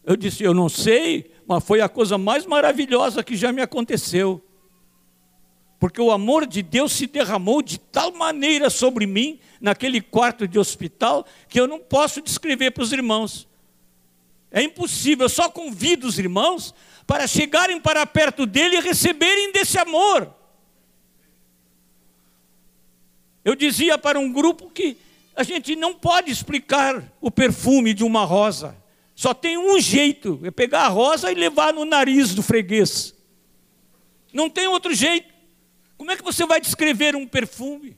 Eu 0.06 0.16
disse: 0.16 0.44
Eu 0.44 0.54
não 0.54 0.70
sei, 0.70 1.32
mas 1.48 1.64
foi 1.64 1.82
a 1.82 1.90
coisa 1.90 2.20
mais 2.20 2.46
maravilhosa 2.46 3.24
que 3.24 3.36
já 3.36 3.52
me 3.52 3.60
aconteceu. 3.60 4.44
Porque 5.80 6.00
o 6.00 6.12
amor 6.12 6.46
de 6.46 6.62
Deus 6.62 6.92
se 6.92 7.08
derramou 7.08 7.64
de 7.64 7.80
tal 7.80 8.12
maneira 8.12 8.70
sobre 8.70 9.08
mim, 9.08 9.40
naquele 9.60 10.02
quarto 10.02 10.48
de 10.48 10.60
hospital, 10.60 11.26
que 11.50 11.60
eu 11.60 11.68
não 11.68 11.80
posso 11.80 12.22
descrever 12.22 12.70
para 12.70 12.84
os 12.84 12.92
irmãos. 12.92 13.48
É 14.52 14.62
impossível, 14.62 15.26
eu 15.26 15.30
só 15.30 15.50
convido 15.50 16.06
os 16.06 16.20
irmãos 16.20 16.76
para 17.08 17.26
chegarem 17.26 17.80
para 17.80 18.06
perto 18.06 18.46
dele 18.46 18.78
e 18.78 18.82
receberem 18.82 19.52
desse 19.52 19.80
amor. 19.80 20.37
Eu 23.48 23.56
dizia 23.56 23.98
para 23.98 24.20
um 24.20 24.30
grupo 24.30 24.70
que 24.70 24.98
a 25.34 25.42
gente 25.42 25.74
não 25.74 25.94
pode 25.94 26.30
explicar 26.30 27.02
o 27.22 27.32
perfume 27.32 27.94
de 27.94 28.04
uma 28.04 28.26
rosa. 28.26 28.76
Só 29.16 29.34
tem 29.34 29.58
um 29.58 29.80
jeito: 29.80 30.38
é 30.44 30.52
pegar 30.52 30.82
a 30.82 30.90
rosa 30.90 31.32
e 31.32 31.36
levar 31.36 31.74
no 31.74 31.86
nariz 31.86 32.36
do 32.36 32.44
freguês. 32.44 33.16
Não 34.34 34.50
tem 34.50 34.68
outro 34.68 34.94
jeito. 34.94 35.34
Como 35.98 36.12
é 36.12 36.18
que 36.18 36.24
você 36.26 36.46
vai 36.46 36.60
descrever 36.60 37.16
um 37.16 37.26
perfume? 37.26 37.96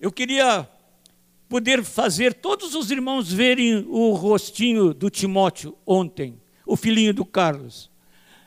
Eu 0.00 0.10
queria 0.10 0.66
poder 1.50 1.84
fazer 1.84 2.32
todos 2.32 2.74
os 2.74 2.90
irmãos 2.90 3.30
verem 3.30 3.84
o 3.90 4.14
rostinho 4.14 4.94
do 4.94 5.10
Timóteo 5.10 5.76
ontem, 5.86 6.40
o 6.64 6.76
filhinho 6.78 7.12
do 7.12 7.26
Carlos. 7.26 7.94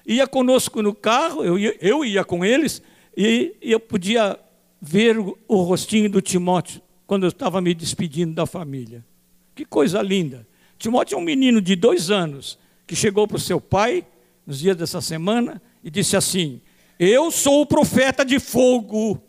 Ia 0.10 0.26
conosco 0.26 0.82
no 0.82 0.91
carro, 0.91 1.43
eu 1.43 1.60
ia, 1.60 1.78
eu 1.80 2.03
ia 2.03 2.26
com 2.26 2.43
eles, 2.43 2.82
e, 3.16 3.55
e 3.62 3.72
eu 3.72 3.80
podia 3.80 4.39
ver 4.82 5.20
o, 5.20 5.38
o 5.47 5.62
rostinho 5.62 6.10
do 6.10 6.20
Timóteo 6.20 6.82
quando 7.05 7.28
eu 7.28 7.30
estava 7.30 7.62
me 7.62 7.76
despedindo 7.76 8.34
da 8.34 8.47
família. 8.47 9.05
Que 9.53 9.64
coisa 9.64 10.01
linda. 10.01 10.47
Timóteo 10.80 11.16
é 11.16 11.20
um 11.20 11.24
menino 11.24 11.62
de 11.62 11.76
dois 11.76 12.10
anos 12.10 12.57
que 12.88 12.95
chegou 12.95 13.28
para 13.28 13.38
o 13.38 13.39
seu 13.39 13.62
pai 13.62 14.03
nos 14.47 14.57
dias 14.57 14.76
dessa 14.76 14.99
semana 14.99 15.62
e 15.84 15.91
disse 15.91 16.18
assim: 16.18 16.60
Eu 16.97 17.30
sou 17.30 17.62
o 17.62 17.66
profeta 17.68 18.26
de 18.26 18.39
fogo. 18.39 19.22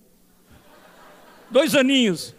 Dois 1.51 1.75
aninhos. 1.75 2.35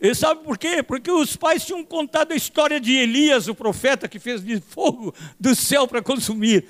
E 0.00 0.14
sabe 0.14 0.44
por 0.44 0.56
quê? 0.56 0.82
Porque 0.82 1.10
os 1.10 1.34
pais 1.34 1.64
tinham 1.64 1.84
contado 1.84 2.32
a 2.32 2.36
história 2.36 2.78
de 2.78 2.92
Elias, 2.94 3.48
o 3.48 3.54
profeta 3.54 4.08
que 4.08 4.18
fez 4.18 4.44
de 4.44 4.60
fogo 4.60 5.12
do 5.38 5.54
céu 5.54 5.88
para 5.88 6.00
consumir 6.00 6.66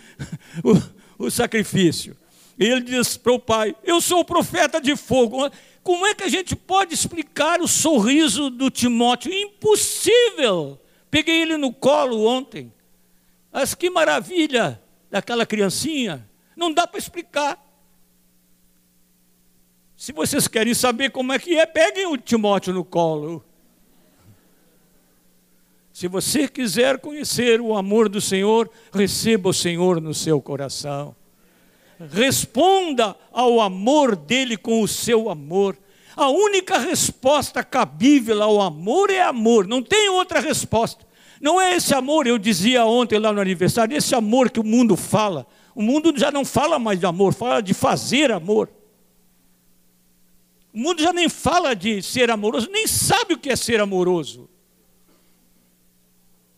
o, 1.19 1.27
o 1.27 1.31
sacrifício. 1.31 2.17
E 2.59 2.65
ele 2.65 2.81
diz 2.81 3.17
para 3.17 3.33
o 3.33 3.39
pai: 3.39 3.77
Eu 3.85 4.01
sou 4.01 4.21
o 4.21 4.25
profeta 4.25 4.81
de 4.81 4.97
fogo. 4.97 5.51
Como 5.83 6.07
é 6.07 6.15
que 6.15 6.25
a 6.25 6.29
gente 6.29 6.57
pode 6.57 6.95
explicar 6.95 7.61
o 7.61 7.69
sorriso 7.69 8.51
do 8.51 8.71
Timóteo? 8.71 9.33
Impossível! 9.33 10.81
Peguei 11.11 11.43
ele 11.43 11.57
no 11.57 11.73
colo 11.73 12.27
ontem. 12.27 12.73
Mas 13.53 13.75
que 13.75 13.89
maravilha 13.89 14.83
daquela 15.11 15.47
criancinha. 15.47 16.29
Não 16.57 16.73
dá 16.73 16.87
para 16.87 16.99
explicar. 16.99 17.68
Se 19.99 20.13
vocês 20.13 20.47
querem 20.47 20.75
saber 20.75 21.11
como 21.11 21.33
é 21.33 21.41
que 21.41 21.57
é, 21.57 21.67
peguem 21.67 22.07
o 22.07 22.17
Timóteo 22.17 22.73
no 22.73 22.85
colo. 22.85 23.45
Se 25.93 26.07
você 26.07 26.47
quiser 26.47 27.01
conhecer 27.01 27.61
o 27.61 27.77
amor 27.77 28.09
do 28.09 28.21
Senhor, 28.21 28.71
receba 28.93 29.49
o 29.49 29.53
Senhor 29.53 30.01
no 30.01 30.15
seu 30.15 30.41
coração. 30.41 31.17
Responda 32.13 33.17
ao 33.33 33.61
amor 33.61 34.15
dele 34.15 34.57
com 34.57 34.83
o 34.83 34.87
seu 34.87 35.29
amor. 35.29 35.77
A 36.15 36.29
única 36.29 36.79
resposta 36.79 37.65
cabível 37.65 38.41
ao 38.41 38.61
amor 38.61 39.11
é 39.11 39.23
amor, 39.23 39.67
não 39.67 39.83
tem 39.83 40.09
outra 40.11 40.39
resposta. 40.39 41.05
Não 41.41 41.61
é 41.61 41.75
esse 41.75 41.93
amor, 41.93 42.29
eu 42.29 42.39
dizia 42.39 42.87
ontem 42.87 43.19
lá 43.19 43.33
no 43.33 43.41
aniversário, 43.41 43.97
esse 43.97 44.15
amor 44.15 44.49
que 44.49 44.61
o 44.61 44.65
mundo 44.65 44.97
fala. 44.97 45.45
O 45.75 45.83
mundo 45.83 46.13
já 46.17 46.31
não 46.31 46.45
fala 46.45 46.79
mais 46.79 47.01
de 47.01 47.07
amor, 47.07 47.35
fala 47.35 47.61
de 47.61 47.75
fazer 47.75 48.31
amor. 48.31 48.78
O 50.73 50.79
mundo 50.79 51.03
já 51.03 51.13
nem 51.13 51.29
fala 51.29 51.75
de 51.75 52.03
ser 52.03 52.31
amoroso, 52.31 52.69
nem 52.71 52.87
sabe 52.87 53.35
o 53.35 53.39
que 53.39 53.51
é 53.51 53.57
ser 53.57 53.81
amoroso. 53.81 54.49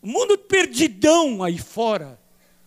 O 0.02 0.06
mundo 0.06 0.36
perdidão 0.38 1.42
aí 1.42 1.58
fora, 1.58 2.20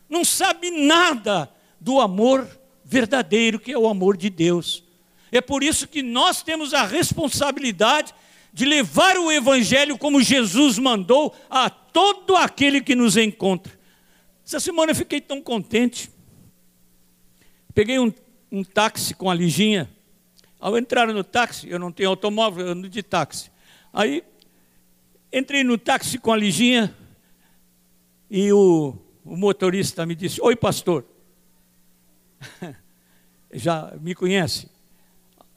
não 0.07 0.23
sabe 0.23 0.71
nada 0.71 1.49
do 1.79 1.99
amor 1.99 2.47
verdadeiro, 2.85 3.59
que 3.59 3.71
é 3.71 3.77
o 3.77 3.87
amor 3.87 4.15
de 4.15 4.29
Deus. 4.29 4.83
É 5.31 5.41
por 5.41 5.63
isso 5.63 5.87
que 5.87 6.03
nós 6.03 6.43
temos 6.43 6.73
a 6.73 6.85
responsabilidade 6.85 8.13
de 8.53 8.65
levar 8.65 9.17
o 9.17 9.31
Evangelho 9.31 9.97
como 9.97 10.21
Jesus 10.21 10.77
mandou 10.77 11.35
a 11.49 11.69
todo 11.69 12.35
aquele 12.35 12.81
que 12.81 12.93
nos 12.93 13.17
encontra. 13.17 13.73
Essa 14.45 14.59
semana 14.59 14.91
eu 14.91 14.95
fiquei 14.95 15.19
tão 15.19 15.41
contente. 15.41 16.11
Peguei 17.73 17.97
um, 17.97 18.13
um 18.51 18.63
táxi 18.63 19.15
com 19.15 19.29
a 19.29 19.33
Liginha 19.33 19.89
ao 20.63 20.77
entrar 20.77 21.07
no 21.07 21.25
táxi, 21.25 21.69
eu 21.69 21.77
não 21.77 21.91
tenho 21.91 22.07
automóvel, 22.07 22.65
eu 22.65 22.71
ando 22.71 22.87
de 22.87 23.03
táxi. 23.03 23.51
Aí 23.91 24.23
entrei 25.31 25.61
no 25.61 25.77
táxi 25.77 26.17
com 26.17 26.31
a 26.31 26.37
Liginha 26.37 26.95
e 28.29 28.49
o, 28.53 28.95
o 29.25 29.35
motorista 29.35 30.05
me 30.05 30.15
disse: 30.15 30.41
Oi, 30.41 30.55
pastor. 30.55 31.03
já 33.51 33.93
me 33.99 34.15
conhece? 34.15 34.69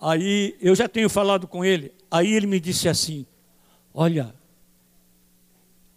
Aí 0.01 0.57
eu 0.61 0.75
já 0.75 0.89
tenho 0.89 1.09
falado 1.09 1.47
com 1.47 1.65
ele. 1.65 1.95
Aí 2.11 2.33
ele 2.33 2.49
me 2.49 2.59
disse 2.59 2.89
assim: 2.89 3.25
Olha, 3.95 4.35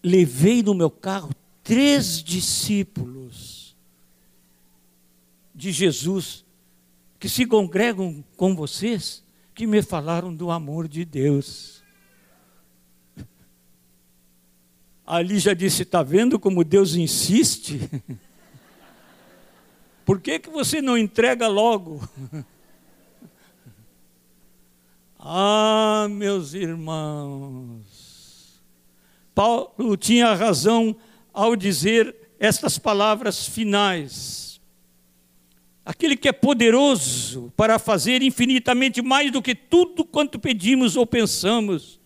levei 0.04 0.62
no 0.62 0.76
meu 0.76 0.92
carro 0.92 1.32
três 1.64 2.22
discípulos 2.22 3.76
de 5.56 5.72
Jesus 5.72 6.46
que 7.20 7.28
se 7.28 7.46
congregam 7.46 8.24
com 8.38 8.56
vocês, 8.56 9.24
que 9.54 9.68
me 9.68 9.82
falaram 9.82 10.34
do 10.34 10.50
amor 10.50 10.88
de 10.88 11.04
Deus. 11.04 11.84
Ali 15.06 15.38
já 15.38 15.54
disse: 15.54 15.84
está 15.84 16.02
vendo 16.02 16.40
como 16.40 16.64
Deus 16.64 16.96
insiste? 16.96 17.82
Por 20.06 20.22
que, 20.22 20.40
que 20.40 20.50
você 20.50 20.82
não 20.82 20.98
entrega 20.98 21.48
logo? 21.48 22.02
ah, 25.20 26.08
meus 26.10 26.54
irmãos, 26.54 27.84
Paulo 29.36 29.98
tinha 29.98 30.34
razão 30.34 30.96
ao 31.34 31.56
dizer 31.56 32.16
estas 32.40 32.80
palavras 32.80 33.46
finais 33.46 34.49
aquele 35.90 36.16
que 36.16 36.30
é 36.30 36.32
poderoso 36.32 37.52
para 37.58 37.80
fazer 37.80 38.22
infinitamente 38.22 39.02
mais 39.02 39.32
do 39.32 39.42
que 39.42 39.56
tudo 39.56 40.06
quanto 40.06 40.38
pedimos 40.38 40.96
ou 40.96 41.04
pensamos, 41.04 42.00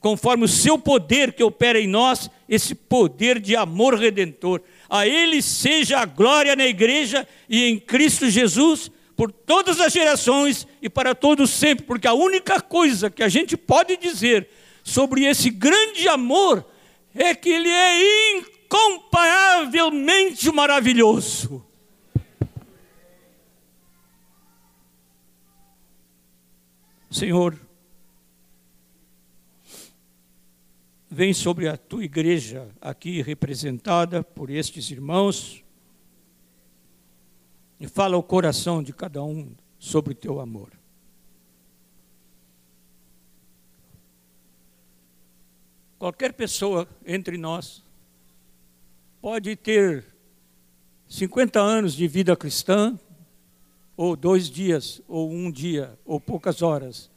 conforme 0.00 0.46
o 0.46 0.48
seu 0.48 0.76
poder 0.76 1.32
que 1.32 1.44
opera 1.44 1.78
em 1.78 1.86
nós, 1.86 2.28
esse 2.48 2.74
poder 2.74 3.38
de 3.38 3.54
amor 3.54 3.94
redentor. 3.94 4.60
A 4.88 5.06
Ele 5.06 5.40
seja 5.40 6.00
a 6.00 6.06
glória 6.06 6.56
na 6.56 6.66
igreja 6.66 7.24
e 7.48 7.66
em 7.66 7.78
Cristo 7.78 8.28
Jesus, 8.28 8.90
por 9.14 9.30
todas 9.30 9.78
as 9.78 9.92
gerações 9.92 10.66
e 10.82 10.90
para 10.90 11.14
todos 11.14 11.50
sempre, 11.50 11.86
porque 11.86 12.08
a 12.08 12.14
única 12.14 12.60
coisa 12.60 13.08
que 13.08 13.22
a 13.22 13.28
gente 13.28 13.56
pode 13.56 13.96
dizer 13.96 14.48
sobre 14.82 15.24
esse 15.24 15.50
grande 15.50 16.08
amor 16.08 16.66
é 17.14 17.32
que 17.32 17.48
Ele 17.48 17.68
é 17.68 18.38
incomparavelmente 18.38 20.50
maravilhoso. 20.50 21.69
Senhor, 27.10 27.58
vem 31.10 31.34
sobre 31.34 31.66
a 31.66 31.76
tua 31.76 32.04
igreja 32.04 32.72
aqui 32.80 33.20
representada 33.20 34.22
por 34.22 34.48
estes 34.48 34.92
irmãos 34.92 35.64
e 37.80 37.88
fala 37.88 38.14
ao 38.14 38.22
coração 38.22 38.80
de 38.80 38.92
cada 38.92 39.24
um 39.24 39.52
sobre 39.76 40.12
o 40.12 40.16
teu 40.16 40.38
amor. 40.38 40.70
Qualquer 45.98 46.32
pessoa 46.32 46.88
entre 47.04 47.36
nós 47.36 47.82
pode 49.20 49.56
ter 49.56 50.06
50 51.08 51.58
anos 51.60 51.94
de 51.94 52.06
vida 52.06 52.36
cristã, 52.36 52.96
ou 54.00 54.16
dois 54.16 54.48
dias, 54.48 55.02
ou 55.06 55.30
um 55.30 55.50
dia, 55.50 55.92
ou 56.06 56.18
poucas 56.18 56.62
horas, 56.62 57.10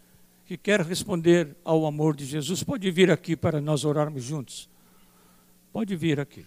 que 0.46 0.58
quer 0.58 0.82
responder 0.82 1.56
ao 1.64 1.86
amor 1.86 2.14
de 2.14 2.26
Jesus, 2.26 2.62
pode 2.62 2.92
vir 2.92 3.10
aqui 3.10 3.38
para 3.38 3.62
nós 3.62 3.86
orarmos 3.86 4.22
juntos. 4.22 4.70
Pode 5.72 5.96
vir 5.96 6.20
aqui. 6.20 6.46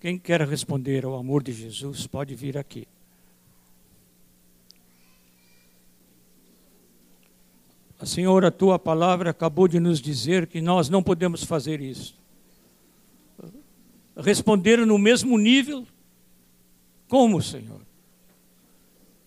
Quem 0.00 0.18
quer 0.18 0.40
responder 0.40 1.04
ao 1.04 1.14
amor 1.14 1.44
de 1.44 1.52
Jesus, 1.52 2.08
pode 2.08 2.34
vir 2.34 2.58
aqui. 2.58 2.88
A 8.00 8.04
Senhora, 8.04 8.48
a 8.48 8.50
tua 8.50 8.80
palavra 8.80 9.30
acabou 9.30 9.68
de 9.68 9.78
nos 9.78 10.00
dizer 10.00 10.48
que 10.48 10.60
nós 10.60 10.88
não 10.88 11.04
podemos 11.04 11.44
fazer 11.44 11.80
isso. 11.80 12.18
Responder 14.16 14.84
no 14.84 14.98
mesmo 14.98 15.38
nível 15.38 15.86
como, 17.10 17.42
Senhor? 17.42 17.80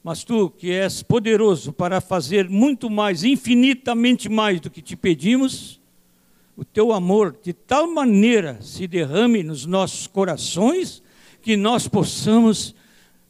Mas 0.01 0.23
tu, 0.23 0.49
que 0.49 0.71
és 0.71 1.03
poderoso 1.03 1.73
para 1.73 1.99
fazer 1.99 2.49
muito 2.49 2.89
mais, 2.89 3.25
infinitamente 3.25 4.29
mais 4.29 4.61
do 4.61 4.69
que 4.69 4.81
te 4.81 4.95
pedimos, 4.95 5.81
o 6.55 6.63
teu 6.63 6.93
amor 6.93 7.37
de 7.43 7.51
tal 7.51 7.87
maneira 7.87 8.57
se 8.61 8.87
derrame 8.87 9.43
nos 9.43 9.65
nossos 9.65 10.07
corações 10.07 11.03
que 11.41 11.57
nós 11.57 11.85
possamos, 11.85 12.73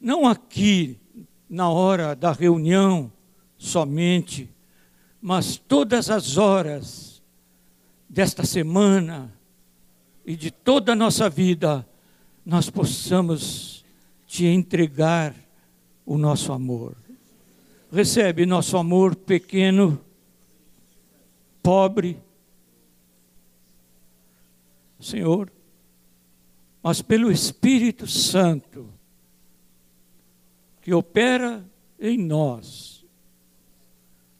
não 0.00 0.24
aqui, 0.24 0.98
na 1.50 1.68
hora 1.68 2.14
da 2.14 2.30
reunião 2.30 3.10
somente, 3.58 4.48
mas 5.20 5.56
todas 5.56 6.10
as 6.10 6.36
horas 6.36 7.20
desta 8.08 8.44
semana 8.44 9.32
e 10.24 10.36
de 10.36 10.52
toda 10.52 10.92
a 10.92 10.96
nossa 10.96 11.28
vida, 11.28 11.84
nós 12.46 12.70
possamos 12.70 13.73
te 14.34 14.46
entregar 14.46 15.32
o 16.04 16.18
nosso 16.18 16.52
amor. 16.52 16.96
Recebe 17.92 18.44
nosso 18.44 18.76
amor 18.76 19.14
pequeno, 19.14 20.04
pobre, 21.62 22.18
Senhor, 24.98 25.52
mas 26.82 27.00
pelo 27.00 27.30
Espírito 27.30 28.08
Santo 28.08 28.92
que 30.82 30.92
opera 30.92 31.64
em 32.00 32.18
nós, 32.18 33.06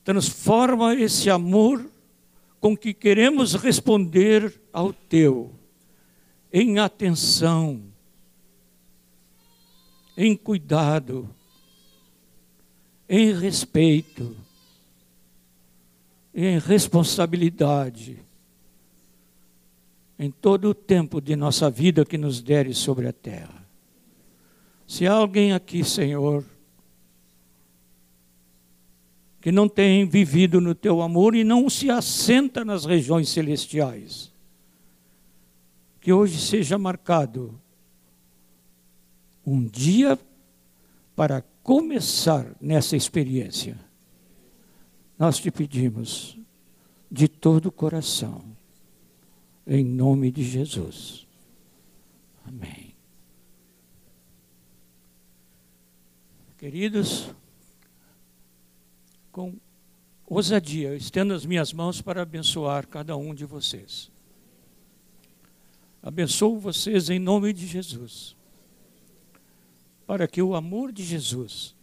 transforma 0.02 0.96
esse 0.96 1.30
amor 1.30 1.88
com 2.58 2.76
que 2.76 2.92
queremos 2.92 3.54
responder 3.54 4.60
ao 4.72 4.92
teu 4.92 5.54
em 6.52 6.80
atenção 6.80 7.93
em 10.16 10.36
cuidado, 10.36 11.28
em 13.08 13.32
respeito, 13.32 14.36
em 16.34 16.58
responsabilidade, 16.58 18.18
em 20.18 20.30
todo 20.30 20.70
o 20.70 20.74
tempo 20.74 21.20
de 21.20 21.34
nossa 21.34 21.68
vida 21.68 22.04
que 22.04 22.16
nos 22.16 22.40
deres 22.40 22.78
sobre 22.78 23.08
a 23.08 23.12
terra. 23.12 23.64
Se 24.86 25.06
há 25.06 25.12
alguém 25.12 25.52
aqui, 25.52 25.82
Senhor, 25.82 26.44
que 29.40 29.52
não 29.52 29.68
tem 29.68 30.06
vivido 30.06 30.60
no 30.60 30.74
teu 30.74 31.02
amor 31.02 31.34
e 31.34 31.44
não 31.44 31.68
se 31.68 31.90
assenta 31.90 32.64
nas 32.64 32.84
regiões 32.84 33.28
celestiais, 33.28 34.32
que 36.00 36.12
hoje 36.12 36.38
seja 36.40 36.78
marcado 36.78 37.60
um 39.46 39.66
dia 39.66 40.18
para 41.14 41.42
começar 41.62 42.54
nessa 42.60 42.96
experiência. 42.96 43.78
Nós 45.18 45.38
te 45.38 45.50
pedimos 45.50 46.38
de 47.10 47.28
todo 47.28 47.66
o 47.66 47.72
coração, 47.72 48.44
em 49.66 49.84
nome 49.84 50.30
de 50.30 50.42
Jesus. 50.42 51.26
Amém. 52.46 52.94
Queridos, 56.58 57.30
com 59.30 59.54
ousadia, 60.26 60.88
eu 60.88 60.96
estendo 60.96 61.34
as 61.34 61.44
minhas 61.44 61.72
mãos 61.72 62.00
para 62.00 62.22
abençoar 62.22 62.86
cada 62.86 63.16
um 63.16 63.34
de 63.34 63.44
vocês. 63.44 64.10
Abençoo 66.02 66.58
vocês 66.58 67.08
em 67.10 67.18
nome 67.18 67.52
de 67.52 67.66
Jesus 67.66 68.34
para 70.06 70.28
que 70.28 70.42
o 70.42 70.54
amor 70.54 70.92
de 70.92 71.02
Jesus 71.02 71.74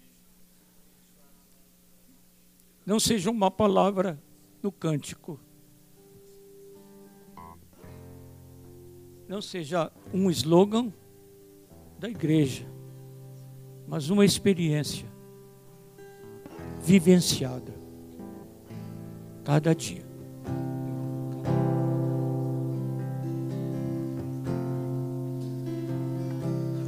não 2.85 2.99
seja 2.99 3.29
uma 3.29 3.49
palavra 3.49 4.21
no 4.61 4.71
cântico, 4.71 5.39
não 9.27 9.41
seja 9.41 9.91
um 10.13 10.29
slogan 10.29 10.91
da 11.97 12.09
igreja, 12.09 12.65
mas 13.87 14.09
uma 14.09 14.25
experiência 14.25 15.07
vivenciada 16.81 17.73
cada 19.43 19.73
dia. 19.73 20.10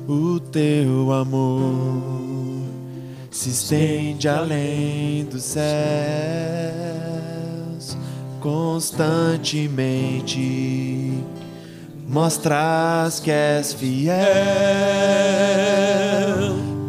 O 0.05 0.37
teu 0.37 1.13
amor 1.13 2.61
se 3.31 3.51
estende 3.51 4.27
além 4.27 5.23
dos 5.23 5.43
céus, 5.43 5.63
constantemente 8.41 11.23
mostras 12.05 13.21
que 13.21 13.31
és 13.31 13.71
fiel. 13.71 14.13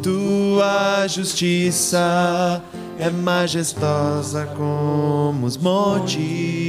Tua 0.02 1.06
justiça 1.06 2.60
é 2.98 3.08
majestosa 3.10 4.44
como 4.56 5.46
os 5.46 5.56
montes 5.56 6.63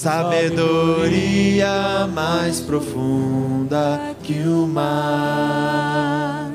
sabedoria 0.00 1.68
mais 2.10 2.58
profunda 2.60 4.00
que 4.22 4.38
o 4.48 4.66
mar, 4.66 6.50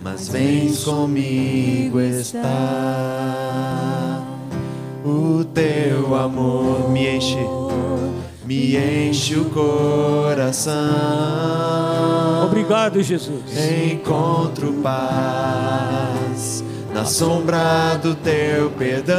mas 0.00 0.26
vens 0.26 0.82
comigo 0.82 2.00
estar. 2.00 2.42
O 5.04 5.44
teu 5.44 6.16
amor 6.16 6.90
me 6.90 7.18
enche, 7.18 7.38
me 8.44 8.76
enche 8.76 9.36
o 9.36 9.44
coração. 9.44 10.74
Obrigado, 12.46 13.00
Jesus. 13.00 13.44
Encontro 13.92 14.72
paz 14.82 16.64
na 16.92 17.04
sombra 17.04 17.94
do 18.02 18.16
teu 18.16 18.72
perdão 18.72 19.18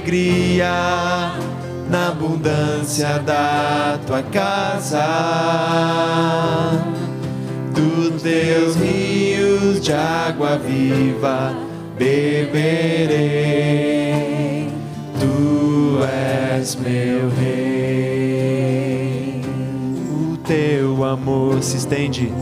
alegria 0.00 1.34
na 1.90 2.08
abundância 2.08 3.18
da 3.18 3.98
tua 4.06 4.22
casa, 4.22 5.04
dos 7.74 8.22
teus 8.22 8.76
rios 8.76 9.80
de 9.80 9.92
água 9.92 10.56
viva 10.56 11.54
beberei. 11.98 13.10
Tu 15.18 15.98
és 16.56 16.76
meu 16.76 17.28
rei. 17.38 18.22
O 20.32 20.38
teu 20.38 21.04
amor 21.04 21.62
se 21.62 21.76
estende, 21.76 22.32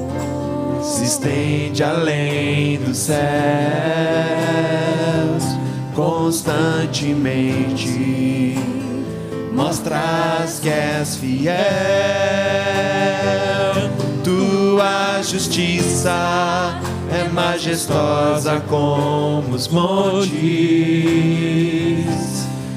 se 0.81 1.05
estende 1.05 1.83
além 1.83 2.79
dos 2.79 2.99
céus, 2.99 3.19
constantemente 5.99 8.55
mostras 9.53 10.61
que 10.61 10.69
és 10.69 11.17
fiel. 11.17 11.57
Tua 14.23 15.21
justiça 15.25 16.81
é 17.11 17.29
majestosa 17.33 18.63
como 18.69 19.57
os 19.57 19.67
montes, 19.67 20.29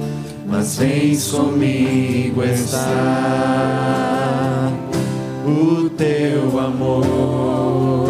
Mas 0.45 0.77
vens 0.77 1.31
comigo 1.31 2.43
estar, 2.43 2.85
o 5.43 5.86
teu 5.97 6.59
amor 6.59 8.07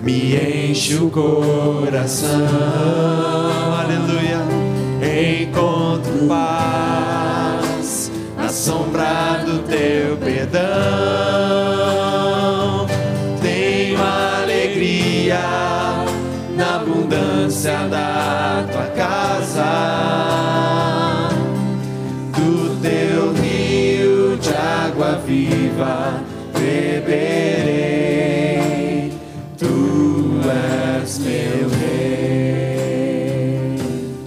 me 0.00 0.36
enche 0.70 0.94
o 0.94 1.10
coração. 1.10 2.46
Aleluia. 3.76 4.38
Encontro 5.42 6.28
paz 6.28 8.12
na 8.36 8.48
sombra 8.48 9.42
do 9.44 9.58
teu 9.64 10.16
perdão. 10.18 10.62
Tenho 13.42 13.98
alegria 14.00 15.40
na 16.56 16.76
abundância 16.76 17.88
da 17.88 18.17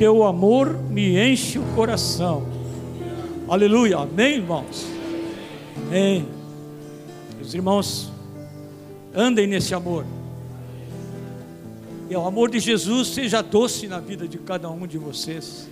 Teu 0.02 0.24
amor 0.24 0.76
me 0.90 1.16
enche 1.16 1.60
o 1.60 1.76
coração. 1.76 2.44
Aleluia. 3.48 4.00
Amém, 4.00 4.38
irmãos? 4.38 4.88
Amém. 5.78 6.26
Os 7.40 7.54
irmãos, 7.54 8.12
andem 9.14 9.46
nesse 9.46 9.76
amor. 9.76 10.04
E 12.10 12.16
o 12.16 12.26
amor 12.26 12.50
de 12.50 12.60
Jesus 12.60 13.10
seja 13.10 13.44
doce 13.44 13.88
na 13.88 14.00
vida 14.00 14.28
de 14.28 14.40
cada 14.40 14.72
um 14.72 14.88
de 14.88 14.98
vocês. 14.98 15.70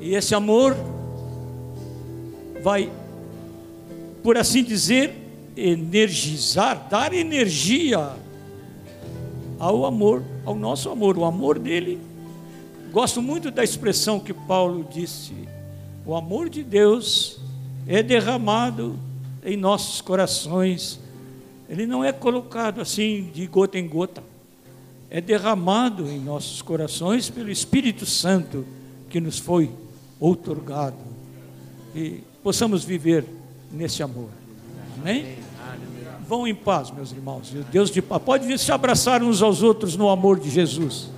E 0.00 0.16
esse 0.16 0.34
amor 0.34 0.76
vai, 2.64 2.90
por 4.24 4.36
assim 4.36 4.64
dizer, 4.64 5.14
energizar, 5.56 6.88
dar 6.90 7.12
energia 7.12 8.10
ao 9.56 9.86
amor, 9.86 10.24
ao 10.44 10.56
nosso 10.56 10.90
amor, 10.90 11.16
o 11.16 11.24
amor 11.24 11.60
dele. 11.60 12.15
Gosto 12.96 13.20
muito 13.20 13.50
da 13.50 13.62
expressão 13.62 14.18
que 14.18 14.32
Paulo 14.32 14.82
disse: 14.90 15.34
o 16.06 16.16
amor 16.16 16.48
de 16.48 16.64
Deus 16.64 17.38
é 17.86 18.02
derramado 18.02 18.98
em 19.44 19.54
nossos 19.54 20.00
corações. 20.00 20.98
Ele 21.68 21.86
não 21.86 22.02
é 22.02 22.10
colocado 22.10 22.80
assim 22.80 23.30
de 23.34 23.46
gota 23.48 23.78
em 23.78 23.86
gota. 23.86 24.22
É 25.10 25.20
derramado 25.20 26.08
em 26.08 26.18
nossos 26.18 26.62
corações 26.62 27.28
pelo 27.28 27.50
Espírito 27.50 28.06
Santo 28.06 28.66
que 29.10 29.20
nos 29.20 29.38
foi 29.38 29.70
outorgado. 30.18 30.96
E 31.94 32.22
possamos 32.42 32.82
viver 32.82 33.26
nesse 33.70 34.02
amor. 34.02 34.30
Amém? 34.98 35.36
Vão 36.26 36.48
em 36.48 36.54
paz, 36.54 36.90
meus 36.90 37.12
irmãos. 37.12 37.54
Deus 37.70 37.90
de 37.90 38.00
paz. 38.00 38.22
Pode 38.22 38.46
vir 38.46 38.58
se 38.58 38.72
abraçar 38.72 39.22
uns 39.22 39.42
aos 39.42 39.62
outros 39.62 39.96
no 39.96 40.08
amor 40.08 40.40
de 40.40 40.48
Jesus. 40.48 41.14